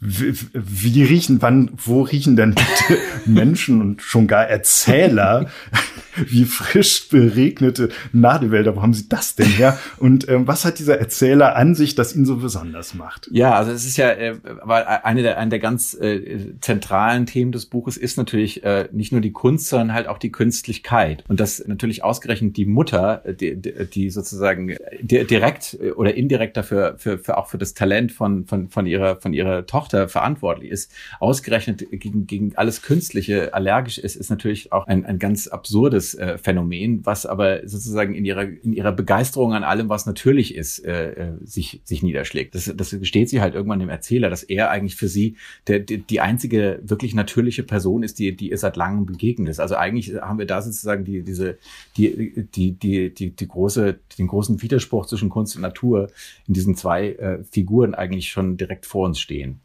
Wie, 0.01 0.33
wie 0.53 1.03
riechen, 1.03 1.41
wann, 1.41 1.71
wo 1.75 2.03
riechen 2.03 2.35
denn 2.35 2.55
Menschen 3.25 3.81
und 3.81 4.01
schon 4.01 4.27
gar 4.27 4.45
Erzähler 4.45 5.47
wie 6.27 6.45
frisch 6.45 7.09
beregnete 7.09 7.89
Nadelwälder. 8.11 8.75
Wo 8.75 8.81
haben 8.81 8.93
Sie 8.93 9.07
das 9.09 9.35
denn 9.35 9.47
her? 9.47 9.77
Und 9.97 10.27
ähm, 10.29 10.47
was 10.47 10.65
hat 10.65 10.79
dieser 10.79 10.99
Erzähler 10.99 11.55
an 11.55 11.75
sich, 11.75 11.95
das 11.95 12.15
ihn 12.15 12.25
so 12.25 12.37
besonders 12.37 12.93
macht? 12.93 13.29
Ja, 13.31 13.53
also 13.55 13.71
es 13.71 13.85
ist 13.85 13.97
ja, 13.97 14.09
äh, 14.09 14.37
weil 14.63 14.83
eine 14.83 15.21
der, 15.21 15.37
eine 15.37 15.49
der 15.49 15.59
ganz 15.59 15.93
äh, 15.93 16.53
zentralen 16.61 17.25
Themen 17.25 17.51
des 17.51 17.65
Buches 17.65 17.97
ist 17.97 18.17
natürlich 18.17 18.63
äh, 18.63 18.89
nicht 18.91 19.11
nur 19.11 19.21
die 19.21 19.31
Kunst, 19.31 19.67
sondern 19.67 19.93
halt 19.93 20.07
auch 20.07 20.17
die 20.17 20.31
Künstlichkeit. 20.31 21.23
Und 21.27 21.39
das 21.39 21.65
natürlich 21.67 22.03
ausgerechnet 22.03 22.57
die 22.57 22.65
Mutter, 22.65 23.25
äh, 23.25 23.33
die, 23.33 23.55
die 23.55 24.09
sozusagen 24.09 24.75
direkt 25.01 25.77
oder 25.95 26.15
indirekt 26.15 26.57
dafür, 26.57 26.95
für, 26.97 27.17
für 27.17 27.37
auch 27.37 27.47
für 27.47 27.57
das 27.57 27.73
Talent 27.73 28.11
von, 28.11 28.45
von, 28.45 28.69
von 28.69 28.85
ihrer, 28.85 29.17
von 29.17 29.33
ihrer 29.33 29.65
Tochter 29.65 29.88
verantwortlich 29.93 30.71
ist, 30.71 30.91
ausgerechnet 31.19 31.85
gegen, 31.91 32.27
gegen 32.27 32.55
alles 32.55 32.81
Künstliche 32.81 33.53
allergisch 33.53 33.97
ist, 33.97 34.15
ist 34.15 34.29
natürlich 34.29 34.71
auch 34.71 34.87
ein, 34.87 35.05
ein 35.05 35.19
ganz 35.19 35.47
absurdes 35.47 36.15
äh, 36.15 36.37
Phänomen, 36.37 37.05
was 37.05 37.25
aber 37.25 37.67
sozusagen 37.67 38.13
in 38.13 38.25
ihrer, 38.25 38.43
in 38.43 38.73
ihrer 38.73 38.91
Begeisterung 38.91 39.53
an 39.53 39.63
allem, 39.63 39.89
was 39.89 40.05
natürlich 40.05 40.55
ist, 40.55 40.79
äh, 40.85 41.11
äh, 41.11 41.31
sich, 41.43 41.81
sich 41.83 42.03
niederschlägt. 42.03 42.55
Das, 42.55 42.71
das 42.75 42.91
gesteht 42.91 43.29
sie 43.29 43.41
halt 43.41 43.55
irgendwann 43.55 43.79
dem 43.79 43.89
Erzähler, 43.89 44.29
dass 44.29 44.43
er 44.43 44.69
eigentlich 44.69 44.95
für 44.95 45.07
sie 45.07 45.35
der, 45.67 45.79
die, 45.79 45.97
die 45.97 46.21
einzige 46.21 46.79
wirklich 46.83 47.13
natürliche 47.13 47.63
Person 47.63 48.03
ist, 48.03 48.19
die, 48.19 48.35
die 48.35 48.51
ihr 48.51 48.57
seit 48.57 48.75
langem 48.75 49.05
begegnet 49.05 49.49
ist. 49.49 49.59
Also 49.59 49.75
eigentlich 49.75 50.13
haben 50.21 50.39
wir 50.39 50.45
da 50.45 50.61
sozusagen 50.61 51.03
die, 51.05 51.21
diese, 51.23 51.57
die, 51.97 52.43
die, 52.55 52.71
die, 52.73 53.13
die, 53.13 53.29
die 53.31 53.47
große, 53.47 53.99
den 54.17 54.27
großen 54.27 54.61
Widerspruch 54.61 55.05
zwischen 55.05 55.29
Kunst 55.29 55.55
und 55.55 55.61
Natur 55.61 56.09
in 56.47 56.53
diesen 56.53 56.75
zwei 56.75 57.11
äh, 57.13 57.43
Figuren 57.43 57.95
eigentlich 57.95 58.29
schon 58.29 58.57
direkt 58.57 58.85
vor 58.85 59.05
uns 59.05 59.19
stehen 59.19 59.61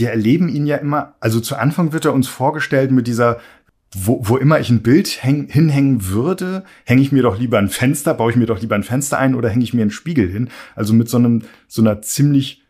wir 0.00 0.10
erleben 0.10 0.48
ihn 0.48 0.66
ja 0.66 0.76
immer, 0.76 1.14
also 1.20 1.38
zu 1.38 1.56
Anfang 1.56 1.92
wird 1.92 2.04
er 2.04 2.12
uns 2.12 2.26
vorgestellt 2.26 2.90
mit 2.90 3.06
dieser 3.06 3.38
wo, 3.92 4.20
wo 4.22 4.36
immer 4.36 4.60
ich 4.60 4.70
ein 4.70 4.82
Bild 4.82 5.22
häng, 5.22 5.48
hinhängen 5.48 6.06
würde, 6.06 6.64
hänge 6.84 7.02
ich 7.02 7.10
mir 7.10 7.22
doch 7.22 7.38
lieber 7.38 7.58
ein 7.58 7.68
Fenster, 7.68 8.14
baue 8.14 8.30
ich 8.30 8.36
mir 8.36 8.46
doch 8.46 8.60
lieber 8.60 8.76
ein 8.76 8.84
Fenster 8.84 9.18
ein 9.18 9.34
oder 9.34 9.48
hänge 9.48 9.64
ich 9.64 9.74
mir 9.74 9.82
einen 9.82 9.90
Spiegel 9.90 10.30
hin. 10.30 10.48
Also 10.76 10.94
mit 10.94 11.08
so 11.08 11.16
einem, 11.16 11.42
so 11.66 11.82
einer 11.82 12.00
ziemlich 12.00 12.62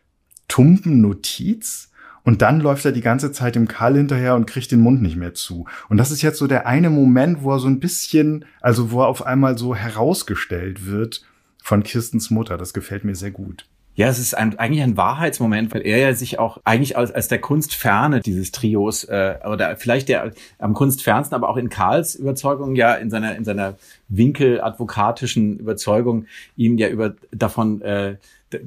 tumpen 0.47 1.01
Notiz. 1.01 1.91
Und 2.23 2.41
dann 2.41 2.59
läuft 2.59 2.85
er 2.85 2.91
die 2.91 3.01
ganze 3.01 3.31
Zeit 3.31 3.55
im 3.55 3.67
Karl 3.67 3.97
hinterher 3.97 4.35
und 4.35 4.45
kriegt 4.45 4.71
den 4.71 4.79
Mund 4.79 5.01
nicht 5.01 5.15
mehr 5.15 5.33
zu. 5.33 5.65
Und 5.89 5.97
das 5.97 6.11
ist 6.11 6.21
jetzt 6.21 6.37
so 6.37 6.47
der 6.47 6.67
eine 6.67 6.89
Moment, 6.89 7.43
wo 7.43 7.51
er 7.51 7.59
so 7.59 7.67
ein 7.67 7.79
bisschen, 7.79 8.45
also 8.59 8.91
wo 8.91 9.01
er 9.01 9.07
auf 9.07 9.25
einmal 9.25 9.57
so 9.57 9.75
herausgestellt 9.75 10.85
wird 10.85 11.23
von 11.63 11.83
Kirstens 11.83 12.29
Mutter. 12.29 12.57
Das 12.57 12.73
gefällt 12.73 13.03
mir 13.03 13.15
sehr 13.15 13.31
gut. 13.31 13.67
Ja, 13.95 14.07
es 14.07 14.19
ist 14.19 14.35
ein, 14.35 14.57
eigentlich 14.57 14.81
ein 14.81 14.95
Wahrheitsmoment, 14.95 15.73
weil 15.73 15.85
er 15.85 15.97
ja 15.97 16.13
sich 16.13 16.39
auch 16.39 16.59
eigentlich 16.63 16.97
als, 16.97 17.11
als 17.11 17.27
der 17.27 17.39
Kunstferne 17.39 18.21
dieses 18.21 18.51
Trios 18.51 19.03
äh, 19.03 19.35
oder 19.45 19.75
vielleicht 19.75 20.07
der 20.07 20.31
am 20.59 20.73
Kunstfernsten, 20.73 21.35
aber 21.35 21.49
auch 21.49 21.57
in 21.57 21.69
Karls 21.69 22.15
Überzeugung 22.15 22.75
ja 22.75 22.93
in 22.95 23.09
seiner 23.09 23.35
in 23.35 23.43
seiner 23.43 23.75
winkeladvokatischen 24.07 25.59
Überzeugung 25.59 26.25
ihm 26.55 26.77
ja 26.77 26.87
über 26.87 27.15
davon 27.31 27.81
äh, 27.81 28.15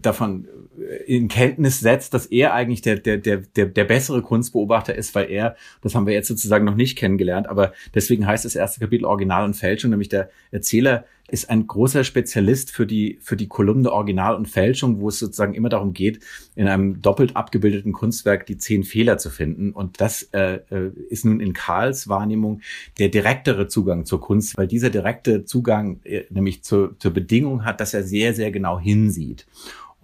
davon 0.00 0.46
äh, 0.78 1.04
in 1.04 1.28
Kenntnis 1.28 1.80
setzt, 1.80 2.14
dass 2.14 2.26
er 2.26 2.54
eigentlich 2.54 2.82
der, 2.82 2.96
der, 2.96 3.18
der, 3.18 3.38
der, 3.38 3.66
der 3.66 3.84
bessere 3.84 4.22
Kunstbeobachter 4.22 4.94
ist, 4.94 5.14
weil 5.14 5.30
er, 5.30 5.56
das 5.82 5.94
haben 5.94 6.06
wir 6.06 6.14
jetzt 6.14 6.28
sozusagen 6.28 6.64
noch 6.64 6.74
nicht 6.74 6.96
kennengelernt, 6.96 7.48
aber 7.48 7.72
deswegen 7.94 8.26
heißt 8.26 8.44
das 8.44 8.56
erste 8.56 8.80
Kapitel 8.80 9.04
Original 9.04 9.44
und 9.44 9.54
Fälschung, 9.54 9.90
nämlich 9.90 10.08
der 10.08 10.30
Erzähler 10.50 11.04
ist 11.28 11.48
ein 11.48 11.66
großer 11.66 12.04
Spezialist 12.04 12.70
für 12.70 12.87
die, 12.87 13.18
für 13.22 13.37
die 13.37 13.48
Kolumne 13.48 13.90
Original 13.90 14.34
und 14.34 14.46
Fälschung, 14.46 15.00
wo 15.00 15.08
es 15.08 15.18
sozusagen 15.18 15.54
immer 15.54 15.70
darum 15.70 15.94
geht, 15.94 16.20
in 16.54 16.68
einem 16.68 17.00
doppelt 17.00 17.34
abgebildeten 17.34 17.92
Kunstwerk 17.92 18.46
die 18.46 18.58
zehn 18.58 18.84
Fehler 18.84 19.16
zu 19.16 19.30
finden. 19.30 19.72
Und 19.72 20.00
das 20.00 20.24
äh, 20.32 20.60
äh 20.70 20.90
ist 21.08 21.24
nun 21.24 21.40
in 21.40 21.52
Karls 21.52 22.08
Wahrnehmung 22.08 22.60
der 22.98 23.08
direktere 23.08 23.68
Zugang 23.68 24.04
zur 24.04 24.20
Kunst, 24.20 24.56
weil 24.56 24.66
dieser 24.66 24.90
direkte 24.90 25.44
Zugang 25.44 26.00
äh, 26.04 26.24
nämlich 26.28 26.62
zur, 26.62 26.98
zur 26.98 27.12
Bedingung 27.12 27.64
hat, 27.64 27.80
dass 27.80 27.94
er 27.94 28.02
sehr, 28.02 28.34
sehr 28.34 28.50
genau 28.50 28.78
hinsieht. 28.78 29.46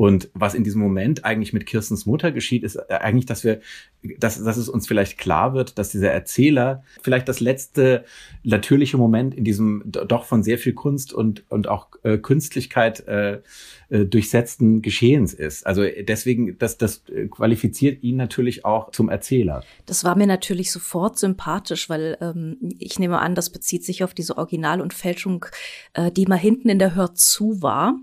Und 0.01 0.31
was 0.33 0.55
in 0.55 0.65
diesem 0.65 0.81
Moment 0.81 1.27
eigentlich 1.27 1.53
mit 1.53 1.67
Kirstens 1.67 2.07
Mutter 2.07 2.33
geschieht, 2.33 2.63
ist 2.63 2.77
äh, 2.77 2.85
eigentlich, 2.89 3.27
dass 3.27 3.45
wir, 3.45 3.61
dass, 4.19 4.43
dass 4.43 4.57
es 4.57 4.71
uns 4.71 4.89
vielleicht 4.89 5.19
klar 5.19 5.53
wird, 5.53 5.77
dass 5.77 5.91
dieser 5.91 6.11
Erzähler 6.11 6.83
vielleicht 7.03 7.29
das 7.29 7.41
letzte 7.41 8.07
natürliche 8.43 8.97
Moment 8.97 9.35
in 9.35 9.45
diesem 9.45 9.83
doch 9.85 10.25
von 10.25 10.43
sehr 10.43 10.57
viel 10.57 10.73
Kunst 10.73 11.13
und, 11.13 11.45
und 11.51 11.69
auch 11.69 11.89
äh, 12.03 12.17
Künstlichkeit 12.17 13.07
äh, 13.09 13.41
äh, 13.91 14.07
durchsetzten 14.07 14.81
Geschehens 14.81 15.35
ist. 15.35 15.67
Also 15.67 15.83
deswegen, 15.85 16.57
das, 16.59 16.79
das 16.79 17.03
qualifiziert 17.31 18.03
ihn 18.03 18.17
natürlich 18.17 18.65
auch 18.65 18.93
zum 18.93 19.11
Erzähler. 19.11 19.63
Das 19.85 20.03
war 20.03 20.17
mir 20.17 20.27
natürlich 20.27 20.73
sofort 20.73 21.19
sympathisch, 21.19 21.91
weil 21.91 22.17
ähm, 22.23 22.57
ich 22.79 22.99
nehme 22.99 23.19
an, 23.19 23.35
das 23.35 23.51
bezieht 23.51 23.85
sich 23.85 24.03
auf 24.03 24.15
diese 24.15 24.39
Original- 24.39 24.81
und 24.81 24.95
Fälschung, 24.95 25.45
äh, 25.93 26.11
die 26.11 26.25
mal 26.25 26.39
hinten 26.39 26.71
in 26.71 26.79
der 26.79 26.95
Hör 26.95 27.15
zu 27.15 27.61
war. 27.61 27.99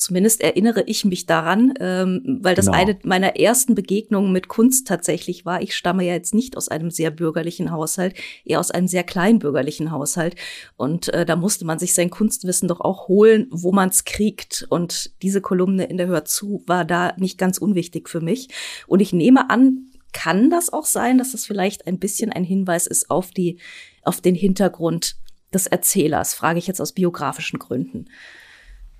Zumindest 0.00 0.40
erinnere 0.40 0.82
ich 0.86 1.04
mich 1.04 1.26
daran, 1.26 1.74
ähm, 1.78 2.38
weil 2.40 2.54
das 2.54 2.64
genau. 2.64 2.78
eine 2.78 2.98
meiner 3.02 3.36
ersten 3.36 3.74
Begegnungen 3.74 4.32
mit 4.32 4.48
Kunst 4.48 4.88
tatsächlich 4.88 5.44
war. 5.44 5.60
Ich 5.60 5.76
stamme 5.76 6.06
ja 6.06 6.14
jetzt 6.14 6.32
nicht 6.32 6.56
aus 6.56 6.68
einem 6.68 6.90
sehr 6.90 7.10
bürgerlichen 7.10 7.70
Haushalt, 7.70 8.14
eher 8.46 8.60
aus 8.60 8.70
einem 8.70 8.88
sehr 8.88 9.04
kleinbürgerlichen 9.04 9.90
Haushalt. 9.90 10.36
Und 10.78 11.10
äh, 11.10 11.26
da 11.26 11.36
musste 11.36 11.66
man 11.66 11.78
sich 11.78 11.92
sein 11.92 12.08
Kunstwissen 12.08 12.66
doch 12.66 12.80
auch 12.80 13.08
holen, 13.08 13.46
wo 13.50 13.72
man 13.72 13.90
es 13.90 14.06
kriegt. 14.06 14.66
Und 14.70 15.10
diese 15.20 15.42
Kolumne 15.42 15.84
in 15.84 15.98
der 15.98 16.06
Hör 16.06 16.24
zu 16.24 16.64
war 16.66 16.86
da 16.86 17.12
nicht 17.18 17.36
ganz 17.36 17.58
unwichtig 17.58 18.08
für 18.08 18.22
mich. 18.22 18.48
Und 18.86 19.00
ich 19.00 19.12
nehme 19.12 19.50
an, 19.50 19.90
kann 20.14 20.48
das 20.48 20.72
auch 20.72 20.86
sein, 20.86 21.18
dass 21.18 21.32
das 21.32 21.44
vielleicht 21.44 21.86
ein 21.86 21.98
bisschen 21.98 22.32
ein 22.32 22.44
Hinweis 22.44 22.86
ist 22.86 23.10
auf 23.10 23.32
die, 23.32 23.58
auf 24.02 24.22
den 24.22 24.34
Hintergrund 24.34 25.16
des 25.52 25.66
Erzählers, 25.66 26.32
frage 26.32 26.58
ich 26.58 26.66
jetzt 26.66 26.80
aus 26.80 26.92
biografischen 26.92 27.58
Gründen. 27.58 28.06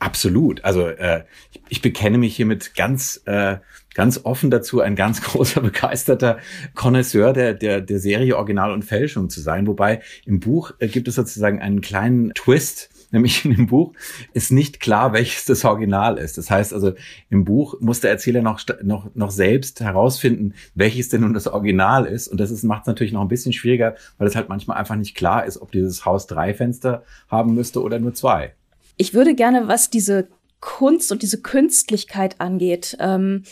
Absolut. 0.01 0.65
Also 0.65 0.89
äh, 0.89 1.25
ich, 1.53 1.61
ich 1.69 1.83
bekenne 1.83 2.17
mich 2.17 2.35
hiermit 2.35 2.75
ganz 2.75 3.21
äh, 3.27 3.59
ganz 3.95 4.21
offen 4.25 4.51
dazu, 4.51 4.81
ein 4.81 4.97
ganz 4.97 5.21
großer 5.23 5.61
begeisterter 5.61 6.39
Connoisseur 6.75 7.35
der 7.35 7.53
der 7.53 7.83
der 7.83 8.01
Serie 8.01 8.37
Original 8.37 8.73
und 8.73 8.83
Fälschung 8.83 9.29
zu 9.29 9.43
sein. 9.43 9.67
Wobei 9.67 10.01
im 10.25 10.41
Buch 10.41 10.73
äh, 10.79 10.89
gibt 10.89 11.07
es 11.07 11.17
sozusagen 11.17 11.61
einen 11.61 11.83
kleinen 11.83 12.33
Twist. 12.35 12.89
Nämlich 13.13 13.45
in 13.45 13.51
dem 13.55 13.67
Buch 13.67 13.93
ist 14.33 14.53
nicht 14.53 14.81
klar, 14.81 15.13
welches 15.13 15.45
das 15.45 15.65
Original 15.65 16.17
ist. 16.17 16.39
Das 16.39 16.51
heißt 16.51 16.73
also, 16.73 16.95
im 17.29 17.45
Buch 17.45 17.75
muss 17.81 18.01
der 18.01 18.11
Erzähler 18.11 18.41
noch, 18.41 18.61
noch, 18.83 19.15
noch 19.15 19.33
selbst 19.33 19.81
herausfinden, 19.81 20.55
welches 20.75 21.09
denn 21.09 21.23
nun 21.23 21.35
das 21.35 21.49
Original 21.49 22.07
ist. 22.07 22.29
Und 22.29 22.39
das 22.39 22.63
macht 22.63 22.83
es 22.83 22.87
natürlich 22.87 23.13
noch 23.13 23.23
ein 23.23 23.29
bisschen 23.29 23.53
schwieriger, 23.53 23.97
weil 24.17 24.29
es 24.29 24.37
halt 24.37 24.49
manchmal 24.49 24.79
einfach 24.79 24.95
nicht 24.95 25.17
klar 25.17 25.45
ist, 25.45 25.61
ob 25.61 25.73
dieses 25.73 26.05
Haus 26.05 26.29
drei 26.29 26.55
Fenster 26.55 27.03
haben 27.29 27.55
müsste 27.55 27.83
oder 27.83 27.99
nur 27.99 28.15
zwei. 28.15 28.55
Ich 29.01 29.15
würde 29.15 29.35
gerne, 29.35 29.67
was 29.67 29.89
diese 29.89 30.29
Kunst 30.61 31.11
und 31.11 31.23
diese 31.23 31.41
Künstlichkeit 31.41 32.39
angeht, 32.39 32.99
ähm, 33.01 33.45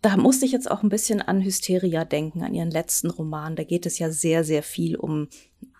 da 0.00 0.16
musste 0.16 0.46
ich 0.46 0.52
jetzt 0.52 0.70
auch 0.70 0.84
ein 0.84 0.90
bisschen 0.90 1.20
an 1.20 1.42
Hysteria 1.42 2.04
denken, 2.04 2.44
an 2.44 2.54
ihren 2.54 2.70
letzten 2.70 3.10
Roman. 3.10 3.56
Da 3.56 3.64
geht 3.64 3.84
es 3.84 3.98
ja 3.98 4.12
sehr, 4.12 4.44
sehr 4.44 4.62
viel 4.62 4.94
um 4.94 5.26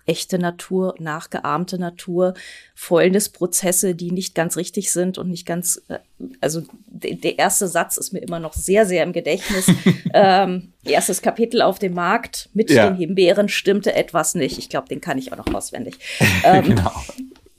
echte 0.06 0.40
Natur, 0.40 0.96
nachgeahmte 0.98 1.78
Natur, 1.78 2.34
Fäulnisprozesse, 2.74 3.94
die 3.94 4.10
nicht 4.10 4.34
ganz 4.34 4.56
richtig 4.56 4.90
sind 4.90 5.18
und 5.18 5.30
nicht 5.30 5.46
ganz, 5.46 5.80
äh, 5.86 6.00
also 6.40 6.64
der 6.88 7.38
erste 7.38 7.68
Satz 7.68 7.98
ist 7.98 8.12
mir 8.12 8.18
immer 8.18 8.40
noch 8.40 8.54
sehr, 8.54 8.86
sehr 8.86 9.04
im 9.04 9.12
Gedächtnis. 9.12 9.70
ähm, 10.12 10.72
erstes 10.84 11.22
Kapitel 11.22 11.62
auf 11.62 11.78
dem 11.78 11.94
Markt 11.94 12.48
mit 12.54 12.70
ja. 12.70 12.90
den 12.90 12.96
Himbeeren 12.96 13.48
stimmte 13.48 13.94
etwas 13.94 14.34
nicht. 14.34 14.58
Ich 14.58 14.68
glaube, 14.68 14.88
den 14.88 15.00
kann 15.00 15.16
ich 15.16 15.32
auch 15.32 15.36
noch 15.36 15.54
auswendig. 15.54 15.94
Ähm, 16.44 16.64
genau 16.64 16.90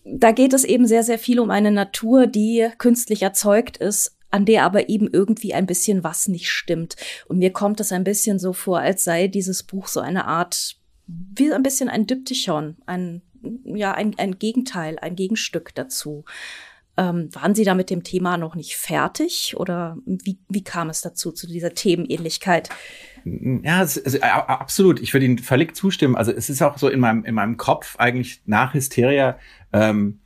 da 0.05 0.31
geht 0.31 0.53
es 0.53 0.63
eben 0.63 0.87
sehr, 0.87 1.03
sehr 1.03 1.19
viel 1.19 1.39
um 1.39 1.49
eine 1.49 1.71
Natur, 1.71 2.27
die 2.27 2.67
künstlich 2.77 3.21
erzeugt 3.21 3.77
ist, 3.77 4.17
an 4.31 4.45
der 4.45 4.63
aber 4.63 4.89
eben 4.89 5.07
irgendwie 5.11 5.53
ein 5.53 5.65
bisschen 5.65 6.03
was 6.03 6.27
nicht 6.27 6.49
stimmt. 6.49 6.95
Und 7.27 7.37
mir 7.37 7.53
kommt 7.53 7.79
es 7.79 7.91
ein 7.91 8.03
bisschen 8.03 8.39
so 8.39 8.51
vor, 8.51 8.79
als 8.79 9.03
sei 9.03 9.27
dieses 9.27 9.63
Buch 9.63 9.87
so 9.87 9.99
eine 9.99 10.25
Art, 10.25 10.77
wie 11.07 11.53
ein 11.53 11.63
bisschen 11.63 11.87
ein 11.87 12.07
Diptychon, 12.07 12.77
ein, 12.85 13.21
ja, 13.63 13.93
ein, 13.93 14.17
ein 14.17 14.39
Gegenteil, 14.39 14.97
ein 14.99 15.15
Gegenstück 15.15 15.75
dazu. 15.75 16.25
Ähm, 16.95 17.29
waren 17.33 17.55
Sie 17.55 17.63
da 17.63 17.73
mit 17.73 17.89
dem 17.89 18.03
Thema 18.03 18.37
noch 18.37 18.55
nicht 18.55 18.75
fertig 18.75 19.55
oder 19.57 19.97
wie, 20.05 20.37
wie 20.47 20.63
kam 20.63 20.89
es 20.89 21.01
dazu, 21.01 21.31
zu 21.31 21.47
dieser 21.47 21.73
Themenähnlichkeit? 21.73 22.69
Ja, 23.25 23.79
also, 23.79 24.19
absolut. 24.21 24.99
Ich 25.01 25.13
würde 25.13 25.25
Ihnen 25.25 25.39
völlig 25.39 25.75
zustimmen. 25.75 26.15
Also 26.15 26.31
es 26.31 26.49
ist 26.49 26.61
auch 26.61 26.77
so 26.77 26.89
in 26.89 26.99
meinem, 26.99 27.23
in 27.23 27.33
meinem 27.33 27.57
Kopf 27.57 27.95
eigentlich 27.97 28.41
nach 28.45 28.73
Hysteria 28.73 29.39
ähm, 29.73 30.19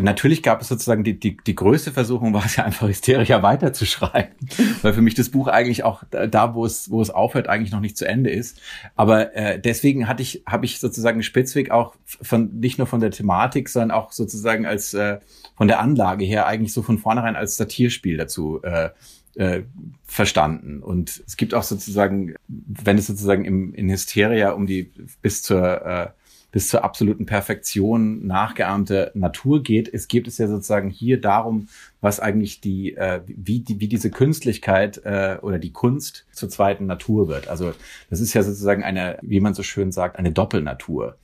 natürlich 0.00 0.42
gab 0.42 0.62
es 0.62 0.68
sozusagen 0.68 1.04
die, 1.04 1.18
die, 1.18 1.36
die 1.36 1.54
größte 1.54 1.92
Versuchung 1.92 2.32
war 2.34 2.44
es 2.44 2.56
ja 2.56 2.64
einfach 2.64 2.88
Hysteria 2.88 3.42
weiterzuschreiben, 3.42 4.34
weil 4.82 4.94
für 4.94 5.02
mich 5.02 5.14
das 5.14 5.28
Buch 5.28 5.48
eigentlich 5.48 5.84
auch 5.84 6.02
da, 6.10 6.54
wo 6.54 6.64
es, 6.64 6.90
wo 6.90 7.02
es 7.02 7.10
aufhört, 7.10 7.48
eigentlich 7.48 7.72
noch 7.72 7.80
nicht 7.80 7.96
zu 7.96 8.06
Ende 8.06 8.30
ist. 8.30 8.60
Aber 8.96 9.34
äh, 9.36 9.60
deswegen 9.60 10.08
hatte 10.08 10.22
ich, 10.22 10.42
habe 10.46 10.64
ich 10.64 10.80
sozusagen 10.80 11.22
Spitzweg 11.22 11.70
auch 11.70 11.94
von 12.04 12.58
nicht 12.58 12.78
nur 12.78 12.86
von 12.86 13.00
der 13.00 13.10
Thematik, 13.10 13.68
sondern 13.68 13.90
auch 13.90 14.12
sozusagen 14.12 14.66
als 14.66 14.94
äh, 14.94 15.18
von 15.56 15.68
der 15.68 15.80
Anlage 15.80 16.24
her 16.24 16.46
eigentlich 16.46 16.72
so 16.72 16.82
von 16.82 16.98
vornherein 16.98 17.36
als 17.36 17.56
Satirspiel 17.56 18.16
dazu 18.16 18.62
äh, 18.62 18.90
äh, 19.34 19.62
verstanden. 20.04 20.82
Und 20.82 21.22
es 21.26 21.36
gibt 21.36 21.54
auch 21.54 21.62
sozusagen, 21.62 22.34
wenn 22.48 22.98
es 22.98 23.06
sozusagen 23.06 23.44
im, 23.44 23.74
in 23.74 23.90
Hysteria 23.90 24.52
um 24.52 24.66
die 24.66 24.90
bis 25.20 25.42
zur 25.42 25.86
äh, 25.86 26.08
bis 26.52 26.68
zur 26.68 26.84
absoluten 26.84 27.26
Perfektion 27.26 28.24
nachgeahmte 28.26 29.10
Natur 29.14 29.62
geht. 29.62 29.92
Es 29.92 30.06
geht 30.06 30.28
es 30.28 30.38
ja 30.38 30.46
sozusagen 30.46 30.90
hier 30.90 31.20
darum, 31.20 31.68
was 32.02 32.20
eigentlich 32.20 32.60
die, 32.60 32.94
äh, 32.94 33.22
wie, 33.26 33.60
die, 33.60 33.80
wie 33.80 33.88
diese 33.88 34.10
Künstlichkeit 34.10 35.00
äh, 35.04 35.38
oder 35.40 35.58
die 35.58 35.72
Kunst 35.72 36.26
zur 36.32 36.50
zweiten 36.50 36.84
Natur 36.84 37.28
wird. 37.28 37.48
Also 37.48 37.72
das 38.10 38.20
ist 38.20 38.34
ja 38.34 38.42
sozusagen 38.42 38.82
eine, 38.82 39.18
wie 39.22 39.40
man 39.40 39.54
so 39.54 39.62
schön 39.62 39.92
sagt, 39.92 40.18
eine 40.18 40.32
Doppelnatur 40.32 41.16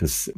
des 0.00 0.32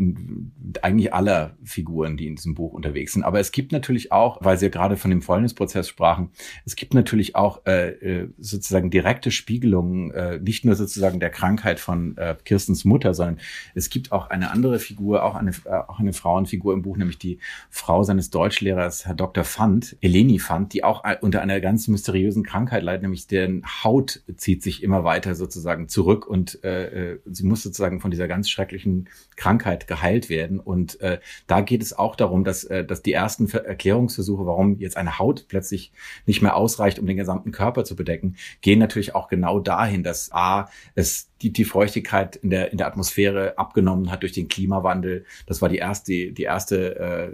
eigentlich 0.83 1.15
aller 1.15 1.57
Figuren, 1.65 2.17
die 2.17 2.27
in 2.27 2.37
diesem 2.37 2.55
Buch 2.55 2.73
unterwegs 2.73 3.13
sind. 3.13 3.23
Aber 3.23 3.41
es 3.41 3.53
gibt 3.53 3.73
natürlich 3.73 4.13
auch, 4.13 4.39
weil 4.41 4.59
Sie 4.59 4.67
ja 4.67 4.71
gerade 4.71 4.97
von 4.97 5.11
dem 5.11 5.23
Fäulnisprozess 5.23 5.89
sprachen, 5.89 6.31
es 6.65 6.77
gibt 6.77 6.95
natürlich 6.95 7.37
auch 7.37 7.65
äh, 7.67 7.91
äh, 7.91 8.29
sozusagen 8.39 8.91
direkte 8.91 9.31
Spiegelungen, 9.31 10.11
äh, 10.13 10.39
nicht 10.39 10.65
nur 10.65 10.75
sozusagen 10.75 11.21
der 11.21 11.31
Krankheit 11.31 11.81
von 11.81 12.17
äh, 12.17 12.37
Kirstens 12.45 12.85
Mutter, 12.85 13.15
sondern 13.15 13.39
es 13.75 13.91
gibt 13.91 14.13
auch 14.13 14.31
eine 14.31 14.51
andere 14.51 14.79
Figur, 14.79 15.23
auch 15.23 15.35
eine, 15.35 15.53
äh, 15.65 15.71
auch 15.71 16.01
eine 16.01 16.13
Frauenfigur 16.13 16.75
im 16.75 16.83
Buch, 16.83 16.97
nämlich 16.97 17.19
die 17.19 17.39
Frau 17.71 18.03
seines 18.03 18.31
Deutschlehrers, 18.31 19.07
Herr 19.07 19.15
Dr. 19.15 19.45
Fand, 19.45 19.82
Eleni 20.01 20.38
Fand, 20.38 20.73
die 20.73 20.85
auch 20.85 21.05
unter 21.21 21.40
einer 21.40 21.61
ganz 21.61 21.88
mysteriösen 21.88 22.42
Krankheit 22.42 22.83
leidet, 22.83 23.03
nämlich 23.03 23.27
deren 23.27 23.64
Haut 23.85 24.23
zieht 24.37 24.62
sich 24.62 24.83
immer 24.83 25.05
weiter 25.05 25.35
sozusagen 25.35 25.88
zurück 25.88 26.27
und 26.27 26.62
äh, 26.64 27.12
äh 27.12 27.18
sie 27.27 27.45
muss 27.45 27.62
sozusagen 27.62 28.01
von 28.01 28.11
dieser 28.11 28.29
ganz 28.29 28.51
schrecklichen 28.51 29.09
Krankheit 29.37 29.62
Krankheit 29.62 29.87
geheilt 29.87 30.29
werden. 30.29 30.61
Und 30.61 31.01
äh, 31.01 31.18
da 31.47 31.61
geht 31.61 31.83
es 31.83 31.97
auch 31.97 32.16
darum, 32.16 32.45
dass, 32.45 32.64
äh, 32.64 32.85
dass 32.85 33.03
die 33.03 33.12
ersten 33.12 33.49
Erklärungsversuche, 33.49 34.47
warum 34.47 34.79
jetzt 34.79 34.97
eine 34.97 35.18
Haut 35.18 35.47
plötzlich 35.49 35.92
nicht 36.27 36.42
mehr 36.42 36.57
ausreicht, 36.57 36.99
um 36.99 37.07
den 37.07 37.16
gesamten 37.16 37.53
Körper 37.53 37.85
zu 37.85 37.97
bedecken, 37.97 38.37
gehen 38.61 38.79
natürlich 38.79 39.14
auch 39.14 39.29
genau 39.29 39.61
dahin, 39.61 40.03
dass 40.03 40.33
A, 40.33 40.68
es 40.95 41.29
die, 41.42 41.53
die 41.53 41.64
Feuchtigkeit 41.64 42.37
in 42.37 42.51
der, 42.51 42.71
in 42.71 42.79
der 42.79 42.87
Atmosphäre 42.87 43.59
abgenommen 43.59 44.11
hat 44.11 44.23
durch 44.23 44.33
den 44.33 44.49
Klimawandel. 44.49 45.25
Das 45.47 45.61
war 45.61 45.68
die 45.68 45.79
erste, 45.79 46.33
die 46.33 46.42
erste 46.42 47.33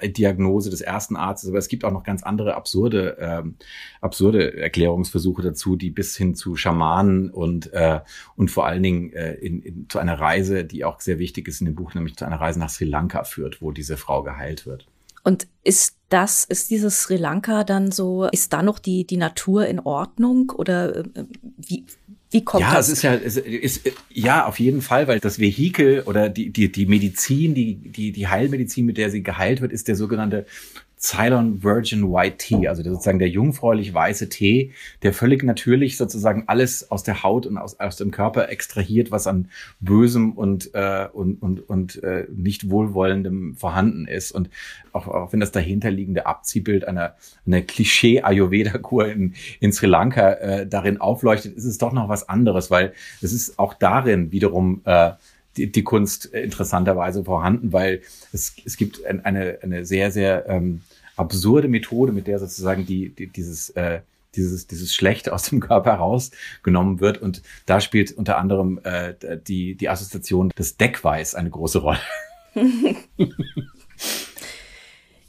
äh, 0.00 0.08
Diagnose 0.10 0.70
des 0.70 0.80
ersten 0.80 1.16
Arztes. 1.16 1.50
Aber 1.50 1.58
es 1.58 1.68
gibt 1.68 1.75
auch 1.84 1.92
noch 1.92 2.04
ganz 2.04 2.22
andere 2.22 2.54
absurde, 2.54 3.16
ähm, 3.20 3.56
absurde 4.00 4.56
Erklärungsversuche 4.56 5.42
dazu, 5.42 5.76
die 5.76 5.90
bis 5.90 6.16
hin 6.16 6.34
zu 6.34 6.56
Schamanen 6.56 7.30
und, 7.30 7.72
äh, 7.72 8.00
und 8.36 8.50
vor 8.50 8.66
allen 8.66 8.82
Dingen 8.82 9.12
äh, 9.12 9.34
in, 9.34 9.62
in, 9.62 9.88
zu 9.88 9.98
einer 9.98 10.18
Reise, 10.18 10.64
die 10.64 10.84
auch 10.84 11.00
sehr 11.00 11.18
wichtig 11.18 11.48
ist 11.48 11.60
in 11.60 11.66
dem 11.66 11.74
Buch, 11.74 11.94
nämlich 11.94 12.16
zu 12.16 12.24
einer 12.24 12.40
Reise 12.40 12.58
nach 12.58 12.70
Sri 12.70 12.84
Lanka 12.84 13.24
führt, 13.24 13.60
wo 13.60 13.72
diese 13.72 13.96
Frau 13.96 14.22
geheilt 14.22 14.66
wird. 14.66 14.86
Und 15.26 15.48
ist 15.64 15.96
das, 16.08 16.44
ist 16.44 16.70
dieses 16.70 17.02
Sri 17.02 17.16
Lanka 17.16 17.64
dann 17.64 17.90
so, 17.90 18.26
ist 18.26 18.52
da 18.52 18.62
noch 18.62 18.78
die, 18.78 19.04
die 19.04 19.16
Natur 19.16 19.66
in 19.66 19.80
Ordnung 19.80 20.50
oder 20.50 20.98
äh, 20.98 21.04
wie, 21.56 21.84
wie 22.30 22.44
kommt 22.44 22.60
ja, 22.60 22.74
das? 22.74 23.02
Ja, 23.02 23.14
es 23.14 23.34
ist 23.34 23.36
ja, 23.36 23.44
es 23.44 23.76
ist, 23.76 23.92
ja, 24.08 24.46
auf 24.46 24.60
jeden 24.60 24.82
Fall, 24.82 25.08
weil 25.08 25.20
das 25.20 25.38
Vehikel 25.38 26.02
oder 26.02 26.28
die, 26.28 26.50
die, 26.50 26.70
die 26.70 26.86
Medizin, 26.86 27.54
die, 27.54 27.74
die, 27.74 28.12
die 28.12 28.28
Heilmedizin, 28.28 28.86
mit 28.86 28.98
der 28.98 29.10
sie 29.10 29.22
geheilt 29.22 29.60
wird, 29.60 29.72
ist 29.72 29.88
der 29.88 29.96
sogenannte 29.96 30.46
Ceylon 31.06 31.62
Virgin 31.62 32.12
White 32.12 32.38
Tea, 32.38 32.66
also 32.66 32.82
sozusagen 32.82 33.20
der 33.20 33.28
jungfräulich 33.28 33.94
weiße 33.94 34.28
Tee, 34.28 34.72
der 35.02 35.12
völlig 35.12 35.44
natürlich 35.44 35.96
sozusagen 35.98 36.44
alles 36.48 36.90
aus 36.90 37.04
der 37.04 37.22
Haut 37.22 37.46
und 37.46 37.58
aus, 37.58 37.78
aus 37.78 37.96
dem 37.96 38.10
Körper 38.10 38.48
extrahiert, 38.48 39.12
was 39.12 39.28
an 39.28 39.48
Bösem 39.78 40.32
und, 40.32 40.74
äh, 40.74 41.06
und, 41.12 41.40
und, 41.40 41.60
und 41.68 42.02
äh, 42.02 42.26
nicht 42.34 42.70
wohlwollendem 42.70 43.54
vorhanden 43.54 44.08
ist. 44.08 44.32
Und 44.32 44.50
auch, 44.92 45.06
auch 45.06 45.32
wenn 45.32 45.38
das 45.38 45.52
dahinterliegende 45.52 46.26
Abziehbild 46.26 46.88
einer, 46.88 47.14
einer 47.46 47.62
Klischee-Ayurveda-Kur 47.62 49.06
in, 49.06 49.34
in 49.60 49.72
Sri 49.72 49.86
Lanka 49.86 50.32
äh, 50.32 50.66
darin 50.66 51.00
aufleuchtet, 51.00 51.56
ist 51.56 51.66
es 51.66 51.78
doch 51.78 51.92
noch 51.92 52.08
was 52.08 52.28
anderes, 52.28 52.68
weil 52.72 52.92
es 53.22 53.32
ist 53.32 53.60
auch 53.60 53.74
darin 53.74 54.32
wiederum 54.32 54.80
äh, 54.84 55.12
die, 55.56 55.70
die 55.70 55.84
Kunst 55.84 56.26
interessanterweise 56.26 57.22
vorhanden, 57.24 57.72
weil 57.72 58.02
es, 58.32 58.56
es 58.64 58.76
gibt 58.76 59.04
eine, 59.06 59.58
eine 59.62 59.84
sehr, 59.86 60.10
sehr 60.10 60.48
ähm, 60.48 60.82
absurde 61.16 61.68
Methode, 61.68 62.12
mit 62.12 62.26
der 62.26 62.38
sozusagen 62.38 62.86
die, 62.86 63.10
die 63.10 63.26
dieses 63.26 63.70
äh, 63.70 64.00
dieses, 64.34 64.66
dieses 64.66 64.94
Schlechte 64.94 65.32
aus 65.32 65.44
dem 65.44 65.60
Körper 65.60 65.94
rausgenommen 65.94 67.00
wird. 67.00 67.22
Und 67.22 67.42
da 67.64 67.80
spielt 67.80 68.12
unter 68.12 68.36
anderem 68.36 68.78
äh, 68.84 69.14
die, 69.46 69.76
die 69.76 69.88
Assoziation 69.88 70.50
des 70.50 70.76
Deckweiß 70.76 71.34
eine 71.34 71.50
große 71.50 71.78
Rolle. 71.78 72.00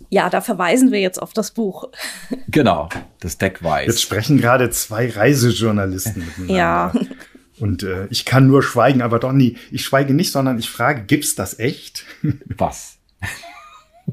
Ja, 0.09 0.29
da 0.29 0.41
verweisen 0.41 0.91
wir 0.91 1.01
jetzt 1.01 1.21
auf 1.21 1.33
das 1.33 1.51
Buch. 1.51 1.89
Genau, 2.49 2.87
das 3.19 3.37
Deckweiß. 3.37 3.87
Jetzt 3.87 4.01
sprechen 4.01 4.37
gerade 4.37 4.69
zwei 4.69 5.09
Reisejournalisten 5.09 6.25
miteinander. 6.25 6.55
Ja. 6.55 6.93
Und 7.59 7.83
äh, 7.83 8.07
ich 8.09 8.23
kann 8.23 8.47
nur 8.47 8.63
schweigen, 8.63 9.01
aber 9.01 9.19
doch 9.19 9.33
nie. 9.33 9.57
Ich 9.69 9.83
schweige 9.83 10.13
nicht, 10.13 10.31
sondern 10.31 10.59
ich 10.59 10.69
frage, 10.69 11.03
gibt's 11.03 11.35
das 11.35 11.59
echt? 11.59 12.05
Was? 12.45 12.96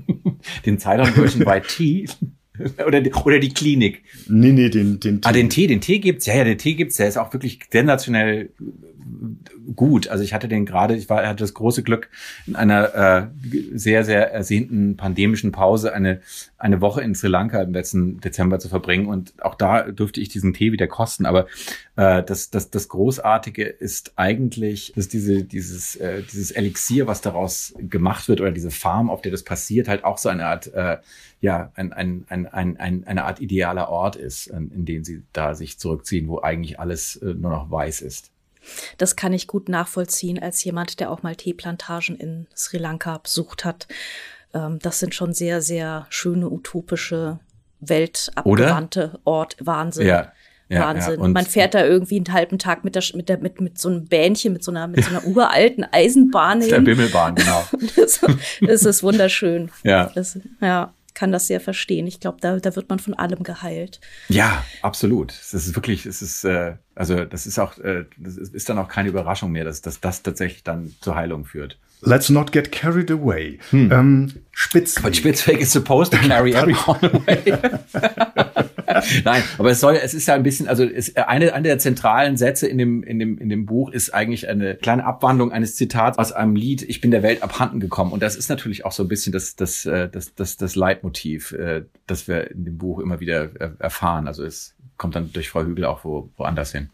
den 0.67 0.79
Ceylon 0.79 1.07
Version 1.07 1.45
by 1.45 1.61
Tea? 1.61 2.07
oder, 2.87 3.01
die, 3.01 3.13
oder 3.13 3.39
die 3.39 3.49
Klinik? 3.49 4.03
Nee, 4.29 4.53
nee, 4.53 4.69
den, 4.69 5.01
den 5.01 5.21
Tee. 5.21 5.29
Ah, 5.29 5.33
den 5.33 5.51
Tee, 5.51 5.67
den 5.67 5.81
Tee 5.81 5.99
gibt's. 5.99 6.27
Ja, 6.27 6.37
ja, 6.37 6.45
den 6.45 6.59
Tee 6.59 6.75
gibt's. 6.75 6.97
Der 6.97 7.09
ist 7.09 7.17
auch 7.17 7.33
wirklich 7.33 7.61
sensationell 7.71 8.51
gut. 9.75 10.09
Also 10.09 10.25
ich 10.25 10.35
hatte 10.35 10.49
den 10.49 10.67
gerade, 10.67 10.95
ich 10.95 11.09
war, 11.09 11.27
hatte 11.27 11.43
das 11.45 11.55
große 11.55 11.83
Glück, 11.83 12.09
in 12.47 12.57
einer 12.57 12.95
äh, 12.95 13.27
sehr, 13.75 14.05
sehr 14.05 14.33
ersehnten 14.33 14.97
pandemischen 14.97 15.53
Pause 15.53 15.93
eine, 15.93 16.21
eine 16.59 16.81
Woche 16.81 17.03
in 17.03 17.15
Sri 17.15 17.29
Lanka 17.29 17.63
im 17.63 17.73
letzten 17.73 18.21
Dezember 18.21 18.59
zu 18.59 18.69
verbringen. 18.69 19.07
Und 19.07 19.35
auch 19.43 19.55
da 19.55 19.83
durfte 19.91 20.21
ich 20.21 20.29
diesen 20.29 20.55
Tee 20.55 20.73
wieder 20.73 20.87
kosten. 20.87 21.27
Aber 21.27 21.47
äh, 21.97 22.23
das, 22.23 22.51
das, 22.51 22.71
das 22.71 22.89
Großartige 22.89 23.65
ist 23.65 24.13
eigentlich, 24.17 24.93
dass 24.95 25.09
diese, 25.09 25.45
dieses, 25.45 25.97
äh, 25.97 26.23
dieses 26.23 26.51
Elixier, 26.51 27.07
was 27.07 27.21
daraus 27.21 27.75
gemacht 27.79 28.29
wird, 28.29 28.41
oder 28.41 28.53
diese 28.53 28.71
Farm, 28.71 29.11
auf 29.11 29.23
der 29.23 29.33
das 29.33 29.43
passiert, 29.43 29.89
halt 29.89 30.05
auch 30.05 30.19
so 30.19 30.29
eine 30.29 30.47
Art, 30.47 30.73
äh, 30.75 30.99
ja, 31.41 31.73
ein, 31.75 31.93
ein, 31.93 32.25
ein, 32.29 32.47
ein, 32.47 32.77
ein, 32.79 33.07
eine 33.07 33.25
Art 33.25 33.41
idealer 33.41 33.89
Ort 33.89 34.17
ist, 34.17 34.47
in, 34.47 34.71
in 34.71 34.85
den 34.85 35.05
sie 35.05 35.23
da 35.33 35.55
sich 35.55 35.79
zurückziehen, 35.79 36.29
wo 36.29 36.41
eigentlich 36.41 36.81
alles 36.81 37.17
äh, 37.17 37.35
nur 37.35 37.51
noch 37.51 37.71
weiß 37.71 38.01
ist. 38.01 38.34
Das 38.99 39.17
kann 39.17 39.33
ich 39.33 39.47
gut 39.47 39.69
nachvollziehen 39.69 40.43
als 40.43 40.63
jemand, 40.65 41.01
der 41.01 41.11
auch 41.11 41.23
mal 41.23 41.37
Teeplantagen 41.37 42.17
in 42.17 42.47
Sri 42.55 42.79
Lanka 42.79 43.19
besucht 43.19 43.65
hat. 43.65 43.87
Ähm, 44.53 44.79
das 44.81 44.99
sind 44.99 45.15
schon 45.15 45.35
sehr, 45.35 45.63
sehr 45.63 46.07
schöne, 46.11 46.51
utopische, 46.51 47.39
weltabgewandte 47.81 49.19
Ort. 49.25 49.57
Wahnsinn. 49.61 50.07
Ja. 50.07 50.33
Ja, 50.71 50.87
Wahnsinn. 50.87 51.21
Ja, 51.21 51.29
Man 51.29 51.45
fährt 51.45 51.75
da 51.75 51.85
irgendwie 51.85 52.17
einen 52.17 52.33
halben 52.33 52.59
Tag 52.59 52.85
mit 52.85 52.95
der, 52.95 53.03
mit 53.15 53.29
der, 53.29 53.39
mit, 53.39 53.61
mit 53.61 53.79
so 53.79 53.91
einem 53.91 54.07
Bähnchen, 54.07 54.55
mit 54.55 54.65
so 54.65 54.71
einer, 54.71 54.89
mit 54.89 55.05
so 55.05 55.11
einer 55.11 55.25
uralten 55.27 55.85
Eisenbahn 55.91 56.63
hin. 56.63 56.71
Der 56.71 56.81
Bimmelbahn, 56.81 57.35
genau. 57.35 57.63
das, 57.97 58.21
das 58.63 58.83
ist 58.85 59.03
wunderschön. 59.03 59.71
Ja. 59.83 60.11
Das, 60.15 60.39
ja 60.63 60.95
kann 61.15 61.33
das 61.33 61.47
sehr 61.47 61.61
verstehen. 61.61 62.07
Ich 62.07 62.21
glaube, 62.21 62.39
da, 62.41 62.59
da 62.59 62.75
wird 62.77 62.89
man 62.89 62.99
von 62.99 63.15
allem 63.15 63.43
geheilt. 63.43 64.01
Ja, 64.29 64.65
absolut. 64.83 65.33
Es 65.33 65.55
ist 65.55 65.75
wirklich, 65.77 66.07
es 66.07 66.23
ist, 66.23 66.45
äh, 66.45 66.75
also 66.95 67.25
das 67.25 67.47
ist 67.47 67.59
auch, 67.59 67.79
äh, 67.79 68.05
das 68.19 68.37
ist 68.37 68.69
dann 68.69 68.79
auch 68.79 68.89
keine 68.89 69.09
Überraschung 69.09 69.53
mehr, 69.53 69.65
dass, 69.65 69.81
dass 69.81 70.01
das 70.01 70.23
tatsächlich 70.23 70.65
dann 70.65 70.95
zur 71.01 71.15
Heilung 71.15 71.45
führt. 71.45 71.79
Let's 72.03 72.29
not 72.29 72.53
get 72.53 72.71
carried 72.71 73.11
away. 73.11 73.59
Hm. 73.71 73.91
Ähm, 73.91 74.33
Spitzweg. 74.51 75.03
But 75.03 75.17
Spitzweg 75.17 75.61
is 75.61 75.73
supposed 75.73 76.13
to 76.13 76.19
carry 76.19 76.53
everyone 76.53 76.99
away. 77.03 77.59
Nein, 79.25 79.43
aber 79.59 79.71
es 79.71 79.81
soll, 79.81 79.97
es 79.97 80.15
ist 80.15 80.27
ja 80.27 80.35
ein 80.35 80.43
bisschen, 80.43 80.69
also 80.69 80.85
es, 80.85 81.17
eine, 81.17 81.53
eine 81.53 81.69
der 81.69 81.79
zentralen 81.79 82.37
Sätze 82.37 82.67
in 82.67 82.79
dem, 82.79 83.03
in 83.03 83.19
dem, 83.19 83.39
in 83.39 83.49
dem 83.49 83.67
Buch 83.67 83.91
ist 83.91 84.15
eigentlich 84.15 84.49
eine 84.49 84.77
kleine 84.77 85.05
Abwandlung 85.05 85.53
eines 85.53 85.77
Zitats 85.77 86.19
aus 86.19 86.33
einem 86.33 86.57
Lied, 86.57 86.83
Ich 86.83 87.01
bin 87.01 87.11
der 87.11 87.23
Welt 87.23 87.43
abhanden 87.43 87.81
gekommen. 87.81 88.13
Und 88.13 88.23
das 88.23 88.37
ist 88.37 88.49
natürlich 88.49 88.85
auch 88.85 88.93
so 88.93 89.05
ein 89.05 89.09
bisschen 89.09 89.33
das, 89.33 89.57
das, 89.57 89.87
äh, 89.87 90.09
das, 90.09 90.35
das, 90.35 90.57
das 90.57 90.77
Leitmotiv, 90.77 91.53
äh, 91.53 91.85
das 92.07 92.29
wir 92.29 92.51
in 92.51 92.65
dem 92.65 92.79
Buch 92.79 93.01
immer 93.01 93.21
wieder 93.21 93.51
erfahren. 93.79 94.27
Also 94.27 94.45
es 94.45 94.75
kommt 94.97 95.17
dann 95.17 95.33
durch 95.33 95.51
Frau 95.51 95.65
Hügel 95.65 95.85
auch 95.85 96.05
wo, 96.05 96.31
woanders 96.37 96.73
hin. 96.73 96.91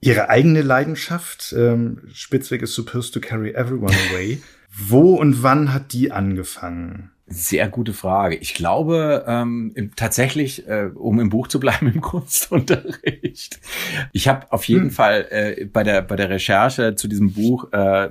Ihre 0.00 0.28
eigene 0.28 0.60
Leidenschaft, 0.60 1.54
ähm, 1.56 2.02
Spitzweg 2.12 2.60
is 2.60 2.74
supposed 2.74 3.14
to 3.14 3.20
carry 3.20 3.54
everyone 3.54 3.94
away. 4.10 4.42
Wo 4.76 5.14
und 5.14 5.42
wann 5.42 5.72
hat 5.72 5.92
die 5.92 6.10
angefangen? 6.10 7.13
Sehr 7.26 7.68
gute 7.68 7.94
Frage. 7.94 8.36
Ich 8.36 8.52
glaube 8.52 9.24
ähm, 9.26 9.92
tatsächlich, 9.96 10.68
äh, 10.68 10.90
um 10.94 11.20
im 11.20 11.30
Buch 11.30 11.48
zu 11.48 11.58
bleiben, 11.58 11.86
im 11.94 12.00
Kunstunterricht. 12.02 13.60
Ich 14.12 14.28
habe 14.28 14.52
auf 14.52 14.68
jeden 14.68 14.84
hm. 14.84 14.90
Fall 14.90 15.26
äh, 15.30 15.64
bei 15.64 15.82
der 15.82 16.02
bei 16.02 16.16
der 16.16 16.28
Recherche 16.28 16.96
zu 16.96 17.08
diesem 17.08 17.32
Buch, 17.32 17.72
äh, 17.72 18.10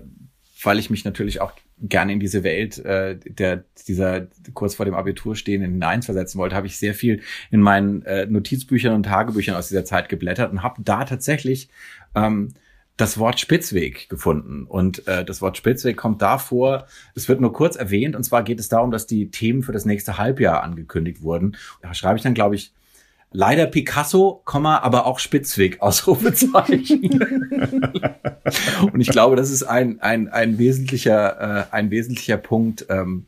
weil 0.64 0.80
ich 0.80 0.90
mich 0.90 1.06
natürlich 1.06 1.42
auch 1.42 1.54
gerne 1.80 2.14
in 2.14 2.20
diese 2.20 2.44
Welt 2.44 2.80
äh, 2.80 3.18
der 3.18 3.66
dieser 3.88 4.28
kurz 4.54 4.76
vor 4.76 4.86
dem 4.86 4.96
Abitur 4.96 5.36
stehenden 5.36 5.74
hineinversetzen 5.74 6.40
wollte, 6.40 6.56
habe 6.56 6.68
ich 6.68 6.78
sehr 6.78 6.96
viel 6.96 7.22
in 7.52 7.62
meinen 7.62 8.02
äh, 8.04 8.26
Notizbüchern 8.26 8.94
und 8.96 9.04
Tagebüchern 9.04 9.56
aus 9.56 9.68
dieser 9.68 9.86
Zeit 9.86 10.10
geblättert 10.10 10.52
und 10.52 10.64
habe 10.64 10.82
da 10.84 11.04
tatsächlich 11.04 11.70
ähm, 12.16 12.54
das 12.98 13.18
Wort 13.18 13.40
Spitzweg 13.40 14.08
gefunden. 14.10 14.66
Und 14.66 15.08
äh, 15.08 15.26
das 15.26 15.42
Wort 15.42 15.58
Spitzweg 15.58 15.98
kommt 15.98 16.22
da 16.22 16.38
vor, 16.38 16.86
es 17.16 17.28
wird 17.28 17.42
nur 17.42 17.54
kurz 17.54 17.76
erwähnt, 17.76 18.16
und 18.16 18.24
zwar 18.24 18.44
geht 18.44 18.60
es 18.60 18.70
darum, 18.70 18.92
dass 18.92 19.08
die 19.08 19.32
Themen 19.32 19.64
für 19.64 19.72
das 19.72 19.86
nächste 19.86 20.18
Halbjahr 20.18 20.64
angekündigt 20.64 21.22
wurden. 21.22 21.58
Da 21.82 21.94
schreibe 21.94 22.18
ich 22.18 22.24
dann, 22.24 22.36
glaube 22.36 22.56
ich, 22.56 22.72
leider 23.32 23.66
Picasso, 23.66 24.44
aber 24.46 25.06
auch 25.06 25.20
Spitzweg, 25.20 25.82
Ausrufezeichen. 25.82 27.20
und 28.94 29.02
ich 29.02 29.10
glaube, 29.10 29.36
das 29.36 29.50
ist 29.50 29.64
ein, 29.64 30.00
ein, 30.00 30.30
ein 30.30 30.60
wesentlicher, 30.60 31.42
äh, 31.42 31.66
ein 31.72 31.90
wesentlicher 31.90 32.38
Punkt, 32.38 32.86
ähm, 32.90 33.26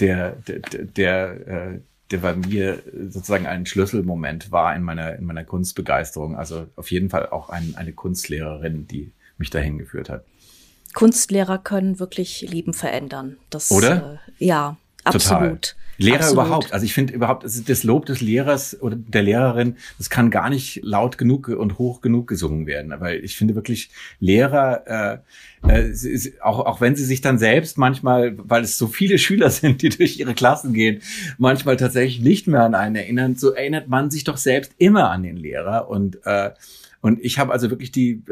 der, 0.00 0.36
der, 0.46 0.84
der, 0.84 1.48
äh, 1.48 1.80
der 2.10 2.18
bei 2.18 2.34
mir 2.34 2.82
sozusagen 3.08 3.46
ein 3.46 3.66
Schlüsselmoment 3.66 4.50
war 4.50 4.74
in 4.74 4.82
meiner, 4.82 5.16
in 5.16 5.24
meiner 5.24 5.44
Kunstbegeisterung. 5.44 6.36
Also 6.36 6.66
auf 6.76 6.90
jeden 6.90 7.10
Fall 7.10 7.28
auch 7.28 7.50
ein, 7.50 7.74
eine 7.76 7.92
Kunstlehrerin, 7.92 8.86
die 8.86 9.12
mich 9.36 9.50
dahin 9.50 9.78
geführt 9.78 10.08
hat. 10.08 10.24
Kunstlehrer 10.94 11.58
können 11.58 11.98
wirklich 11.98 12.42
Leben 12.42 12.72
verändern. 12.72 13.36
Das, 13.50 13.70
Oder? 13.70 14.20
Äh, 14.38 14.44
ja, 14.44 14.76
absolut. 15.14 15.62
Total. 15.62 15.78
Lehrer 16.00 16.20
Absolut. 16.20 16.46
überhaupt. 16.46 16.72
Also 16.72 16.84
ich 16.84 16.94
finde 16.94 17.12
überhaupt, 17.12 17.44
das 17.44 17.82
Lob 17.82 18.06
des 18.06 18.20
Lehrers 18.20 18.80
oder 18.80 18.94
der 18.96 19.22
Lehrerin, 19.22 19.76
das 19.98 20.08
kann 20.08 20.30
gar 20.30 20.48
nicht 20.48 20.80
laut 20.84 21.18
genug 21.18 21.48
und 21.48 21.78
hoch 21.78 22.00
genug 22.00 22.28
gesungen 22.28 22.66
werden. 22.66 22.94
Weil 22.98 23.24
ich 23.24 23.36
finde 23.36 23.56
wirklich 23.56 23.90
Lehrer, 24.20 25.22
äh, 25.66 25.90
äh, 25.90 26.32
auch, 26.40 26.60
auch 26.60 26.80
wenn 26.80 26.94
sie 26.94 27.04
sich 27.04 27.20
dann 27.20 27.38
selbst 27.38 27.78
manchmal, 27.78 28.34
weil 28.38 28.62
es 28.62 28.78
so 28.78 28.86
viele 28.86 29.18
Schüler 29.18 29.50
sind, 29.50 29.82
die 29.82 29.88
durch 29.88 30.18
ihre 30.20 30.34
Klassen 30.34 30.72
gehen, 30.72 31.02
manchmal 31.36 31.76
tatsächlich 31.76 32.20
nicht 32.20 32.46
mehr 32.46 32.62
an 32.62 32.76
einen 32.76 32.94
erinnern, 32.94 33.34
so 33.34 33.50
erinnert 33.50 33.88
man 33.88 34.10
sich 34.10 34.22
doch 34.22 34.36
selbst 34.36 34.72
immer 34.78 35.10
an 35.10 35.24
den 35.24 35.36
Lehrer. 35.36 35.88
Und 35.88 36.24
äh, 36.24 36.50
und 37.00 37.24
ich 37.24 37.38
habe 37.38 37.52
also 37.52 37.70
wirklich 37.70 37.92
die, 37.92 38.22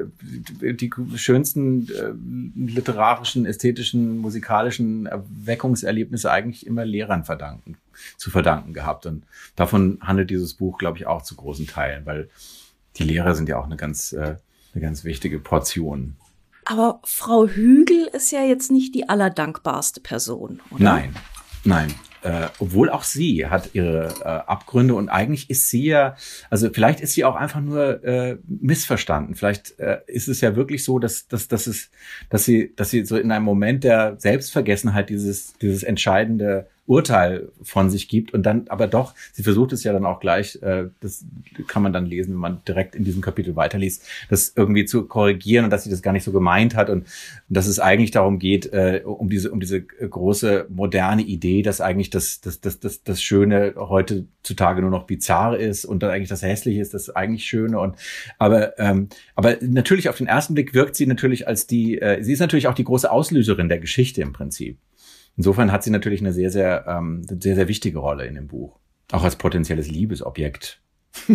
die 0.61 0.91
schönsten 1.15 1.89
äh, 1.89 2.13
literarischen, 2.57 3.47
ästhetischen, 3.47 4.19
musikalischen 4.19 5.07
Erweckungserlebnisse 5.07 6.31
eigentlich 6.31 6.67
immer 6.67 6.85
Lehrern 6.85 7.25
verdanken, 7.25 7.77
zu 8.17 8.31
verdanken 8.31 8.73
gehabt. 8.73 9.07
Und 9.07 9.25
davon 9.55 9.99
handelt 10.01 10.31
dieses 10.31 10.55
Buch, 10.55 10.79
glaube 10.79 10.99
ich, 10.99 11.07
auch 11.07 11.23
zu 11.23 11.37
großen 11.37 11.69
Teilen, 11.69 12.07
weil 12.07 12.29
die 12.97 13.05
Lehrer 13.05 13.37
sind 13.37 13.49
ja 13.49 13.59
auch 13.59 13.67
eine 13.67 13.77
ganz, 13.77 14.13
äh, 14.13 14.37
eine 14.75 14.83
ganz 14.83 15.05
wichtige 15.05 15.39
Portion. 15.39 16.17
Aber 16.65 17.01
Frau 17.05 17.47
Hügel 17.47 18.09
ist 18.13 18.33
ja 18.33 18.43
jetzt 18.43 18.73
nicht 18.73 18.97
die 18.97 19.09
allerdankbarste 19.09 20.01
Person, 20.01 20.61
oder? 20.73 20.83
Nein, 20.83 21.15
nein 21.63 21.95
äh, 22.27 22.49
obwohl 22.59 22.91
auch 22.91 23.05
sie 23.05 23.47
hat 23.47 23.71
ihre 23.75 24.13
äh, 24.21 24.25
Abgründe 24.25 24.95
und 24.95 25.09
eigentlich 25.09 25.49
ist 25.49 25.71
sie 25.71 25.85
ja, 25.85 26.17
also 26.51 26.69
vielleicht 26.73 27.01
ist 27.01 27.13
sie 27.13 27.25
auch 27.25 27.37
einfach 27.37 27.61
nur 27.61 28.03
äh, 28.03 28.37
missverstanden. 28.49 29.37
Vielleicht 29.37 29.79
äh, 29.79 30.01
ist 30.09 30.27
es 30.27 30.41
ja 30.41 30.57
wirklich 30.57 30.83
so, 30.83 30.99
dass, 30.99 31.29
dass, 31.29 31.47
dass, 31.47 31.69
es, 31.69 31.89
dass, 32.29 32.45
sie, 32.45 32.75
dass 32.75 32.91
sie 32.91 33.05
so 33.05 33.17
in 33.17 33.31
einem 33.31 33.45
Moment 33.45 33.85
der 33.85 34.17
Selbstvergessenheit 34.19 35.09
dieses, 35.09 35.53
dieses 35.59 35.85
entscheidende 35.85 36.67
Urteil 36.87 37.49
von 37.63 37.91
sich 37.91 38.09
gibt 38.09 38.33
und 38.33 38.45
dann 38.45 38.67
aber 38.69 38.87
doch, 38.87 39.15
sie 39.33 39.43
versucht 39.43 39.73
es 39.73 39.85
ja 39.85 39.93
dann 39.93 40.07
auch 40.07 40.21
gleich, 40.21 40.61
äh, 40.63 40.87
das 41.01 41.25
kann 41.67 41.83
man 41.83 41.93
dann 41.93 42.07
lesen, 42.07 42.35
wenn 42.35 42.41
man 42.41 42.63
direkt 42.67 42.95
in 42.95 43.05
diesem 43.05 43.23
Kapitel 43.23 43.57
weiterliest, 43.57 44.03
das 44.31 44.53
irgendwie 44.55 44.85
zu 44.85 45.07
korrigieren 45.07 45.65
und 45.65 45.71
dass 45.71 45.85
sie 45.85 45.91
das 45.91 46.03
gar 46.03 46.13
nicht 46.13 46.25
so 46.25 46.33
gemeint 46.33 46.75
hat 46.75 46.91
und, 46.91 46.99
und 46.99 47.07
dass 47.49 47.67
es 47.67 47.81
eigentlich 47.81 48.11
darum 48.11 48.39
geht, 48.39 48.73
äh, 48.73 49.03
um 49.05 49.29
diese, 49.29 49.51
um 49.51 49.61
diese 49.61 49.83
große 49.83 50.67
moderne 50.69 51.23
Idee, 51.23 51.63
dass 51.63 51.81
eigentlich 51.81 52.11
das, 52.11 52.41
das, 52.41 52.61
das, 52.61 52.81
das, 52.81 53.03
das 53.03 53.23
Schöne 53.23 53.75
heutzutage 53.77 54.81
nur 54.81 54.91
noch 54.91 55.07
bizarr 55.07 55.57
ist 55.57 55.85
und 55.85 56.03
dann 56.03 56.11
eigentlich 56.11 56.29
das 56.29 56.43
Hässliche 56.43 56.81
ist 56.81 56.95
das 56.95 57.11
eigentlich 57.11 57.45
Schöne 57.45 57.79
und 57.79 57.97
aber, 58.39 58.79
ähm, 58.79 59.09
aber 59.35 59.57
natürlich 59.61 60.09
auf 60.09 60.19
den 60.19 60.27
ersten 60.27 60.55
Blick 60.55 60.75
wirkt 60.75 60.97
sie 60.97 61.07
natürlich 61.07 61.49
als 61.49 61.67
die, 61.67 62.01
äh, 62.01 62.23
sie 62.23 62.33
ist 62.33 62.41
natürlich 62.41 62.69
auch 62.69 62.75
die 62.75 62.85
große 62.85 63.11
Auslöserin 63.11 63.69
der 63.69 63.79
Geschichte 63.79 64.23
im 64.23 64.33
Prinzip. 64.33 64.79
Insofern 65.37 65.71
hat 65.73 65.83
sie 65.83 65.91
natürlich 65.91 66.21
eine 66.21 66.33
sehr, 66.33 66.51
sehr, 66.51 66.87
ähm, 66.89 67.25
sehr, 67.25 67.55
sehr 67.55 67.69
wichtige 67.69 67.99
Rolle 67.99 68.27
in 68.27 68.35
dem 68.35 68.49
Buch. 68.49 68.79
Auch 69.13 69.23
als 69.23 69.37
potenzielles 69.37 69.89
Liebesobjekt. 69.89 70.81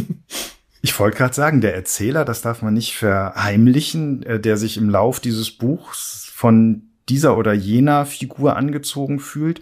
Ich 0.83 0.99
wollte 0.99 1.17
gerade 1.17 1.35
sagen, 1.35 1.61
der 1.61 1.75
Erzähler, 1.75 2.25
das 2.25 2.41
darf 2.41 2.63
man 2.63 2.73
nicht 2.73 2.95
verheimlichen, 2.95 4.23
äh, 4.23 4.39
der 4.39 4.57
sich 4.57 4.77
im 4.77 4.89
Lauf 4.89 5.19
dieses 5.19 5.51
Buchs 5.51 6.27
von 6.33 6.83
dieser 7.07 7.37
oder 7.37 7.53
jener 7.53 8.07
Figur 8.07 8.55
angezogen 8.55 9.19
fühlt. 9.19 9.61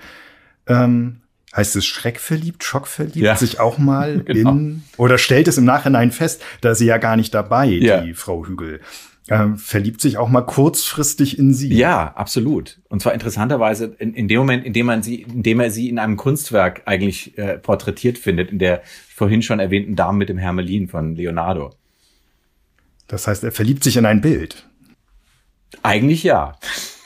Ähm, 0.66 1.22
heißt 1.54 1.76
es 1.76 1.86
schreckverliebt, 1.86 2.64
schockverliebt, 2.64 3.18
ja. 3.18 3.36
sich 3.36 3.60
auch 3.60 3.78
mal 3.78 4.20
genau. 4.26 4.52
in 4.52 4.84
oder 4.98 5.18
stellt 5.18 5.48
es 5.48 5.58
im 5.58 5.66
Nachhinein 5.66 6.12
fest, 6.12 6.42
da 6.62 6.72
ist 6.72 6.78
sie 6.78 6.86
ja 6.86 6.98
gar 6.98 7.18
nicht 7.18 7.34
dabei, 7.34 7.66
ja. 7.66 8.02
die 8.02 8.14
Frau 8.14 8.46
Hügel 8.46 8.80
äh, 9.30 9.56
verliebt 9.56 10.02
sich 10.02 10.18
auch 10.18 10.30
mal 10.30 10.42
kurzfristig 10.42 11.38
in 11.38 11.54
sie. 11.54 11.74
Ja, 11.74 12.14
absolut. 12.16 12.80
Und 12.90 13.02
zwar 13.02 13.14
interessanterweise 13.14 13.96
in, 14.00 14.14
in 14.14 14.28
dem 14.28 14.40
Moment, 14.40 14.66
in 14.66 14.74
dem 14.74 14.86
man 14.86 15.04
sie, 15.04 15.22
in 15.22 15.44
dem 15.44 15.60
er 15.60 15.72
sie 15.72 15.90
in 15.90 16.00
einem 16.00 16.18
Kunstwerk 16.18 16.84
eigentlich 16.86 17.38
äh, 17.38 17.58
porträtiert 17.58 18.18
findet, 18.18 18.52
in 18.52 18.60
der 18.60 18.82
vorhin 19.14 19.42
schon 19.42 19.60
erwähnten 19.60 19.96
Dame 19.96 20.18
mit 20.18 20.30
dem 20.30 20.38
Hermelin 20.38 20.88
von 20.88 21.16
Leonardo. 21.16 21.72
Das 23.08 23.28
heißt, 23.28 23.44
er 23.44 23.52
verliebt 23.52 23.84
sich 23.84 23.98
in 23.98 24.06
ein 24.06 24.22
Bild. 24.22 24.68
Eigentlich 25.84 26.24
ja. 26.24 26.58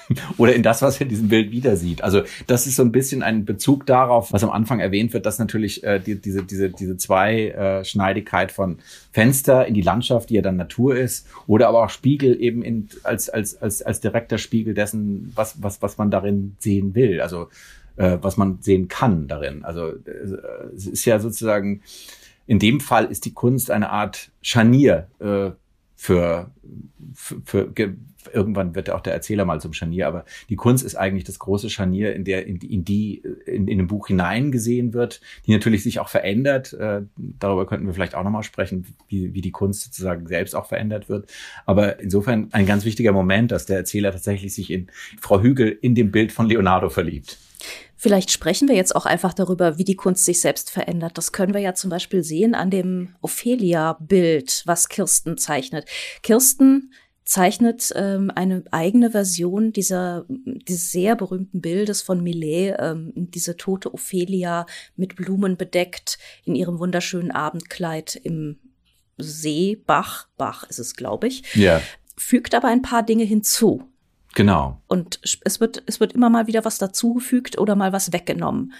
oder 0.37 0.53
in 0.53 0.63
das, 0.63 0.81
was 0.81 0.97
er 0.97 1.01
in 1.03 1.09
diesem 1.09 1.29
Bild 1.29 1.51
wieder 1.51 1.75
sieht. 1.75 2.03
Also 2.03 2.21
das 2.47 2.67
ist 2.67 2.75
so 2.75 2.83
ein 2.83 2.91
bisschen 2.91 3.23
ein 3.23 3.45
Bezug 3.45 3.85
darauf, 3.85 4.33
was 4.33 4.43
am 4.43 4.49
Anfang 4.49 4.79
erwähnt 4.79 5.13
wird, 5.13 5.25
dass 5.25 5.39
natürlich 5.39 5.83
äh, 5.83 5.99
die, 5.99 6.15
diese, 6.15 6.43
diese, 6.43 6.69
diese 6.69 6.97
Zweischneidigkeit 6.97 8.51
äh, 8.51 8.53
von 8.53 8.77
Fenster 9.11 9.65
in 9.65 9.73
die 9.73 9.81
Landschaft, 9.81 10.29
die 10.29 10.35
ja 10.35 10.41
dann 10.41 10.57
Natur 10.57 10.95
ist, 10.95 11.27
oder 11.47 11.67
aber 11.69 11.83
auch 11.83 11.89
Spiegel 11.89 12.41
eben 12.41 12.63
in, 12.63 12.89
als, 13.03 13.29
als, 13.29 13.61
als, 13.61 13.81
als 13.81 14.01
direkter 14.01 14.37
Spiegel 14.37 14.73
dessen, 14.73 15.31
was, 15.35 15.61
was, 15.61 15.81
was 15.81 15.97
man 15.97 16.11
darin 16.11 16.55
sehen 16.59 16.95
will. 16.95 17.21
Also 17.21 17.49
äh, 17.95 18.17
was 18.21 18.37
man 18.37 18.59
sehen 18.61 18.87
kann 18.87 19.27
darin. 19.27 19.63
Also 19.63 19.89
äh, 19.89 20.73
es 20.75 20.87
ist 20.87 21.05
ja 21.05 21.19
sozusagen, 21.19 21.81
in 22.47 22.59
dem 22.59 22.79
Fall 22.79 23.05
ist 23.05 23.25
die 23.25 23.33
Kunst 23.33 23.71
eine 23.71 23.89
Art 23.89 24.31
Scharnier 24.41 25.07
äh, 25.19 25.51
für, 25.95 26.51
für, 27.13 27.41
für 27.45 27.71
irgendwann 28.31 28.75
wird 28.75 28.89
auch 28.89 29.01
der 29.01 29.13
Erzähler 29.13 29.45
mal 29.45 29.59
zum 29.59 29.73
Scharnier, 29.73 30.07
aber 30.07 30.25
die 30.49 30.55
Kunst 30.55 30.83
ist 30.85 30.95
eigentlich 30.95 31.23
das 31.23 31.39
große 31.39 31.69
Scharnier, 31.69 32.13
in 32.13 32.23
der 32.23 32.45
in 32.45 32.59
die 32.59 32.73
in, 32.73 32.85
die, 32.85 33.23
in, 33.45 33.67
in 33.67 33.79
ein 33.79 33.87
Buch 33.87 34.07
hineingesehen 34.07 34.93
wird, 34.93 35.21
die 35.45 35.51
natürlich 35.51 35.83
sich 35.83 35.99
auch 35.99 36.09
verändert. 36.09 36.73
Äh, 36.73 37.01
darüber 37.17 37.65
könnten 37.65 37.85
wir 37.85 37.93
vielleicht 37.93 38.15
auch 38.15 38.23
nochmal 38.23 38.43
sprechen, 38.43 38.85
wie, 39.07 39.33
wie 39.33 39.41
die 39.41 39.51
Kunst 39.51 39.83
sozusagen 39.83 40.27
selbst 40.27 40.55
auch 40.55 40.67
verändert 40.67 41.09
wird. 41.09 41.31
Aber 41.65 41.99
insofern 41.99 42.49
ein 42.51 42.65
ganz 42.65 42.85
wichtiger 42.85 43.11
Moment, 43.11 43.51
dass 43.51 43.65
der 43.65 43.77
Erzähler 43.77 44.11
tatsächlich 44.11 44.53
sich 44.53 44.71
in 44.71 44.87
Frau 45.19 45.41
Hügel 45.41 45.77
in 45.81 45.95
dem 45.95 46.11
Bild 46.11 46.31
von 46.31 46.47
Leonardo 46.47 46.89
verliebt. 46.89 47.37
Vielleicht 48.03 48.31
sprechen 48.31 48.67
wir 48.67 48.75
jetzt 48.75 48.97
auch 48.97 49.05
einfach 49.05 49.33
darüber, 49.33 49.77
wie 49.77 49.85
die 49.85 49.95
Kunst 49.95 50.25
sich 50.25 50.41
selbst 50.41 50.69
verändert. 50.69 51.17
Das 51.17 51.31
können 51.31 51.53
wir 51.53 51.61
ja 51.61 51.73
zum 51.73 51.89
Beispiel 51.89 52.21
sehen 52.21 52.53
an 52.53 52.69
dem 52.69 53.15
Ophelia-Bild, 53.21 54.63
was 54.65 54.89
Kirsten 54.89 55.37
zeichnet. 55.37 55.85
Kirsten 56.21 56.91
zeichnet 57.25 57.91
ähm, 57.95 58.31
eine 58.33 58.63
eigene 58.71 59.11
Version 59.11 59.71
dieser 59.71 60.25
dieses 60.27 60.91
sehr 60.91 61.15
berühmten 61.15 61.61
Bildes 61.61 62.01
von 62.01 62.21
Millet, 62.21 62.75
ähm, 62.79 63.13
diese 63.15 63.57
tote 63.57 63.93
Ophelia 63.93 64.65
mit 64.95 65.15
Blumen 65.15 65.57
bedeckt 65.57 66.17
in 66.43 66.55
ihrem 66.55 66.79
wunderschönen 66.79 67.31
Abendkleid 67.31 68.15
im 68.15 68.59
See, 69.17 69.81
Bach, 69.85 70.27
Bach 70.37 70.63
ist 70.69 70.79
es, 70.79 70.95
glaube 70.95 71.27
ich. 71.27 71.55
Ja. 71.55 71.81
Fügt 72.17 72.55
aber 72.55 72.67
ein 72.67 72.81
paar 72.81 73.03
Dinge 73.03 73.23
hinzu. 73.23 73.87
Genau. 74.35 74.81
Und 74.87 75.19
es 75.43 75.59
wird, 75.59 75.83
es 75.85 75.99
wird 75.99 76.13
immer 76.13 76.29
mal 76.29 76.47
wieder 76.47 76.65
was 76.65 76.79
dazugefügt 76.79 77.57
oder 77.57 77.75
mal 77.75 77.93
was 77.93 78.11
weggenommen. 78.13 78.73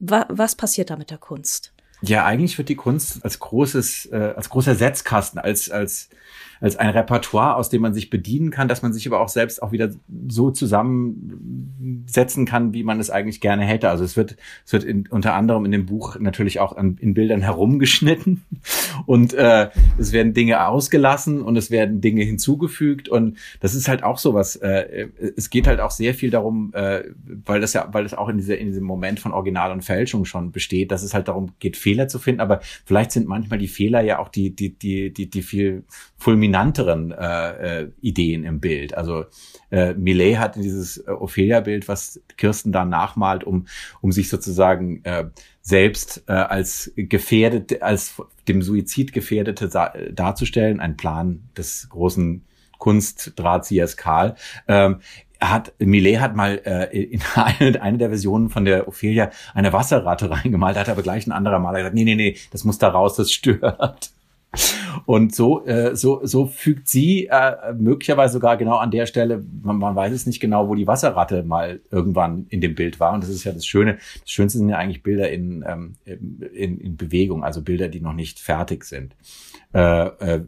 Was, 0.00 0.26
was 0.28 0.54
passiert 0.56 0.90
da 0.90 0.96
mit 0.96 1.10
der 1.10 1.18
Kunst? 1.18 1.72
Ja, 2.02 2.24
eigentlich 2.24 2.58
wird 2.58 2.68
die 2.68 2.76
Kunst 2.76 3.24
als 3.24 3.38
großes, 3.38 4.06
äh, 4.06 4.34
als 4.36 4.50
großer 4.50 4.74
Setzkasten, 4.74 5.38
als, 5.38 5.70
als 5.70 6.10
als 6.64 6.76
ein 6.78 6.88
Repertoire, 6.88 7.56
aus 7.56 7.68
dem 7.68 7.82
man 7.82 7.92
sich 7.92 8.08
bedienen 8.08 8.50
kann, 8.50 8.68
dass 8.68 8.80
man 8.80 8.94
sich 8.94 9.06
aber 9.06 9.20
auch 9.20 9.28
selbst 9.28 9.62
auch 9.62 9.70
wieder 9.70 9.90
so 10.28 10.50
zusammensetzen 10.50 12.46
kann, 12.46 12.72
wie 12.72 12.84
man 12.84 12.98
es 13.00 13.10
eigentlich 13.10 13.42
gerne 13.42 13.66
hätte. 13.66 13.90
Also 13.90 14.02
es 14.02 14.16
wird, 14.16 14.38
es 14.64 14.72
wird 14.72 14.82
in, 14.82 15.06
unter 15.08 15.34
anderem 15.34 15.66
in 15.66 15.72
dem 15.72 15.84
Buch 15.84 16.18
natürlich 16.18 16.60
auch 16.60 16.74
an, 16.74 16.96
in 16.98 17.12
Bildern 17.12 17.42
herumgeschnitten 17.42 18.44
und 19.04 19.34
äh, 19.34 19.68
es 19.98 20.12
werden 20.12 20.32
Dinge 20.32 20.66
ausgelassen 20.66 21.42
und 21.42 21.56
es 21.56 21.70
werden 21.70 22.00
Dinge 22.00 22.22
hinzugefügt 22.22 23.10
und 23.10 23.36
das 23.60 23.74
ist 23.74 23.86
halt 23.86 24.02
auch 24.02 24.16
sowas. 24.16 24.56
Äh, 24.56 25.08
es 25.36 25.50
geht 25.50 25.66
halt 25.66 25.80
auch 25.80 25.90
sehr 25.90 26.14
viel 26.14 26.30
darum, 26.30 26.72
äh, 26.72 27.02
weil 27.44 27.60
das 27.60 27.74
ja, 27.74 27.90
weil 27.92 28.04
das 28.04 28.14
auch 28.14 28.30
in, 28.30 28.38
dieser, 28.38 28.56
in 28.56 28.68
diesem 28.68 28.84
Moment 28.84 29.20
von 29.20 29.32
Original 29.32 29.70
und 29.70 29.82
Fälschung 29.82 30.24
schon 30.24 30.50
besteht, 30.50 30.92
dass 30.92 31.02
es 31.02 31.12
halt 31.12 31.28
darum 31.28 31.52
geht, 31.58 31.76
Fehler 31.76 32.08
zu 32.08 32.18
finden. 32.18 32.40
Aber 32.40 32.60
vielleicht 32.86 33.12
sind 33.12 33.28
manchmal 33.28 33.58
die 33.58 33.68
Fehler 33.68 34.00
ja 34.00 34.18
auch 34.18 34.30
die, 34.30 34.56
die, 34.56 34.70
die, 34.78 35.12
die, 35.12 35.28
die 35.28 35.42
viel 35.42 35.84
fulminanteren 36.54 37.12
äh, 37.12 37.80
äh, 37.82 37.90
Ideen 38.00 38.44
im 38.44 38.60
Bild. 38.60 38.96
Also 38.96 39.24
äh, 39.70 39.94
Millet 39.94 40.38
hat 40.38 40.56
dieses 40.56 40.98
äh, 40.98 41.10
Ophelia-Bild, 41.10 41.88
was 41.88 42.20
Kirsten 42.36 42.72
da 42.72 42.84
nachmalt, 42.84 43.44
um, 43.44 43.66
um 44.00 44.12
sich 44.12 44.28
sozusagen 44.28 45.04
äh, 45.04 45.26
selbst 45.62 46.24
äh, 46.28 46.32
als 46.32 46.92
gefährdet, 46.96 47.82
als 47.82 48.22
dem 48.46 48.62
Suizid 48.62 49.12
gefährdete 49.12 49.68
darzustellen, 50.12 50.80
ein 50.80 50.96
Plan 50.96 51.48
des 51.56 51.88
großen 51.88 52.44
Kunstdrahtziehers 52.78 53.96
Karl. 53.96 54.36
Ähm, 54.68 55.00
hat 55.40 55.74
Millet 55.78 56.20
hat 56.20 56.36
mal 56.36 56.60
äh, 56.64 56.96
in 56.96 57.20
eine, 57.34 57.82
eine 57.82 57.98
der 57.98 58.08
Versionen 58.08 58.48
von 58.48 58.64
der 58.64 58.86
Ophelia 58.86 59.30
eine 59.54 59.72
Wasserratte 59.72 60.30
reingemalt, 60.36 60.76
hat 60.76 60.88
aber 60.88 61.02
gleich 61.02 61.26
ein 61.26 61.32
anderer 61.32 61.58
Maler 61.58 61.78
gesagt, 61.78 61.94
nee, 61.94 62.04
nee, 62.04 62.14
nee, 62.14 62.36
das 62.52 62.64
muss 62.64 62.78
da 62.78 62.88
raus, 62.88 63.16
das 63.16 63.32
stört. 63.32 64.12
Und 65.06 65.34
so, 65.34 65.64
äh, 65.66 65.94
so, 65.96 66.20
so 66.24 66.46
fügt 66.46 66.88
sie 66.88 67.26
äh, 67.30 67.72
möglicherweise 67.74 68.34
sogar 68.34 68.56
genau 68.56 68.76
an 68.76 68.90
der 68.90 69.06
Stelle, 69.06 69.44
man, 69.62 69.78
man 69.78 69.94
weiß 69.94 70.12
es 70.12 70.26
nicht 70.26 70.40
genau, 70.40 70.68
wo 70.68 70.74
die 70.74 70.86
Wasserratte 70.86 71.42
mal 71.42 71.80
irgendwann 71.90 72.46
in 72.48 72.60
dem 72.60 72.74
Bild 72.74 73.00
war. 73.00 73.12
Und 73.12 73.22
das 73.22 73.30
ist 73.30 73.44
ja 73.44 73.52
das 73.52 73.66
Schöne. 73.66 73.98
Das 74.20 74.30
Schönste 74.30 74.58
sind 74.58 74.68
ja 74.68 74.78
eigentlich 74.78 75.02
Bilder 75.02 75.30
in, 75.30 75.64
ähm, 75.66 75.94
in, 76.04 76.78
in 76.80 76.96
Bewegung, 76.96 77.44
also 77.44 77.62
Bilder, 77.62 77.88
die 77.88 78.00
noch 78.00 78.14
nicht 78.14 78.40
fertig 78.40 78.84
sind. 78.84 79.14
Äh, 79.74 80.06
äh, 80.06 80.40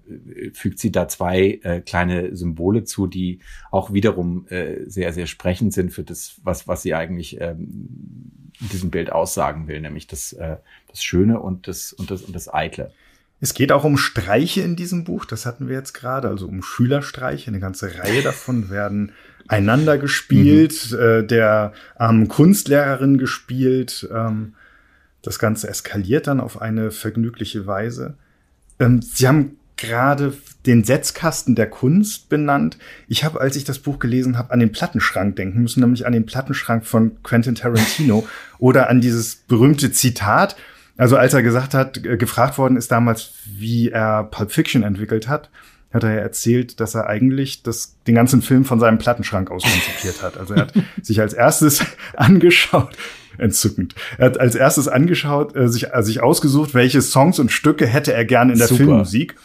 fügt 0.52 0.78
sie 0.78 0.92
da 0.92 1.08
zwei 1.08 1.58
äh, 1.64 1.80
kleine 1.80 2.36
Symbole 2.36 2.84
zu, 2.84 3.08
die 3.08 3.40
auch 3.72 3.92
wiederum 3.92 4.46
äh, 4.48 4.88
sehr, 4.88 5.12
sehr 5.12 5.26
sprechend 5.26 5.72
sind 5.72 5.92
für 5.92 6.04
das, 6.04 6.40
was, 6.44 6.68
was 6.68 6.82
sie 6.82 6.94
eigentlich 6.94 7.40
ähm, 7.40 8.52
in 8.60 8.68
diesem 8.68 8.90
Bild 8.90 9.10
aussagen 9.10 9.66
will, 9.66 9.80
nämlich 9.80 10.06
das, 10.06 10.32
äh, 10.32 10.58
das 10.88 11.02
Schöne 11.02 11.40
und 11.40 11.66
das, 11.66 11.92
und 11.92 12.10
das, 12.10 12.22
und 12.22 12.36
das 12.36 12.52
Eitle. 12.52 12.92
Es 13.40 13.54
geht 13.54 13.70
auch 13.70 13.84
um 13.84 13.98
Streiche 13.98 14.62
in 14.62 14.76
diesem 14.76 15.04
Buch, 15.04 15.24
das 15.24 15.44
hatten 15.44 15.68
wir 15.68 15.76
jetzt 15.76 15.92
gerade, 15.92 16.28
also 16.28 16.46
um 16.46 16.62
Schülerstreiche. 16.62 17.48
Eine 17.48 17.60
ganze 17.60 17.98
Reihe 17.98 18.22
davon 18.22 18.70
werden 18.70 19.12
einander 19.48 19.98
gespielt, 19.98 20.90
mhm. 20.90 20.98
äh, 20.98 21.22
der 21.22 21.72
armen 21.96 22.28
Kunstlehrerin 22.28 23.18
gespielt. 23.18 24.08
Ähm, 24.12 24.54
das 25.22 25.38
Ganze 25.38 25.68
eskaliert 25.68 26.26
dann 26.26 26.40
auf 26.40 26.60
eine 26.62 26.90
vergnügliche 26.90 27.66
Weise. 27.66 28.14
Ähm, 28.78 29.02
Sie 29.02 29.26
haben 29.26 29.58
gerade 29.76 30.32
den 30.64 30.84
Setzkasten 30.84 31.54
der 31.54 31.68
Kunst 31.68 32.28
benannt. 32.28 32.78
Ich 33.08 33.24
habe, 33.24 33.40
als 33.40 33.56
ich 33.56 33.64
das 33.64 33.78
Buch 33.78 33.98
gelesen 33.98 34.38
habe, 34.38 34.52
an 34.52 34.60
den 34.60 34.72
Plattenschrank 34.72 35.36
denken 35.36 35.62
müssen, 35.62 35.80
nämlich 35.80 36.06
an 36.06 36.12
den 36.12 36.26
Plattenschrank 36.26 36.86
von 36.86 37.22
Quentin 37.22 37.54
Tarantino 37.54 38.26
oder 38.58 38.88
an 38.88 39.00
dieses 39.00 39.36
berühmte 39.36 39.92
Zitat, 39.92 40.56
also 40.96 41.16
als 41.16 41.34
er 41.34 41.42
gesagt 41.42 41.74
hat, 41.74 42.02
gefragt 42.02 42.58
worden 42.58 42.76
ist 42.76 42.90
damals, 42.90 43.32
wie 43.44 43.90
er 43.90 44.24
Pulp 44.24 44.50
Fiction 44.50 44.82
entwickelt 44.82 45.28
hat, 45.28 45.50
hat 45.92 46.04
er 46.04 46.14
ja 46.14 46.20
erzählt, 46.20 46.80
dass 46.80 46.94
er 46.94 47.06
eigentlich 47.06 47.62
das, 47.62 47.96
den 48.06 48.14
ganzen 48.14 48.42
Film 48.42 48.64
von 48.64 48.80
seinem 48.80 48.98
Plattenschrank 48.98 49.50
aus 49.50 49.62
konzipiert 49.62 50.22
hat. 50.22 50.36
Also 50.36 50.54
er 50.54 50.62
hat 50.62 50.72
sich 51.02 51.20
als 51.20 51.32
erstes 51.32 51.84
angeschaut, 52.16 52.96
entzückend. 53.38 53.94
Er 54.18 54.26
hat 54.26 54.40
als 54.40 54.54
erstes 54.54 54.88
angeschaut, 54.88 55.54
äh, 55.56 55.68
sich, 55.68 55.92
äh, 55.92 56.02
sich 56.02 56.22
ausgesucht, 56.22 56.74
welche 56.74 57.02
Songs 57.02 57.38
und 57.38 57.52
Stücke 57.52 57.86
hätte 57.86 58.12
er 58.12 58.24
gern 58.24 58.50
in 58.50 58.58
der 58.58 58.68
Super. 58.68 58.78
Filmmusik. 58.78 59.36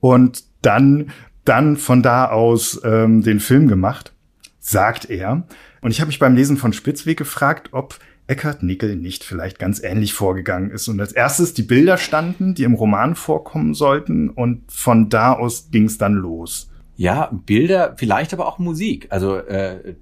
Und 0.00 0.44
dann, 0.62 1.10
dann 1.44 1.76
von 1.76 2.02
da 2.02 2.28
aus 2.28 2.80
ähm, 2.84 3.22
den 3.22 3.40
Film 3.40 3.68
gemacht, 3.68 4.12
sagt 4.58 5.08
er. 5.08 5.46
Und 5.80 5.90
ich 5.90 6.00
habe 6.00 6.08
mich 6.08 6.18
beim 6.18 6.34
Lesen 6.34 6.56
von 6.56 6.72
Spitzweg 6.72 7.16
gefragt, 7.16 7.68
ob 7.72 7.98
Eckhard 8.28 8.62
Nickel 8.62 8.96
nicht 8.96 9.24
vielleicht 9.24 9.58
ganz 9.58 9.82
ähnlich 9.82 10.12
vorgegangen 10.12 10.70
ist 10.70 10.88
und 10.88 11.00
als 11.00 11.12
erstes 11.12 11.54
die 11.54 11.62
Bilder 11.62 11.96
standen, 11.96 12.54
die 12.54 12.64
im 12.64 12.74
Roman 12.74 13.14
vorkommen 13.14 13.74
sollten 13.74 14.30
und 14.30 14.62
von 14.70 15.08
da 15.08 15.32
aus 15.32 15.70
ging 15.70 15.84
es 15.84 15.98
dann 15.98 16.14
los. 16.14 16.70
Ja, 16.98 17.30
Bilder, 17.30 17.94
vielleicht 17.98 18.32
aber 18.32 18.46
auch 18.46 18.58
Musik. 18.58 19.08
Also 19.10 19.36
äh, 19.36 19.94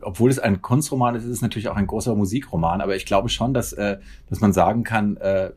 obwohl 0.00 0.30
es 0.30 0.38
ein 0.38 0.62
Kunstroman 0.62 1.16
ist, 1.16 1.24
ist 1.24 1.30
es 1.30 1.42
natürlich 1.42 1.68
auch 1.68 1.74
ein 1.74 1.88
großer 1.88 2.14
Musikroman. 2.14 2.80
Aber 2.80 2.94
ich 2.94 3.04
glaube 3.04 3.28
schon, 3.28 3.52
dass, 3.52 3.72
äh, 3.72 3.98
dass 4.28 4.40
man 4.40 4.52
sagen 4.52 4.84
kann, 4.84 5.16
äh, 5.16 5.50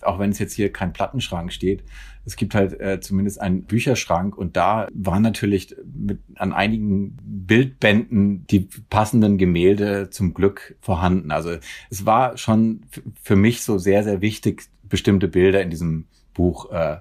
auch 0.00 0.18
wenn 0.18 0.30
es 0.30 0.38
jetzt 0.38 0.54
hier 0.54 0.72
kein 0.72 0.94
Plattenschrank 0.94 1.52
steht, 1.52 1.84
es 2.24 2.36
gibt 2.36 2.54
halt 2.54 2.78
äh, 2.80 3.00
zumindest 3.00 3.40
einen 3.40 3.64
Bücherschrank 3.64 4.36
und 4.36 4.56
da 4.56 4.88
waren 4.92 5.22
natürlich 5.22 5.74
mit, 5.84 6.20
an 6.36 6.52
einigen 6.52 7.16
Bildbänden 7.22 8.46
die 8.46 8.68
passenden 8.90 9.38
Gemälde 9.38 10.10
zum 10.10 10.34
Glück 10.34 10.76
vorhanden. 10.80 11.30
Also 11.30 11.56
es 11.88 12.06
war 12.06 12.36
schon 12.36 12.82
für 13.22 13.36
mich 13.36 13.62
so 13.62 13.78
sehr, 13.78 14.04
sehr 14.04 14.20
wichtig, 14.20 14.64
bestimmte 14.82 15.28
Bilder 15.28 15.62
in 15.62 15.70
diesem 15.70 16.06
Buch 16.34 16.70
äh, 16.70 16.98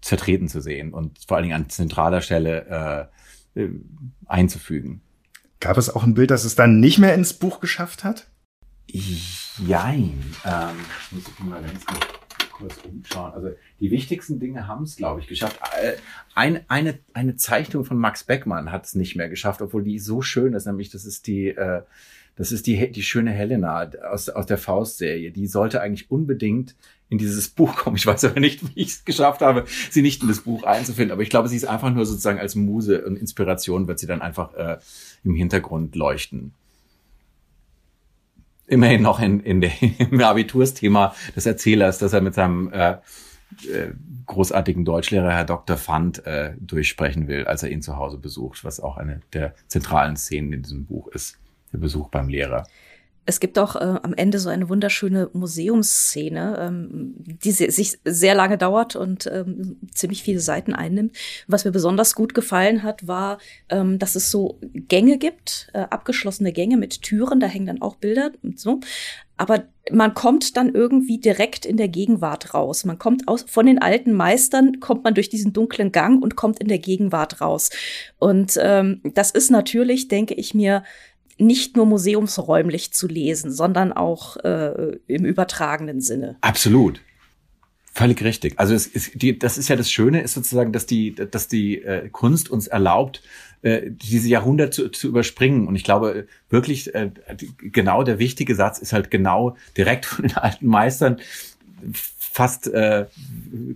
zertreten 0.00 0.48
zu 0.48 0.60
sehen 0.60 0.92
und 0.92 1.18
vor 1.26 1.36
allen 1.36 1.44
Dingen 1.44 1.56
an 1.56 1.70
zentraler 1.70 2.20
Stelle 2.20 3.10
äh, 3.54 3.60
äh, 3.60 3.70
einzufügen. 4.26 5.00
Gab 5.60 5.78
es 5.78 5.94
auch 5.94 6.02
ein 6.02 6.14
Bild, 6.14 6.30
das 6.30 6.44
es 6.44 6.56
dann 6.56 6.80
nicht 6.80 6.98
mehr 6.98 7.14
ins 7.14 7.34
Buch 7.34 7.60
geschafft 7.60 8.02
hat? 8.02 8.28
Jein. 8.88 10.20
Ähm, 10.44 10.76
muss 11.12 11.22
ich 11.28 11.38
mal 11.38 11.62
ganz 11.62 11.86
kurz 11.86 12.21
umschauen. 12.84 13.32
Also 13.32 13.50
die 13.80 13.90
wichtigsten 13.90 14.38
Dinge 14.38 14.66
haben 14.66 14.84
es, 14.84 14.96
glaube 14.96 15.20
ich, 15.20 15.26
geschafft. 15.26 15.60
Äh, 15.82 15.94
ein, 16.34 16.60
eine, 16.68 16.98
eine 17.12 17.36
Zeichnung 17.36 17.84
von 17.84 17.98
Max 17.98 18.24
Beckmann 18.24 18.72
hat 18.72 18.86
es 18.86 18.94
nicht 18.94 19.16
mehr 19.16 19.28
geschafft, 19.28 19.62
obwohl 19.62 19.82
die 19.82 19.98
so 19.98 20.22
schön 20.22 20.54
ist, 20.54 20.66
nämlich 20.66 20.90
das 20.90 21.04
ist 21.04 21.26
die 21.26 21.48
äh, 21.48 21.82
das 22.36 22.50
ist 22.50 22.66
die, 22.66 22.90
die 22.90 23.02
schöne 23.02 23.30
Helena 23.30 23.90
aus, 24.10 24.28
aus 24.28 24.46
der 24.46 24.56
Faust-Serie. 24.56 25.32
Die 25.32 25.46
sollte 25.46 25.80
eigentlich 25.82 26.10
unbedingt 26.10 26.74
in 27.08 27.18
dieses 27.18 27.48
Buch 27.48 27.76
kommen. 27.76 27.96
Ich 27.96 28.06
weiß 28.06 28.24
aber 28.24 28.40
nicht, 28.40 28.62
wie 28.62 28.80
ich 28.80 28.88
es 28.88 29.04
geschafft 29.04 29.42
habe, 29.42 29.64
sie 29.90 30.00
nicht 30.00 30.22
in 30.22 30.28
das 30.28 30.40
Buch 30.40 30.64
einzufinden. 30.64 31.12
Aber 31.12 31.22
ich 31.22 31.28
glaube, 31.28 31.48
sie 31.48 31.56
ist 31.56 31.66
einfach 31.66 31.92
nur 31.92 32.06
sozusagen 32.06 32.38
als 32.38 32.54
Muse 32.54 33.04
und 33.04 33.16
Inspiration 33.16 33.86
wird 33.86 33.98
sie 33.98 34.06
dann 34.06 34.22
einfach 34.22 34.54
äh, 34.54 34.78
im 35.24 35.34
Hintergrund 35.34 35.94
leuchten. 35.94 36.54
Immerhin 38.72 39.02
noch 39.02 39.20
in, 39.20 39.40
in 39.40 39.60
der, 39.60 39.70
im 39.98 40.20
Abitursthema 40.20 41.14
des 41.36 41.44
Erzählers, 41.44 41.98
dass 41.98 42.12
er 42.12 42.22
mit 42.22 42.34
seinem 42.34 42.72
äh, 42.72 42.92
äh, 42.92 43.92
großartigen 44.26 44.84
Deutschlehrer 44.84 45.30
Herr 45.30 45.44
Dr. 45.44 45.76
Fand 45.76 46.24
äh, 46.26 46.54
durchsprechen 46.58 47.28
will, 47.28 47.44
als 47.44 47.62
er 47.62 47.70
ihn 47.70 47.82
zu 47.82 47.96
Hause 47.96 48.16
besucht, 48.16 48.64
was 48.64 48.80
auch 48.80 48.96
eine 48.96 49.20
der 49.34 49.54
zentralen 49.68 50.16
Szenen 50.16 50.54
in 50.54 50.62
diesem 50.62 50.86
Buch 50.86 51.08
ist 51.08 51.38
der 51.72 51.78
Besuch 51.78 52.08
beim 52.08 52.28
Lehrer. 52.28 52.66
Es 53.24 53.38
gibt 53.38 53.58
auch 53.58 53.76
äh, 53.76 53.98
am 54.02 54.14
Ende 54.14 54.38
so 54.38 54.48
eine 54.48 54.68
wunderschöne 54.68 55.30
Museumsszene, 55.32 56.58
ähm, 56.58 57.14
die 57.18 57.52
sich 57.52 57.98
sehr 58.04 58.34
lange 58.34 58.58
dauert 58.58 58.96
und 58.96 59.26
ähm, 59.26 59.78
ziemlich 59.94 60.22
viele 60.22 60.40
Seiten 60.40 60.74
einnimmt. 60.74 61.16
Was 61.46 61.64
mir 61.64 61.70
besonders 61.70 62.14
gut 62.14 62.34
gefallen 62.34 62.82
hat, 62.82 63.06
war, 63.06 63.38
ähm, 63.68 63.98
dass 63.98 64.16
es 64.16 64.30
so 64.30 64.58
Gänge 64.72 65.18
gibt, 65.18 65.68
äh, 65.72 65.80
abgeschlossene 65.80 66.52
Gänge 66.52 66.76
mit 66.76 67.02
Türen, 67.02 67.38
da 67.38 67.46
hängen 67.46 67.66
dann 67.66 67.82
auch 67.82 67.96
Bilder 67.96 68.32
und 68.42 68.58
so. 68.58 68.80
Aber 69.36 69.64
man 69.90 70.14
kommt 70.14 70.56
dann 70.56 70.72
irgendwie 70.72 71.18
direkt 71.18 71.66
in 71.66 71.76
der 71.76 71.88
Gegenwart 71.88 72.54
raus. 72.54 72.84
Man 72.84 72.98
kommt 72.98 73.26
aus, 73.26 73.44
von 73.48 73.66
den 73.66 73.80
alten 73.80 74.12
Meistern 74.12 74.78
kommt 74.78 75.02
man 75.02 75.14
durch 75.14 75.30
diesen 75.30 75.52
dunklen 75.52 75.90
Gang 75.90 76.22
und 76.22 76.36
kommt 76.36 76.60
in 76.60 76.68
der 76.68 76.78
Gegenwart 76.78 77.40
raus. 77.40 77.70
Und 78.18 78.58
ähm, 78.62 79.00
das 79.02 79.32
ist 79.32 79.50
natürlich, 79.50 80.06
denke 80.06 80.34
ich 80.34 80.54
mir, 80.54 80.84
nicht 81.38 81.76
nur 81.76 81.86
museumsräumlich 81.86 82.92
zu 82.92 83.08
lesen, 83.08 83.50
sondern 83.50 83.92
auch 83.92 84.36
äh, 84.38 84.98
im 85.06 85.24
übertragenen 85.24 86.00
Sinne. 86.00 86.36
Absolut. 86.40 87.00
Völlig 87.94 88.22
richtig. 88.22 88.58
Also 88.58 88.74
es 88.74 88.86
ist, 88.86 89.20
die, 89.20 89.38
das 89.38 89.58
ist 89.58 89.68
ja 89.68 89.76
das 89.76 89.90
Schöne, 89.90 90.22
ist 90.22 90.32
sozusagen, 90.32 90.72
dass 90.72 90.86
die, 90.86 91.14
dass 91.14 91.48
die 91.48 91.82
äh, 91.82 92.08
Kunst 92.08 92.50
uns 92.50 92.66
erlaubt, 92.66 93.22
äh, 93.60 93.90
diese 93.90 94.28
Jahrhunderte 94.28 94.70
zu, 94.70 94.88
zu 94.88 95.08
überspringen. 95.08 95.68
Und 95.68 95.76
ich 95.76 95.84
glaube 95.84 96.26
wirklich, 96.48 96.94
äh, 96.94 97.10
genau 97.58 98.02
der 98.02 98.18
wichtige 98.18 98.54
Satz 98.54 98.78
ist 98.78 98.94
halt 98.94 99.10
genau 99.10 99.56
direkt 99.76 100.06
von 100.06 100.26
den 100.26 100.36
alten 100.36 100.66
Meistern 100.66 101.20
fast 102.32 102.66
äh, 102.68 103.06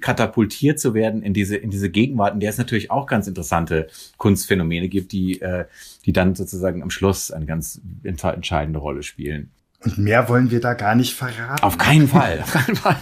katapultiert 0.01 0.81
zu 0.81 0.95
werden 0.95 1.23
in 1.23 1.35
diese 1.35 1.57
in 1.57 1.71
diese 1.71 1.91
Gegenwart, 1.91 2.33
in 2.33 2.41
der 2.41 2.49
es 2.49 2.57
natürlich 2.57 2.91
auch 2.91 3.07
ganz 3.07 3.27
interessante 3.27 3.89
Kunstphänomene 4.17 4.89
gibt, 4.89 5.13
die 5.13 5.41
äh, 5.43 5.67
die 6.07 6.13
dann 6.13 6.35
sozusagen 6.35 6.83
am 6.83 6.89
Schluss 6.91 7.31
eine 7.31 7.45
ganz 7.45 7.81
entscheidende 8.03 8.79
Rolle 8.79 9.03
spielen. 9.03 9.51
Und 9.85 9.99
mehr 9.99 10.29
wollen 10.31 10.51
wir 10.51 10.61
da 10.61 10.73
gar 10.73 10.95
nicht 10.95 11.15
verraten. 11.15 11.63
Auf 11.63 11.77
keinen 11.77 12.09
Fall, 12.09 12.41
auf 12.41 12.53
keinen 12.53 12.77
Fall. 12.77 12.97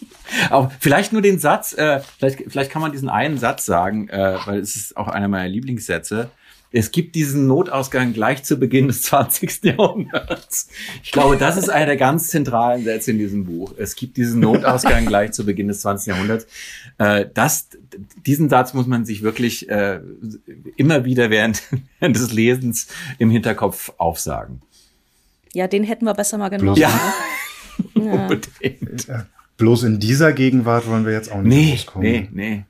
auch 0.50 0.72
vielleicht 0.80 1.12
nur 1.12 1.20
den 1.20 1.38
Satz, 1.38 1.74
äh, 1.74 2.00
vielleicht, 2.18 2.50
vielleicht 2.50 2.70
kann 2.70 2.80
man 2.80 2.92
diesen 2.92 3.10
einen 3.10 3.36
Satz 3.36 3.66
sagen, 3.66 4.08
äh, 4.08 4.38
weil 4.46 4.60
es 4.60 4.74
ist 4.74 4.96
auch 4.96 5.08
einer 5.08 5.28
meiner 5.28 5.48
Lieblingssätze. 5.48 6.30
Es 6.76 6.90
gibt 6.90 7.14
diesen 7.14 7.46
Notausgang 7.46 8.12
gleich 8.14 8.42
zu 8.42 8.58
Beginn 8.58 8.88
des 8.88 9.02
20. 9.02 9.62
Jahrhunderts. 9.62 10.66
Ich 11.04 11.12
glaube, 11.12 11.36
das 11.36 11.56
ist 11.56 11.68
einer 11.68 11.86
der 11.86 11.96
ganz 11.96 12.26
zentralen 12.26 12.82
Sätze 12.82 13.12
in 13.12 13.18
diesem 13.18 13.44
Buch. 13.44 13.74
Es 13.78 13.94
gibt 13.94 14.16
diesen 14.16 14.40
Notausgang 14.40 15.06
gleich 15.06 15.30
zu 15.30 15.46
Beginn 15.46 15.68
des 15.68 15.82
20. 15.82 16.08
Jahrhunderts. 16.08 16.48
Äh, 16.98 17.26
das, 17.32 17.68
diesen 18.26 18.48
Satz 18.48 18.74
muss 18.74 18.88
man 18.88 19.04
sich 19.04 19.22
wirklich 19.22 19.68
äh, 19.68 20.00
immer 20.74 21.04
wieder 21.04 21.30
während 21.30 21.62
des 22.00 22.32
Lesens 22.32 22.88
im 23.18 23.30
Hinterkopf 23.30 23.92
aufsagen. 23.98 24.60
Ja, 25.52 25.68
den 25.68 25.84
hätten 25.84 26.06
wir 26.06 26.14
besser 26.14 26.38
mal 26.38 26.48
genommen. 26.48 26.76
Ja. 26.76 26.88
Ne? 27.94 28.04
ja. 28.04 28.12
Unbedingt. 28.22 29.06
Bloß 29.58 29.84
in 29.84 30.00
dieser 30.00 30.32
Gegenwart 30.32 30.88
wollen 30.88 31.06
wir 31.06 31.12
jetzt 31.12 31.30
auch 31.30 31.40
nicht 31.40 31.54
nee, 31.54 31.70
rauskommen. 31.70 32.10
Nee, 32.10 32.28
nee. 32.32 32.64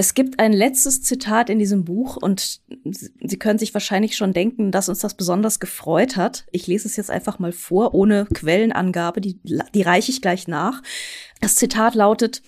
Es 0.00 0.14
gibt 0.14 0.38
ein 0.38 0.52
letztes 0.52 1.02
Zitat 1.02 1.50
in 1.50 1.58
diesem 1.58 1.84
Buch 1.84 2.16
und 2.16 2.60
Sie 2.84 3.36
können 3.36 3.58
sich 3.58 3.74
wahrscheinlich 3.74 4.16
schon 4.16 4.32
denken, 4.32 4.70
dass 4.70 4.88
uns 4.88 5.00
das 5.00 5.14
besonders 5.14 5.58
gefreut 5.58 6.16
hat. 6.16 6.46
Ich 6.52 6.68
lese 6.68 6.86
es 6.86 6.94
jetzt 6.94 7.10
einfach 7.10 7.40
mal 7.40 7.50
vor, 7.50 7.94
ohne 7.94 8.26
Quellenangabe, 8.32 9.20
die, 9.20 9.40
die 9.42 9.82
reiche 9.82 10.12
ich 10.12 10.22
gleich 10.22 10.46
nach. 10.46 10.84
Das 11.40 11.56
Zitat 11.56 11.96
lautet, 11.96 12.44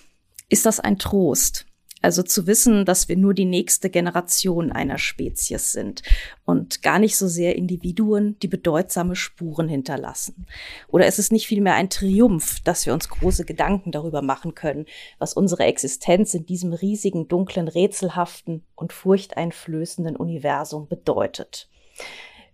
ist 0.47 0.65
das 0.65 0.79
ein 0.79 0.97
Trost? 0.97 1.65
Also 2.01 2.23
zu 2.23 2.47
wissen, 2.47 2.85
dass 2.85 3.07
wir 3.07 3.15
nur 3.15 3.33
die 3.33 3.45
nächste 3.45 3.89
Generation 3.89 4.71
einer 4.71 4.97
Spezies 4.97 5.71
sind 5.71 6.01
und 6.45 6.81
gar 6.81 6.99
nicht 6.99 7.15
so 7.15 7.27
sehr 7.27 7.55
Individuen, 7.55 8.37
die 8.39 8.47
bedeutsame 8.47 9.15
Spuren 9.15 9.69
hinterlassen. 9.69 10.45
Oder 10.87 11.07
ist 11.07 11.19
es 11.19 11.31
nicht 11.31 11.47
vielmehr 11.47 11.75
ein 11.75 11.89
Triumph, 11.89 12.59
dass 12.61 12.85
wir 12.85 12.93
uns 12.93 13.09
große 13.09 13.45
Gedanken 13.45 13.91
darüber 13.91 14.21
machen 14.21 14.55
können, 14.55 14.85
was 15.19 15.33
unsere 15.33 15.63
Existenz 15.63 16.33
in 16.33 16.45
diesem 16.45 16.73
riesigen, 16.73 17.27
dunklen, 17.27 17.67
rätselhaften 17.67 18.63
und 18.75 18.93
furchteinflößenden 18.93 20.15
Universum 20.15 20.87
bedeutet? 20.87 21.69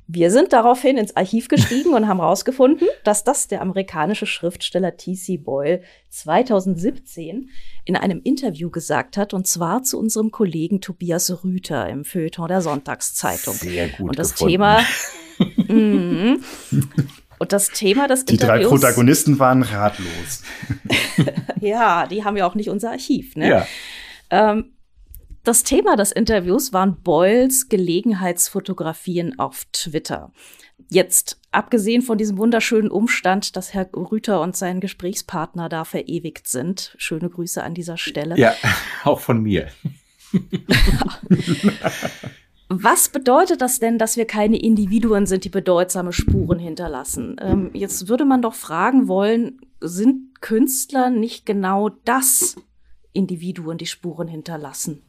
Wir 0.10 0.32
sind 0.32 0.54
daraufhin 0.54 0.98
ins 0.98 1.16
Archiv 1.18 1.50
gestiegen 1.50 1.94
und 1.94 2.08
haben 2.08 2.20
herausgefunden, 2.20 2.88
dass 3.04 3.26
das 3.26 3.50
der 3.50 3.62
amerikanische 3.62 4.26
Schriftsteller 4.26 4.96
T.C. 4.96 5.36
Boyle 5.38 5.82
2017 6.10 7.50
in 7.84 7.96
einem 7.98 8.22
Interview 8.24 8.70
gesagt 8.70 9.18
hat, 9.18 9.34
und 9.34 9.48
zwar 9.48 9.84
zu 9.84 10.00
unserem 10.00 10.32
Kollegen 10.32 10.80
Tobias 10.80 11.44
Rüther 11.44 11.90
im 11.90 12.06
Feuilleton 12.06 12.48
der 12.48 12.62
Sonntagszeitung. 12.62 13.56
Sehr 13.56 13.90
gut. 13.90 14.10
Und 14.12 14.20
das 14.20 14.32
gefunden. 14.32 14.52
Thema. 14.54 14.80
mm, 15.68 16.42
und 17.40 17.52
das 17.52 17.70
Thema 17.70 18.08
des 18.08 18.24
Die 18.24 18.36
Interviews. 18.36 18.70
drei 18.70 18.78
Protagonisten 18.78 19.40
waren 19.40 19.62
ratlos. 19.62 20.44
ja, 21.60 22.08
die 22.08 22.24
haben 22.24 22.38
ja 22.38 22.48
auch 22.48 22.56
nicht 22.56 22.70
unser 22.70 22.92
Archiv. 22.92 23.36
Ne? 23.36 23.50
Ja. 23.50 23.68
Ähm, 24.30 24.72
das 25.48 25.64
Thema 25.64 25.96
des 25.96 26.12
Interviews 26.12 26.74
waren 26.74 27.02
Boyles 27.02 27.70
Gelegenheitsfotografien 27.70 29.40
auf 29.40 29.66
Twitter. 29.72 30.34
Jetzt, 30.90 31.40
abgesehen 31.52 32.02
von 32.02 32.18
diesem 32.18 32.38
wunderschönen 32.38 32.92
Umstand, 32.92 33.56
dass 33.56 33.74
Herr 33.74 33.90
Rüther 33.94 34.42
und 34.42 34.58
sein 34.58 34.82
Gesprächspartner 34.82 35.70
da 35.70 35.86
verewigt 35.86 36.48
sind. 36.48 36.94
Schöne 36.98 37.30
Grüße 37.30 37.64
an 37.64 37.74
dieser 37.74 37.96
Stelle. 37.98 38.38
Ja, 38.38 38.56
auch 39.06 39.22
von 39.22 39.42
mir. 39.42 39.70
Was 42.70 43.08
bedeutet 43.08 43.62
das 43.62 43.80
denn, 43.80 43.98
dass 43.98 44.18
wir 44.18 44.26
keine 44.26 44.60
Individuen 44.60 45.26
sind, 45.26 45.46
die 45.46 45.50
bedeutsame 45.50 46.12
Spuren 46.12 46.60
hinterlassen? 46.60 47.38
Ähm, 47.42 47.70
jetzt 47.74 48.10
würde 48.10 48.26
man 48.26 48.42
doch 48.42 48.54
fragen 48.54 49.08
wollen, 49.08 49.62
sind 49.80 50.42
Künstler 50.42 51.10
nicht 51.10 51.46
genau 51.46 51.88
das 52.04 52.58
Individuen, 53.14 53.78
die 53.78 53.86
Spuren 53.86 54.28
hinterlassen? 54.28 55.07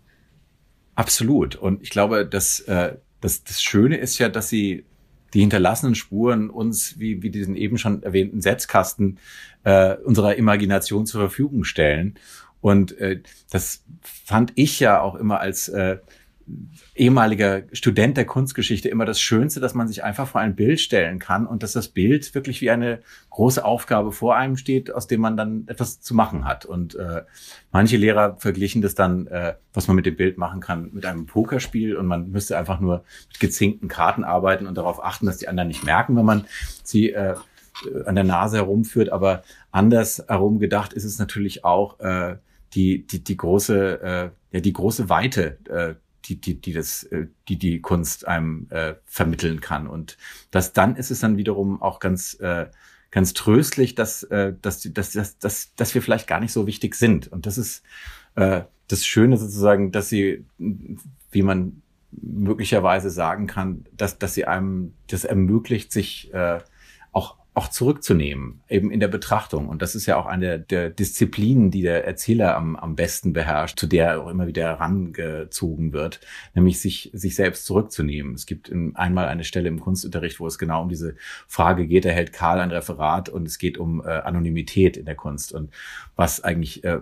Absolut. 0.98 1.54
Und 1.54 1.80
ich 1.84 1.90
glaube, 1.90 2.26
dass, 2.26 2.58
äh, 2.58 2.96
dass 3.20 3.44
das 3.44 3.62
Schöne 3.62 3.98
ist 3.98 4.18
ja, 4.18 4.28
dass 4.28 4.48
sie 4.48 4.84
die 5.32 5.40
hinterlassenen 5.42 5.94
Spuren 5.94 6.50
uns, 6.50 6.98
wie, 6.98 7.22
wie 7.22 7.30
diesen 7.30 7.54
eben 7.54 7.78
schon 7.78 8.02
erwähnten 8.02 8.40
Setzkasten, 8.40 9.20
äh, 9.62 9.94
unserer 9.94 10.34
Imagination 10.34 11.06
zur 11.06 11.20
Verfügung 11.20 11.62
stellen. 11.62 12.18
Und 12.60 12.98
äh, 12.98 13.20
das 13.48 13.84
fand 14.02 14.50
ich 14.56 14.80
ja 14.80 15.00
auch 15.00 15.14
immer 15.14 15.38
als 15.38 15.68
äh, 15.68 15.98
ehemaliger 16.94 17.62
Student 17.72 18.16
der 18.16 18.24
Kunstgeschichte 18.24 18.88
immer 18.88 19.04
das 19.04 19.20
Schönste, 19.20 19.60
dass 19.60 19.74
man 19.74 19.88
sich 19.88 20.02
einfach 20.04 20.26
vor 20.26 20.40
ein 20.40 20.56
Bild 20.56 20.80
stellen 20.80 21.18
kann 21.18 21.46
und 21.46 21.62
dass 21.62 21.72
das 21.72 21.88
Bild 21.88 22.34
wirklich 22.34 22.60
wie 22.60 22.70
eine 22.70 23.00
große 23.30 23.64
Aufgabe 23.64 24.12
vor 24.12 24.36
einem 24.36 24.56
steht, 24.56 24.92
aus 24.92 25.06
dem 25.06 25.20
man 25.20 25.36
dann 25.36 25.64
etwas 25.68 26.00
zu 26.00 26.14
machen 26.14 26.44
hat. 26.44 26.64
Und 26.64 26.94
äh, 26.94 27.22
manche 27.70 27.96
Lehrer 27.96 28.36
verglichen 28.38 28.82
das 28.82 28.94
dann, 28.94 29.26
äh, 29.28 29.54
was 29.72 29.86
man 29.86 29.96
mit 29.96 30.06
dem 30.06 30.16
Bild 30.16 30.38
machen 30.38 30.60
kann, 30.60 30.90
mit 30.92 31.06
einem 31.06 31.26
Pokerspiel 31.26 31.96
und 31.96 32.06
man 32.06 32.30
müsste 32.30 32.58
einfach 32.58 32.80
nur 32.80 33.04
mit 33.28 33.40
gezinkten 33.40 33.88
Karten 33.88 34.24
arbeiten 34.24 34.66
und 34.66 34.76
darauf 34.76 35.04
achten, 35.04 35.26
dass 35.26 35.38
die 35.38 35.48
anderen 35.48 35.68
nicht 35.68 35.84
merken, 35.84 36.16
wenn 36.16 36.24
man 36.24 36.46
sie 36.82 37.12
äh, 37.12 37.36
an 38.06 38.14
der 38.14 38.24
Nase 38.24 38.56
herumführt. 38.56 39.10
Aber 39.10 39.42
anders 39.70 40.24
herum 40.28 40.58
gedacht 40.58 40.92
ist 40.92 41.04
es 41.04 41.18
natürlich 41.18 41.64
auch 41.64 42.00
äh, 42.00 42.36
die, 42.74 43.06
die, 43.06 43.22
die 43.22 43.36
große, 43.36 44.02
äh, 44.02 44.30
ja, 44.52 44.60
die 44.60 44.72
große 44.72 45.08
Weite, 45.08 45.58
äh, 45.68 45.94
die, 46.28 46.40
die, 46.40 46.60
die 46.60 46.72
das, 46.72 47.04
äh, 47.04 47.26
die 47.48 47.56
die 47.56 47.80
Kunst 47.80 48.26
einem 48.26 48.66
äh, 48.70 48.94
vermitteln 49.04 49.60
kann. 49.60 49.86
Und 49.86 50.16
das 50.50 50.72
dann 50.72 50.96
ist 50.96 51.10
es 51.10 51.20
dann 51.20 51.36
wiederum 51.36 51.80
auch 51.80 52.00
ganz, 52.00 52.34
äh, 52.40 52.66
ganz 53.10 53.32
tröstlich, 53.32 53.94
dass, 53.94 54.22
äh, 54.24 54.54
dass, 54.60 54.82
dass, 54.82 55.12
dass, 55.12 55.38
dass, 55.38 55.74
dass 55.74 55.94
wir 55.94 56.02
vielleicht 56.02 56.26
gar 56.26 56.40
nicht 56.40 56.52
so 56.52 56.66
wichtig 56.66 56.94
sind. 56.94 57.28
Und 57.28 57.46
das 57.46 57.58
ist 57.58 57.82
äh, 58.34 58.62
das 58.88 59.06
Schöne 59.06 59.36
sozusagen, 59.36 59.92
dass 59.92 60.08
sie, 60.08 60.44
wie 60.58 61.42
man 61.42 61.82
möglicherweise 62.10 63.10
sagen 63.10 63.46
kann, 63.46 63.84
dass, 63.96 64.18
dass 64.18 64.34
sie 64.34 64.46
einem 64.46 64.94
das 65.08 65.24
ermöglicht, 65.24 65.92
sich 65.92 66.32
äh, 66.32 66.58
auch 67.12 67.36
auch 67.58 67.66
zurückzunehmen, 67.66 68.60
eben 68.68 68.92
in 68.92 69.00
der 69.00 69.08
Betrachtung. 69.08 69.68
Und 69.68 69.82
das 69.82 69.96
ist 69.96 70.06
ja 70.06 70.16
auch 70.16 70.26
eine 70.26 70.60
der 70.60 70.90
Disziplinen, 70.90 71.72
die 71.72 71.82
der 71.82 72.06
Erzähler 72.06 72.56
am, 72.56 72.76
am 72.76 72.94
besten 72.94 73.32
beherrscht, 73.32 73.80
zu 73.80 73.88
der 73.88 74.06
er 74.06 74.22
auch 74.22 74.28
immer 74.28 74.46
wieder 74.46 74.62
herangezogen 74.62 75.92
wird, 75.92 76.20
nämlich 76.54 76.80
sich, 76.80 77.10
sich 77.12 77.34
selbst 77.34 77.66
zurückzunehmen. 77.66 78.34
Es 78.34 78.46
gibt 78.46 78.68
in, 78.68 78.94
einmal 78.94 79.26
eine 79.26 79.42
Stelle 79.42 79.66
im 79.66 79.80
Kunstunterricht, 79.80 80.38
wo 80.38 80.46
es 80.46 80.56
genau 80.56 80.82
um 80.82 80.88
diese 80.88 81.16
Frage 81.48 81.88
geht. 81.88 82.04
Da 82.04 82.10
hält 82.10 82.32
Karl 82.32 82.60
ein 82.60 82.70
Referat 82.70 83.28
und 83.28 83.48
es 83.48 83.58
geht 83.58 83.76
um 83.76 84.02
äh, 84.02 84.04
Anonymität 84.04 84.96
in 84.96 85.04
der 85.04 85.16
Kunst 85.16 85.52
und 85.52 85.74
was 86.14 86.44
eigentlich 86.44 86.84
äh, 86.84 87.00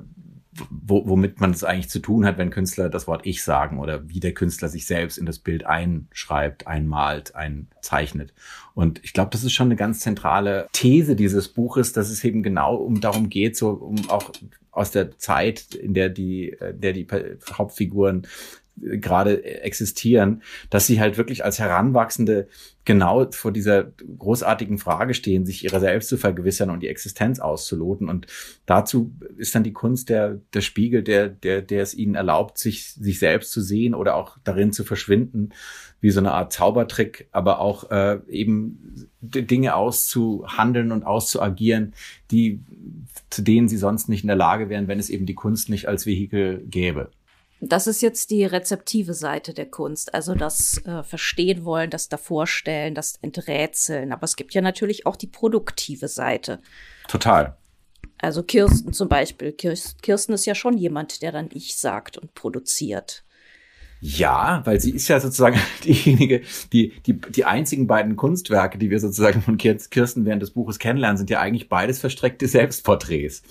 wo, 0.71 1.07
womit 1.09 1.41
man 1.41 1.51
es 1.51 1.65
eigentlich 1.65 1.89
zu 1.89 1.99
tun 1.99 2.25
hat, 2.25 2.39
wenn 2.39 2.51
Künstler 2.51 2.89
das 2.89 3.07
Wort 3.07 3.27
Ich 3.27 3.43
sagen 3.43 3.79
oder 3.79 4.09
wie 4.09 4.21
der 4.21 4.35
Künstler 4.35 4.69
sich 4.69 4.87
selbst 4.87 5.19
in 5.19 5.27
das 5.27 5.39
Bild 5.39 5.67
einschreibt, 5.67 6.67
einmalt, 6.67 7.35
einzeichnet. 7.35 8.33
Und 8.75 9.03
ich 9.05 9.13
glaube, 9.13 9.31
das 9.31 9.45
ist 9.45 9.53
schon 9.53 9.69
eine 9.69 9.77
ganz 9.77 10.01
zentrale 10.01 10.69
These 10.73 11.17
dieses 11.17 11.49
Buches, 11.49 11.93
dass 11.93 12.11
es 12.11 12.25
eben 12.25 12.43
genau 12.43 12.77
um 12.77 13.01
darum 13.01 13.29
geht, 13.29 13.57
so 13.57 13.71
um 13.71 14.11
auch 14.11 14.33
aus 14.71 14.91
der 14.91 15.19
Zeit, 15.19 15.75
in 15.75 15.95
der 15.95 16.11
die, 16.11 16.53
äh, 16.53 16.75
der 16.75 16.93
die 16.93 17.07
Hauptfiguren 17.53 18.27
gerade 18.77 19.43
existieren, 19.62 20.43
dass 20.70 20.87
sie 20.87 21.01
halt 21.01 21.16
wirklich 21.16 21.45
als 21.45 21.59
Heranwachsende 21.59 22.49
genau 22.85 23.27
vor 23.33 23.53
dieser 23.53 23.85
großartigen 24.18 24.79
Frage 24.79 25.14
stehen, 25.14 25.45
sich 25.45 25.64
ihrer 25.64 25.81
selbst 25.81 26.09
zu 26.09 26.16
vergewissern 26.16 26.70
und 26.70 26.81
die 26.81 26.89
Existenz 26.89 27.41
auszuloten. 27.41 28.09
Und 28.09 28.27
dazu 28.64 29.12
ist 29.37 29.55
dann 29.55 29.64
die 29.64 29.72
Kunst 29.72 30.09
der, 30.09 30.41
der 30.55 30.61
Spiegel, 30.61 31.03
der, 31.03 31.29
der, 31.29 31.62
der 31.62 31.83
es 31.83 31.95
ihnen 31.95 32.14
erlaubt, 32.14 32.59
sich, 32.59 32.93
sich 32.93 33.18
selbst 33.18 33.51
zu 33.51 33.61
sehen 33.61 33.95
oder 33.95 34.14
auch 34.14 34.39
darin 34.45 34.72
zu 34.72 34.85
verschwinden, 34.85 35.51
wie 36.01 36.11
so 36.11 36.20
eine 36.20 36.33
Art 36.33 36.53
Zaubertrick, 36.53 37.29
aber 37.33 37.59
auch 37.59 37.91
äh, 37.91 38.20
eben 38.29 39.09
Dinge 39.20 39.74
auszuhandeln 39.74 40.93
und 40.93 41.03
auszuagieren, 41.03 41.95
die, 42.31 42.61
zu 43.31 43.43
denen 43.43 43.68
sie 43.68 43.79
sonst 43.79 44.09
nicht 44.09 44.22
in 44.22 44.29
der 44.29 44.37
Lage 44.37 44.68
wären, 44.68 44.87
wenn 44.87 45.01
es 45.01 45.11
eben 45.11 45.27
die 45.27 45.35
Kunst 45.35 45.70
nicht 45.70 45.89
als 45.89 46.07
Vehikel 46.07 46.62
gäbe. 46.68 47.11
Das 47.61 47.87
ist 47.87 48.03
jetzt 48.03 48.31
die 48.31 48.45
rezeptive 48.45 49.15
Seite 49.15 49.55
der 49.55 49.67
Kunst, 49.67 50.13
also 50.13 50.35
das 50.35 50.85
äh, 50.85 51.03
Verstehen 51.03 51.65
wollen, 51.65 51.89
das 51.89 52.09
Davorstellen, 52.09 52.95
das 52.95 53.17
Enträtseln. 53.23 54.13
Aber 54.13 54.25
es 54.25 54.37
gibt 54.37 54.53
ja 54.53 54.61
natürlich 54.61 55.07
auch 55.07 55.17
die 55.17 55.27
produktive 55.27 56.09
Seite. 56.09 56.61
Total. 57.09 57.57
Also 58.19 58.43
Kirsten 58.43 58.93
zum 58.93 59.09
Beispiel. 59.09 59.53
Kirsten 59.53 60.33
ist 60.33 60.47
ja 60.47 60.55
schon 60.55 60.77
jemand, 60.77 61.23
der 61.23 61.33
dann 61.33 61.49
Ich 61.53 61.77
sagt 61.77 62.19
und 62.19 62.35
produziert. 62.35 63.25
Ja, 64.01 64.61
weil 64.65 64.79
sie 64.81 64.91
ist 64.91 65.09
ja 65.09 65.19
sozusagen 65.21 65.59
diejenige, 65.85 66.43
die, 66.73 66.93
die, 67.07 67.15
die 67.15 67.45
einzigen 67.45 67.87
beiden 67.87 68.17
Kunstwerke, 68.17 68.79
die 68.79 68.91
wir 68.91 69.01
sozusagen 69.01 69.41
von 69.41 69.57
Kirsten 69.57 70.27
während 70.27 70.43
des 70.43 70.51
Buches 70.51 70.79
kennenlernen, 70.79 71.17
sind 71.17 71.31
ja 71.31 71.41
eigentlich 71.41 71.69
beides 71.69 72.01
verstreckte 72.01 72.47
Selbstporträts. 72.47 73.43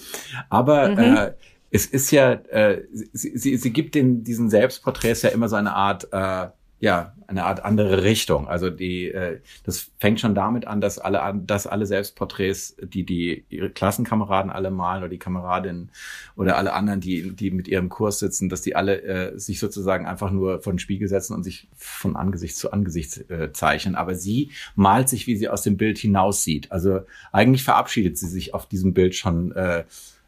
Aber 0.49 0.89
mhm. 0.89 0.99
äh, 0.99 1.33
es 1.71 1.85
ist 1.85 2.11
ja, 2.11 2.33
äh, 2.33 2.83
sie, 2.91 3.37
sie, 3.37 3.57
sie 3.57 3.73
gibt 3.73 3.95
den, 3.95 4.23
diesen 4.23 4.49
Selbstporträts 4.49 5.23
ja 5.23 5.29
immer 5.29 5.49
so 5.49 5.55
eine 5.55 5.73
Art, 5.73 6.07
äh, 6.11 6.47
ja, 6.79 7.13
eine 7.27 7.45
Art 7.45 7.63
andere 7.63 8.03
Richtung. 8.03 8.47
Also 8.47 8.69
die, 8.69 9.07
äh, 9.07 9.39
das 9.63 9.91
fängt 9.97 10.19
schon 10.19 10.35
damit 10.35 10.67
an, 10.67 10.81
dass 10.81 10.99
alle, 10.99 11.33
dass 11.45 11.67
alle 11.67 11.85
Selbstporträts, 11.85 12.75
die 12.81 13.03
die 13.03 13.45
ihre 13.49 13.69
Klassenkameraden 13.69 14.51
alle 14.51 14.71
malen 14.71 15.01
oder 15.01 15.09
die 15.09 15.17
Kameradinnen 15.17 15.89
oder 16.35 16.57
alle 16.57 16.73
anderen, 16.73 17.01
die 17.01 17.31
die 17.35 17.51
mit 17.51 17.67
ihrem 17.67 17.89
Kurs 17.89 18.19
sitzen, 18.19 18.49
dass 18.49 18.61
die 18.61 18.75
alle 18.75 19.01
äh, 19.01 19.39
sich 19.39 19.59
sozusagen 19.59 20.05
einfach 20.05 20.31
nur 20.31 20.61
vor 20.61 20.73
den 20.73 20.79
Spiegel 20.79 21.07
setzen 21.07 21.33
und 21.33 21.43
sich 21.43 21.67
von 21.75 22.15
Angesicht 22.15 22.57
zu 22.57 22.71
Angesicht 22.71 23.29
äh, 23.31 23.51
zeichnen. 23.51 23.95
Aber 23.95 24.15
sie 24.15 24.51
malt 24.75 25.09
sich, 25.09 25.27
wie 25.27 25.37
sie 25.37 25.49
aus 25.49 25.63
dem 25.63 25.77
Bild 25.77 25.97
hinaussieht. 25.97 26.71
Also 26.71 27.01
eigentlich 27.31 27.63
verabschiedet 27.63 28.17
sie 28.17 28.27
sich 28.27 28.53
auf 28.53 28.67
diesem 28.67 28.93
Bild 28.93 29.15
schon. 29.15 29.51
Äh, 29.53 29.85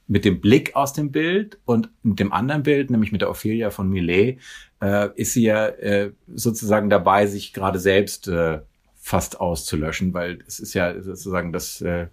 mit 0.08 0.26
dem 0.26 0.39
Blick 0.39 0.76
aus 0.76 0.93
dem 0.93 1.12
Bild 1.12 1.60
und 1.66 1.89
mit 2.03 2.20
dem 2.20 2.32
anderen 2.32 2.64
Bild, 2.64 2.89
nämlich 2.89 3.12
mit 3.12 3.22
der 3.22 3.30
Ophelia 3.30 3.70
von 3.70 3.89
Millet, 3.89 4.39
äh, 4.82 5.10
ist 5.16 5.34
sie 5.34 5.43
ja 5.43 5.68
äh, 5.68 6.12
sozusagen 6.34 6.89
dabei, 6.89 7.28
sich 7.28 7.53
gerade 7.53 7.80
selbst 7.80 8.28
äh, 8.28 8.60
fast 8.95 9.39
auszulöschen, 9.39 10.14
weil 10.14 10.39
es 10.47 10.60
ist 10.60 10.74
ja 10.74 11.01
sozusagen 11.01 11.51
das, 11.51 11.82
äh, 11.82 12.08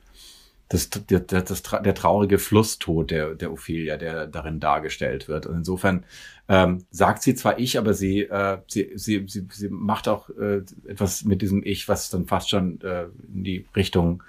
das, 0.69 0.91
das, 0.91 1.27
das, 1.27 1.63
der 1.63 1.95
traurige 1.95 2.39
Flusstod 2.39 3.11
der, 3.11 3.35
der 3.35 3.53
Ophelia, 3.53 3.97
der 3.97 4.27
darin 4.27 4.61
dargestellt 4.61 5.29
wird. 5.29 5.47
Und 5.47 5.59
insofern 5.59 6.05
ähm, 6.49 6.85
sagt 6.91 7.23
sie 7.23 7.35
zwar 7.35 7.59
ich, 7.59 7.79
aber 7.79 7.95
sie, 7.95 8.23
äh, 8.23 8.59
sie, 8.67 8.93
sie, 8.95 9.25
sie, 9.29 9.47
sie 9.51 9.69
macht 9.69 10.09
auch 10.09 10.31
äh, 10.31 10.63
etwas 10.87 11.25
mit 11.25 11.43
diesem 11.43 11.65
Ich, 11.65 11.89
was 11.89 12.11
dann 12.11 12.27
fast 12.27 12.51
schon 12.51 12.81
äh, 12.81 13.07
in 13.33 13.45
die 13.45 13.67
Richtung 13.77 14.23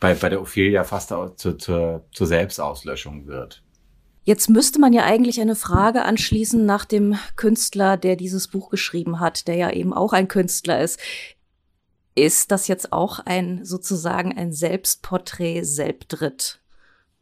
bei, 0.00 0.14
bei 0.14 0.28
der 0.28 0.40
Ophelia 0.40 0.84
fast 0.84 1.12
zu, 1.36 1.54
zur, 1.54 2.04
zur 2.12 2.26
Selbstauslöschung 2.26 3.26
wird. 3.26 3.62
Jetzt 4.24 4.50
müsste 4.50 4.78
man 4.78 4.92
ja 4.92 5.04
eigentlich 5.04 5.40
eine 5.40 5.56
Frage 5.56 6.04
anschließen 6.04 6.66
nach 6.66 6.84
dem 6.84 7.18
Künstler, 7.36 7.96
der 7.96 8.14
dieses 8.14 8.48
Buch 8.48 8.68
geschrieben 8.68 9.20
hat, 9.20 9.48
der 9.48 9.56
ja 9.56 9.70
eben 9.70 9.94
auch 9.94 10.12
ein 10.12 10.28
Künstler 10.28 10.82
ist. 10.82 11.00
Ist 12.14 12.50
das 12.50 12.68
jetzt 12.68 12.92
auch 12.92 13.20
ein 13.20 13.64
sozusagen 13.64 14.36
ein 14.36 14.52
Selbstporträt, 14.52 15.62
Selbdritt? 15.62 16.60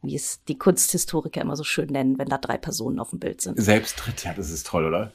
Wie 0.03 0.17
es 0.17 0.43
die 0.45 0.59
Kunsthistoriker 0.59 1.41
immer 1.41 1.55
so 1.55 1.63
schön 1.63 1.91
nennen, 1.91 2.19
wenn 2.19 2.29
da 2.29 2.39
drei 2.39 2.57
Personen 2.59 2.99
auf 2.99 3.11
dem 3.11 3.21
Bild 3.21 3.41
sind. 3.41 3.61
Selbsttritt, 3.61 4.25
ja, 4.25 4.35
das 4.35 4.51
ist 4.51 4.67
toll, 4.67 4.85
oder? 4.87 5.13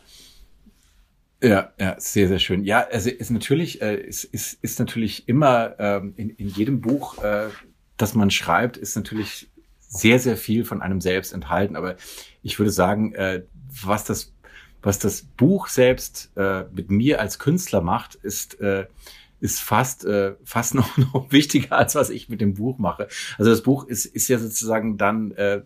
Ja, 1.43 1.71
ja, 1.79 1.95
sehr, 1.99 2.27
sehr 2.27 2.39
schön. 2.39 2.63
Ja, 2.63 2.87
also 2.91 3.09
ist 3.09 3.31
natürlich, 3.31 3.81
äh, 3.81 3.95
ist, 3.95 4.23
ist, 4.25 4.59
ist 4.61 4.79
natürlich 4.79 5.27
immer 5.27 5.79
ähm, 5.79 6.13
in, 6.15 6.29
in 6.29 6.47
jedem 6.49 6.81
Buch, 6.81 7.23
äh, 7.23 7.49
das 7.97 8.13
man 8.13 8.29
schreibt, 8.29 8.77
ist 8.77 8.95
natürlich 8.95 9.49
sehr, 9.79 10.19
sehr 10.19 10.37
viel 10.37 10.65
von 10.65 10.81
einem 10.81 11.01
selbst 11.01 11.33
enthalten. 11.33 11.75
Aber 11.75 11.95
ich 12.43 12.59
würde 12.59 12.71
sagen, 12.71 13.13
äh, 13.13 13.43
was 13.83 14.03
das, 14.03 14.33
was 14.83 14.99
das 14.99 15.23
Buch 15.23 15.67
selbst 15.67 16.31
äh, 16.35 16.63
mit 16.73 16.91
mir 16.91 17.19
als 17.19 17.39
Künstler 17.39 17.81
macht, 17.81 18.15
ist 18.15 18.59
äh, 18.61 18.85
ist 19.39 19.59
fast 19.61 20.05
äh, 20.05 20.35
fast 20.43 20.75
noch, 20.75 20.95
noch 20.97 21.31
wichtiger 21.31 21.75
als 21.75 21.95
was 21.95 22.11
ich 22.11 22.29
mit 22.29 22.41
dem 22.41 22.53
Buch 22.53 22.77
mache. 22.77 23.07
Also 23.39 23.49
das 23.49 23.63
Buch 23.63 23.87
ist 23.87 24.05
ist 24.05 24.27
ja 24.27 24.37
sozusagen 24.37 24.97
dann 24.97 25.31
äh, 25.31 25.63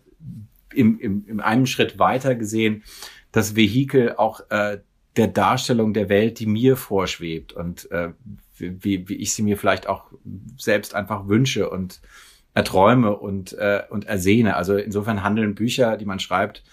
im, 0.72 0.98
im, 0.98 1.24
im 1.26 1.40
einem 1.40 1.66
Schritt 1.66 1.98
weiter 1.98 2.34
gesehen 2.34 2.82
das 3.30 3.54
Vehikel 3.56 4.14
auch 4.16 4.40
äh, 4.50 4.78
der 5.16 5.28
Darstellung 5.28 5.94
der 5.94 6.08
Welt, 6.08 6.38
die 6.38 6.46
mir 6.46 6.76
vorschwebt 6.76 7.52
und 7.52 7.90
äh, 7.90 8.10
wie, 8.58 9.08
wie 9.08 9.16
ich 9.16 9.32
sie 9.32 9.42
mir 9.42 9.56
vielleicht 9.56 9.86
auch 9.86 10.10
selbst 10.56 10.94
einfach 10.94 11.28
wünsche 11.28 11.68
und 11.70 12.00
erträume 12.54 13.16
und, 13.16 13.52
äh, 13.54 13.82
und 13.90 14.06
ersehne. 14.06 14.56
Also 14.56 14.76
insofern 14.76 15.22
handeln 15.22 15.54
Bücher, 15.54 15.96
die 15.96 16.06
man 16.06 16.20
schreibt, 16.20 16.64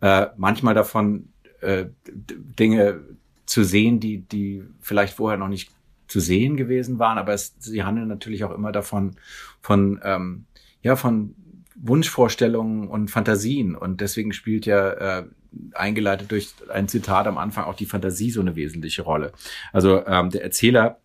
äh, 0.00 0.26
manchmal 0.36 0.74
davon, 0.74 1.28
äh, 1.60 1.86
Dinge 2.06 3.00
zu 3.46 3.64
sehen, 3.64 4.00
die, 4.00 4.18
die 4.18 4.64
vielleicht 4.80 5.14
vorher 5.14 5.38
noch 5.38 5.48
nicht 5.48 5.70
zu 6.08 6.20
sehen 6.20 6.56
gewesen 6.56 6.98
waren, 6.98 7.18
aber 7.18 7.32
es, 7.32 7.54
sie 7.58 7.84
handeln 7.84 8.08
natürlich 8.08 8.44
auch 8.44 8.50
immer 8.50 8.72
davon, 8.72 9.16
von, 9.60 10.00
ähm, 10.02 10.44
ja, 10.82 10.96
von 10.96 11.34
Wunschvorstellungen 11.82 12.88
und 12.88 13.10
Fantasien. 13.10 13.74
Und 13.74 14.00
deswegen 14.00 14.32
spielt 14.32 14.66
ja 14.66 15.20
äh, 15.20 15.24
eingeleitet 15.72 16.30
durch 16.30 16.54
ein 16.72 16.88
Zitat 16.88 17.26
am 17.26 17.38
Anfang 17.38 17.64
auch 17.64 17.74
die 17.74 17.86
Fantasie 17.86 18.30
so 18.30 18.40
eine 18.40 18.56
wesentliche 18.56 19.02
Rolle. 19.02 19.32
Also 19.72 20.04
ähm, 20.06 20.30
der 20.30 20.44
Erzähler 20.44 21.00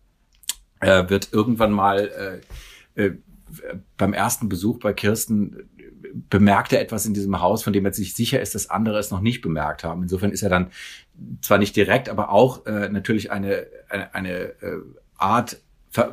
äh, 0.80 1.08
wird 1.08 1.32
irgendwann 1.32 1.72
mal 1.72 2.40
äh, 2.94 3.02
äh, 3.02 3.14
beim 3.96 4.12
ersten 4.12 4.48
Besuch 4.48 4.78
bei 4.78 4.92
Kirsten 4.92 5.68
bemerkt 6.30 6.72
er 6.72 6.80
etwas 6.80 7.06
in 7.06 7.14
diesem 7.14 7.40
Haus, 7.40 7.62
von 7.62 7.72
dem 7.72 7.84
er 7.84 7.92
sich 7.92 8.14
sicher 8.14 8.40
ist, 8.40 8.54
dass 8.54 8.70
andere 8.70 8.98
es 8.98 9.10
noch 9.10 9.20
nicht 9.20 9.42
bemerkt 9.42 9.84
haben. 9.84 10.02
Insofern 10.02 10.30
ist 10.30 10.42
er 10.42 10.48
dann 10.48 10.70
zwar 11.42 11.58
nicht 11.58 11.76
direkt, 11.76 12.08
aber 12.08 12.30
auch 12.30 12.66
äh, 12.66 12.88
natürlich 12.88 13.30
eine, 13.30 13.66
eine, 13.88 14.14
eine 14.14 14.30
äh, 14.62 14.78
Art 15.16 15.60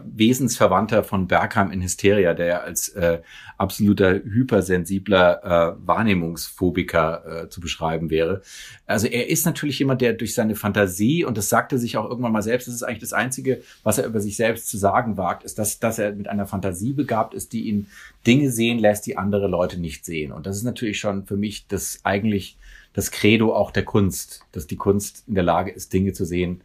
Wesensverwandter 0.06 1.04
von 1.04 1.28
Bergheim 1.28 1.72
in 1.72 1.82
Hysteria, 1.82 2.34
der 2.34 2.46
ja 2.46 2.58
als 2.62 2.90
äh, 2.90 3.22
absoluter 3.58 4.14
hypersensibler 4.14 5.44
äh, 5.44 5.88
Wahrnehmungsphobiker 5.88 7.44
äh, 7.44 7.50
zu 7.50 7.62
beschreiben 7.62 8.10
wäre. 8.10 8.42
Also 8.86 9.08
er 9.08 9.30
ist 9.30 9.46
natürlich 9.46 9.80
jemand, 9.80 10.02
der 10.02 10.14
durch 10.14 10.34
seine 10.34 10.56
Fantasie, 10.56 11.26
und 11.26 11.38
das 11.38 11.50
sagte 11.50 11.78
sich 11.78 11.98
auch 11.98 12.10
irgendwann 12.10 12.32
mal 12.32 12.42
selbst, 12.42 12.68
das 12.68 12.76
ist 12.76 12.84
eigentlich 12.84 13.00
das 13.00 13.14
Einzige, 13.14 13.62
was 13.84 13.98
er 13.98 14.06
über 14.06 14.20
sich 14.20 14.36
selbst 14.36 14.68
zu 14.70 14.78
sagen 14.78 15.18
wagt, 15.18 15.44
ist, 15.44 15.60
dass, 15.60 15.80
dass 15.80 16.00
er 16.00 16.14
mit 16.14 16.28
einer 16.28 16.48
Fantasie 16.48 16.94
begabt 16.94 17.34
ist, 17.34 17.54
die 17.54 17.64
ihn 17.64 17.88
Dinge 18.26 18.52
sehen 18.52 18.80
lässt, 18.80 19.06
die 19.06 19.18
andere 19.18 19.48
Leute 19.48 19.80
nicht 19.80 20.06
sehen. 20.06 20.32
Und 20.32 20.46
das 20.46 20.58
ist 20.58 20.64
natürlich 20.64 21.00
schon 21.00 21.26
für 21.26 21.38
mich 21.38 21.68
das 21.68 22.00
eigentlich 22.04 22.58
das 22.94 23.12
Credo 23.12 23.56
auch 23.56 23.72
der 23.72 23.86
Kunst, 23.86 24.42
dass 24.52 24.68
die 24.68 24.76
Kunst 24.76 25.24
in 25.28 25.36
der 25.36 25.44
Lage 25.44 25.72
ist, 25.72 25.94
Dinge 25.94 26.14
zu 26.14 26.26
sehen, 26.26 26.62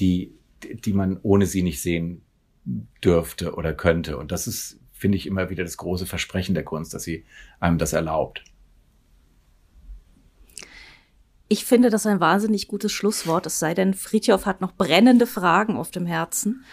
die, 0.00 0.32
die 0.84 0.92
man 0.92 1.18
ohne 1.22 1.46
sie 1.46 1.62
nicht 1.62 1.80
sehen 1.80 2.22
dürfte 3.02 3.54
oder 3.54 3.72
könnte. 3.72 4.16
Und 4.16 4.32
das 4.32 4.46
ist, 4.46 4.78
finde 4.92 5.16
ich, 5.16 5.26
immer 5.26 5.50
wieder 5.50 5.64
das 5.64 5.76
große 5.76 6.06
Versprechen 6.06 6.54
der 6.54 6.64
Kunst, 6.64 6.94
dass 6.94 7.02
sie 7.02 7.24
einem 7.60 7.78
das 7.78 7.92
erlaubt. 7.92 8.44
Ich 11.50 11.64
finde 11.64 11.88
das 11.88 12.04
ein 12.04 12.20
wahnsinnig 12.20 12.68
gutes 12.68 12.92
Schlusswort, 12.92 13.46
es 13.46 13.58
sei 13.58 13.72
denn, 13.72 13.94
Friedhoff 13.94 14.44
hat 14.44 14.60
noch 14.60 14.74
brennende 14.74 15.26
Fragen 15.26 15.78
auf 15.78 15.90
dem 15.90 16.04
Herzen. 16.04 16.64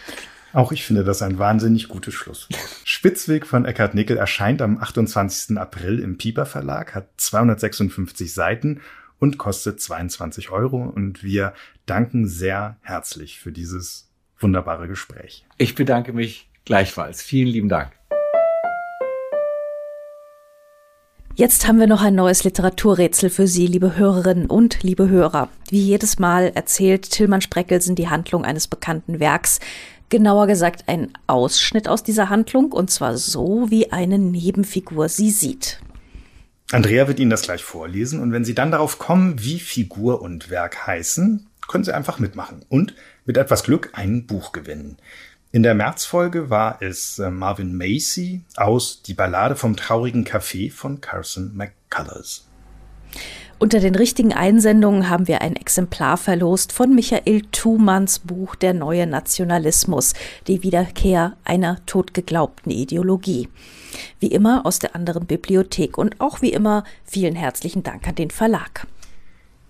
Auch 0.52 0.70
ich 0.70 0.84
finde 0.84 1.02
das 1.02 1.22
ein 1.22 1.38
wahnsinnig 1.38 1.88
gutes 1.88 2.14
Schlusswort. 2.14 2.60
Spitzweg 2.84 3.46
von 3.46 3.64
Eckhard 3.64 3.94
Nickel 3.94 4.16
erscheint 4.16 4.60
am 4.60 4.78
28. 4.78 5.56
April 5.58 5.98
im 5.98 6.18
Pieper 6.18 6.46
Verlag, 6.46 6.94
hat 6.94 7.08
256 7.16 8.32
Seiten 8.32 8.80
und 9.18 9.38
kostet 9.38 9.80
22 9.80 10.50
Euro. 10.50 10.82
Und 10.82 11.22
wir 11.22 11.54
danken 11.86 12.26
sehr 12.26 12.76
herzlich 12.82 13.38
für 13.38 13.52
dieses 13.52 14.05
wunderbare 14.38 14.88
Gespräch. 14.88 15.44
Ich 15.58 15.74
bedanke 15.74 16.12
mich 16.12 16.48
gleichfalls. 16.64 17.22
Vielen 17.22 17.48
lieben 17.48 17.68
Dank. 17.68 17.92
Jetzt 21.38 21.68
haben 21.68 21.78
wir 21.78 21.86
noch 21.86 22.02
ein 22.02 22.14
neues 22.14 22.44
Literaturrätsel 22.44 23.28
für 23.28 23.46
Sie, 23.46 23.66
liebe 23.66 23.94
Hörerinnen 23.94 24.46
und 24.46 24.82
liebe 24.82 25.10
Hörer. 25.10 25.50
Wie 25.68 25.80
jedes 25.80 26.18
Mal 26.18 26.50
erzählt 26.54 27.10
Tillmann 27.10 27.42
Spreckelsen 27.42 27.94
die 27.94 28.08
Handlung 28.08 28.46
eines 28.46 28.68
bekannten 28.68 29.20
Werks, 29.20 29.60
genauer 30.08 30.46
gesagt 30.46 30.84
ein 30.86 31.12
Ausschnitt 31.26 31.88
aus 31.88 32.02
dieser 32.02 32.30
Handlung, 32.30 32.72
und 32.72 32.90
zwar 32.90 33.18
so, 33.18 33.66
wie 33.68 33.92
eine 33.92 34.18
Nebenfigur 34.18 35.10
sie 35.10 35.30
sieht. 35.30 35.78
Andrea 36.72 37.06
wird 37.06 37.20
Ihnen 37.20 37.30
das 37.30 37.42
gleich 37.42 37.62
vorlesen, 37.62 38.20
und 38.20 38.32
wenn 38.32 38.46
Sie 38.46 38.54
dann 38.54 38.70
darauf 38.70 38.98
kommen, 38.98 39.42
wie 39.42 39.60
Figur 39.60 40.22
und 40.22 40.48
Werk 40.48 40.86
heißen, 40.86 41.46
können 41.68 41.84
Sie 41.84 41.94
einfach 41.94 42.18
mitmachen 42.18 42.64
und 42.70 42.94
mit 43.26 43.36
etwas 43.36 43.64
Glück 43.64 43.90
ein 43.92 44.26
Buch 44.26 44.52
gewinnen. 44.52 44.96
In 45.52 45.62
der 45.62 45.74
Märzfolge 45.74 46.50
war 46.50 46.78
es 46.80 47.18
äh, 47.18 47.30
Marvin 47.30 47.76
Macy 47.76 48.42
aus 48.56 49.02
Die 49.02 49.14
Ballade 49.14 49.56
vom 49.56 49.76
traurigen 49.76 50.24
Café 50.24 50.72
von 50.72 51.00
Carson 51.00 51.52
McCullers. 51.54 52.46
Unter 53.58 53.80
den 53.80 53.94
richtigen 53.94 54.34
Einsendungen 54.34 55.08
haben 55.08 55.28
wir 55.28 55.40
ein 55.40 55.56
Exemplar 55.56 56.18
verlost 56.18 56.72
von 56.72 56.94
Michael 56.94 57.40
Thumanns 57.52 58.18
Buch 58.18 58.54
Der 58.54 58.74
neue 58.74 59.06
Nationalismus, 59.06 60.12
die 60.46 60.62
Wiederkehr 60.62 61.38
einer 61.42 61.78
totgeglaubten 61.86 62.70
Ideologie. 62.70 63.48
Wie 64.20 64.26
immer 64.26 64.66
aus 64.66 64.78
der 64.78 64.94
anderen 64.94 65.24
Bibliothek 65.24 65.96
und 65.96 66.20
auch 66.20 66.42
wie 66.42 66.52
immer 66.52 66.84
vielen 67.04 67.34
herzlichen 67.34 67.82
Dank 67.82 68.06
an 68.06 68.14
den 68.14 68.30
Verlag. 68.30 68.86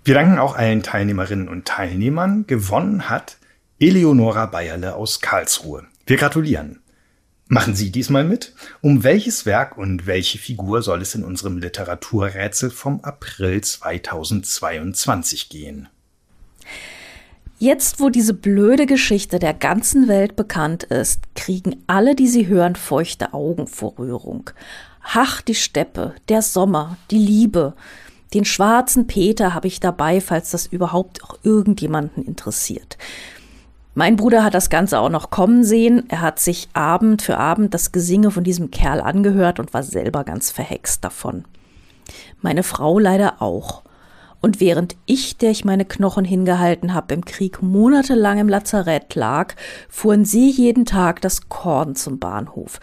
Wir 0.05 0.15
danken 0.15 0.41
auch 0.41 0.57
allen 0.57 0.83
Teilnehmerinnen 0.83 1.49
und 1.49 1.65
Teilnehmern. 1.65 2.45
Gewonnen 2.49 3.09
hat 3.09 3.39
Eleonora 3.79 4.47
Bayerle 4.47 4.95
aus 4.95 5.21
Karlsruhe. 5.21 5.85
Wir 6.07 6.17
gratulieren. 6.17 6.81
Machen 7.47 7.77
Sie 7.77 7.91
diesmal 7.91 8.25
mit? 8.25 8.55
Um 8.81 9.05
welches 9.05 9.45
Werk 9.45 9.77
und 9.77 10.07
welche 10.07 10.39
Figur 10.39 10.81
soll 10.81 11.03
es 11.03 11.15
in 11.15 11.23
unserem 11.23 11.59
Literaturrätsel 11.59 12.71
vom 12.71 13.01
April 13.03 13.61
2022 13.61 15.51
gehen? 15.51 15.91
Jetzt, 17.59 18.01
wo 18.01 18.09
diese 18.09 18.33
blöde 18.33 18.87
Geschichte 18.87 19.39
der 19.39 19.53
ganzen 19.53 20.09
Welt 20.09 20.37
bekannt 20.37 20.85
ist, 20.85 21.21
kriegen 21.35 21.77
alle, 21.87 22.15
die 22.15 22.29
sie 22.29 22.47
hören, 22.47 22.77
feuchte 22.77 23.35
Augen 23.35 23.67
vor 23.67 23.99
Rührung. 23.99 24.49
Ach, 25.03 25.43
die 25.43 25.55
Steppe, 25.55 26.15
der 26.31 26.41
Sommer, 26.41 26.97
die 27.11 27.19
Liebe, 27.19 27.75
den 28.33 28.47
schwarzen 28.47 29.07
Peter 29.07 29.53
habe 29.53 29.69
ich 29.69 29.81
dabei, 29.81 30.23
falls 30.23 30.51
das 30.51 30.67
überhaupt 30.67 31.23
auch 31.23 31.39
irgendjemanden 31.43 32.25
interessiert. 32.25 32.97
Mein 33.99 34.17
Bruder 34.17 34.45
hat 34.45 34.53
das 34.53 34.69
Ganze 34.69 35.01
auch 35.01 35.09
noch 35.09 35.31
kommen 35.31 35.65
sehen. 35.65 36.05
Er 36.11 36.21
hat 36.21 36.39
sich 36.39 36.69
Abend 36.75 37.23
für 37.23 37.39
Abend 37.39 37.73
das 37.73 37.93
Gesinge 37.93 38.31
von 38.31 38.45
diesem 38.45 38.71
Kerl 38.71 39.01
angehört 39.01 39.59
und 39.59 39.73
war 39.73 39.83
selber 39.83 40.23
ganz 40.23 40.51
verhext 40.51 41.03
davon. 41.03 41.47
Meine 42.43 42.63
Frau 42.63 42.99
leider 42.99 43.41
auch. 43.41 43.85
Und 44.43 44.61
während 44.61 44.97
ich, 45.07 45.39
der 45.39 45.51
ich 45.51 45.65
meine 45.65 45.87
Knochen 45.87 46.27
hingehalten 46.27 46.93
habe, 46.93 47.15
im 47.15 47.25
Krieg 47.25 47.63
monatelang 47.63 48.37
im 48.37 48.51
Lazarett 48.51 49.15
lag, 49.15 49.55
fuhren 49.89 50.27
sie 50.27 50.51
jeden 50.51 50.85
Tag 50.85 51.23
das 51.23 51.49
Korn 51.49 51.95
zum 51.95 52.19
Bahnhof 52.19 52.81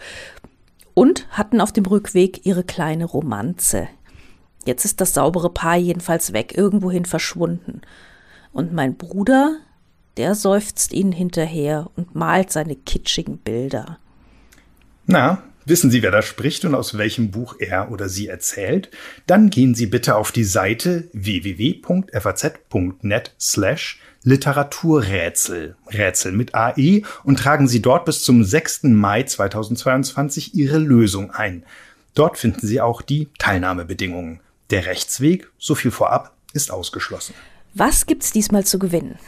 und 0.94 1.28
hatten 1.30 1.60
auf 1.60 1.70
dem 1.70 1.86
Rückweg 1.86 2.44
ihre 2.44 2.64
kleine 2.64 3.04
Romanze. 3.04 3.86
Jetzt 4.66 4.84
ist 4.84 5.00
das 5.00 5.14
saubere 5.14 5.50
Paar 5.50 5.76
jedenfalls 5.76 6.32
weg, 6.32 6.58
irgendwohin 6.58 7.04
verschwunden. 7.04 7.82
Und 8.52 8.72
mein 8.72 8.96
Bruder, 8.96 9.58
der 10.16 10.34
seufzt 10.34 10.92
ihnen 10.92 11.12
hinterher 11.12 11.90
und 11.96 12.14
malt 12.14 12.50
seine 12.52 12.76
kitschigen 12.76 13.38
Bilder. 13.38 13.98
Na, 15.06 15.42
wissen 15.66 15.90
Sie, 15.90 16.02
wer 16.02 16.10
da 16.10 16.22
spricht 16.22 16.64
und 16.64 16.74
aus 16.74 16.96
welchem 16.96 17.30
Buch 17.30 17.56
er 17.58 17.90
oder 17.90 18.08
sie 18.08 18.28
erzählt? 18.28 18.90
Dann 19.26 19.50
gehen 19.50 19.74
Sie 19.74 19.86
bitte 19.86 20.16
auf 20.16 20.32
die 20.32 20.44
Seite 20.44 21.08
www.faz.net 21.12 22.14
slash 23.38 24.00
Literaturrätsel, 24.22 25.76
Rätsel 25.92 26.32
mit 26.32 26.54
AE 26.54 27.02
und 27.24 27.38
tragen 27.38 27.68
Sie 27.68 27.82
dort 27.82 28.06
bis 28.06 28.22
zum 28.22 28.42
6. 28.42 28.84
Mai 28.84 29.24
2022 29.24 30.54
Ihre 30.54 30.78
Lösung 30.78 31.30
ein. 31.30 31.64
Dort 32.14 32.38
finden 32.38 32.66
Sie 32.66 32.80
auch 32.80 33.02
die 33.02 33.28
Teilnahmebedingungen. 33.38 34.40
Der 34.70 34.86
Rechtsweg, 34.86 35.50
so 35.58 35.74
viel 35.74 35.90
vorab, 35.90 36.34
ist 36.54 36.70
ausgeschlossen. 36.70 37.34
Was 37.74 38.06
gibt's 38.06 38.32
diesmal 38.32 38.64
zu 38.64 38.78
gewinnen? 38.78 39.18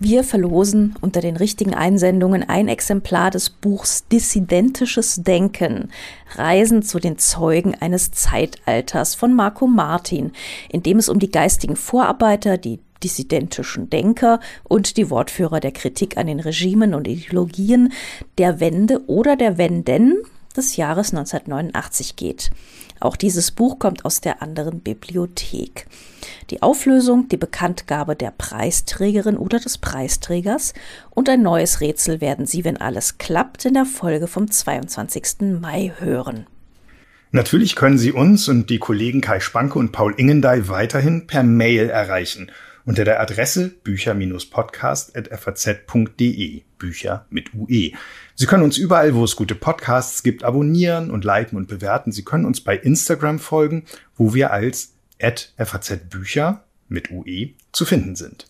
Wir 0.00 0.24
verlosen 0.24 0.96
unter 1.00 1.20
den 1.20 1.36
richtigen 1.36 1.72
Einsendungen 1.72 2.42
ein 2.42 2.66
Exemplar 2.66 3.30
des 3.30 3.48
Buchs 3.48 4.08
Dissidentisches 4.08 5.22
Denken, 5.22 5.90
Reisen 6.34 6.82
zu 6.82 6.98
den 6.98 7.16
Zeugen 7.16 7.76
eines 7.76 8.10
Zeitalters 8.10 9.14
von 9.14 9.32
Marco 9.34 9.68
Martin, 9.68 10.32
in 10.68 10.82
dem 10.82 10.98
es 10.98 11.08
um 11.08 11.20
die 11.20 11.30
geistigen 11.30 11.76
Vorarbeiter, 11.76 12.58
die 12.58 12.80
dissidentischen 13.04 13.88
Denker 13.88 14.40
und 14.64 14.96
die 14.96 15.10
Wortführer 15.10 15.60
der 15.60 15.72
Kritik 15.72 16.16
an 16.16 16.26
den 16.26 16.40
Regimen 16.40 16.94
und 16.94 17.06
Ideologien 17.06 17.92
der 18.38 18.58
Wende 18.58 19.00
oder 19.06 19.36
der 19.36 19.58
Wenden 19.58 20.16
des 20.56 20.76
Jahres 20.76 21.12
1989 21.12 22.16
geht. 22.16 22.50
Auch 23.00 23.16
dieses 23.16 23.50
Buch 23.50 23.78
kommt 23.78 24.04
aus 24.04 24.20
der 24.20 24.42
anderen 24.42 24.80
Bibliothek. 24.80 25.86
Die 26.50 26.62
Auflösung, 26.62 27.28
die 27.28 27.36
Bekanntgabe 27.36 28.16
der 28.16 28.30
Preisträgerin 28.30 29.36
oder 29.36 29.58
des 29.58 29.78
Preisträgers 29.78 30.74
und 31.10 31.28
ein 31.28 31.42
neues 31.42 31.80
Rätsel 31.80 32.20
werden 32.20 32.46
Sie, 32.46 32.64
wenn 32.64 32.76
alles 32.76 33.18
klappt, 33.18 33.64
in 33.64 33.74
der 33.74 33.86
Folge 33.86 34.26
vom 34.26 34.50
22. 34.50 35.60
Mai 35.60 35.92
hören. 35.98 36.46
Natürlich 37.32 37.74
können 37.74 37.98
Sie 37.98 38.12
uns 38.12 38.48
und 38.48 38.70
die 38.70 38.78
Kollegen 38.78 39.20
Kai 39.20 39.40
Spanke 39.40 39.78
und 39.78 39.92
Paul 39.92 40.14
Ingendey 40.16 40.68
weiterhin 40.68 41.26
per 41.26 41.42
Mail 41.42 41.90
erreichen 41.90 42.50
unter 42.86 43.04
der 43.04 43.20
Adresse 43.20 43.68
bücher-podcast.faz.de. 43.82 46.62
Bücher 46.78 47.26
mit 47.30 47.52
UE. 47.54 47.92
Sie 48.36 48.46
können 48.46 48.64
uns 48.64 48.78
überall, 48.78 49.14
wo 49.14 49.22
es 49.22 49.36
gute 49.36 49.54
Podcasts 49.54 50.22
gibt, 50.22 50.42
abonnieren 50.42 51.10
und 51.10 51.24
liken 51.24 51.56
und 51.56 51.68
bewerten. 51.68 52.10
Sie 52.10 52.24
können 52.24 52.46
uns 52.46 52.60
bei 52.60 52.76
Instagram 52.76 53.38
folgen, 53.38 53.84
wo 54.16 54.34
wir 54.34 54.50
als 54.50 54.94
@fazbücher 55.56 56.64
mit 56.88 57.10
UE 57.10 57.50
zu 57.72 57.84
finden 57.84 58.16
sind. 58.16 58.46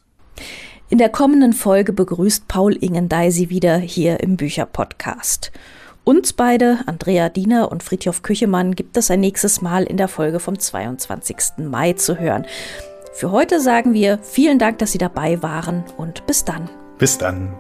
In 0.89 0.99
der 0.99 1.11
kommenden 1.11 1.53
Folge 1.53 1.93
begrüßt 1.93 2.49
Paul 2.49 2.76
Ingendey 2.76 3.30
Sie 3.30 3.51
wieder 3.51 3.76
hier 3.76 4.20
im 4.20 4.37
Bücherpodcast. 4.37 5.53
Uns 6.05 6.35
beide, 6.35 6.80
Andrea 6.87 7.30
Diener 7.30 7.72
und 7.72 7.82
Friedhof 7.82 8.22
Küchemann, 8.22 8.74
gibt 8.74 8.97
es 8.97 9.11
ein 9.11 9.20
nächstes 9.20 9.62
Mal 9.62 9.85
in 9.85 9.97
der 9.97 10.09
Folge 10.09 10.41
vom 10.41 10.59
22. 10.59 11.64
Mai 11.68 11.95
zu 11.95 12.18
hören. 12.18 12.45
Für 13.14 13.30
heute 13.30 13.61
sagen 13.61 13.95
wir 13.95 14.18
vielen 14.18 14.59
Dank, 14.59 14.78
dass 14.78 14.93
Sie 14.93 14.99
dabei 14.99 15.43
waren 15.43 15.85
und 15.97 16.26
bis 16.26 16.45
dann. 16.45 16.68
Bis 16.99 17.16
dann. 17.16 17.55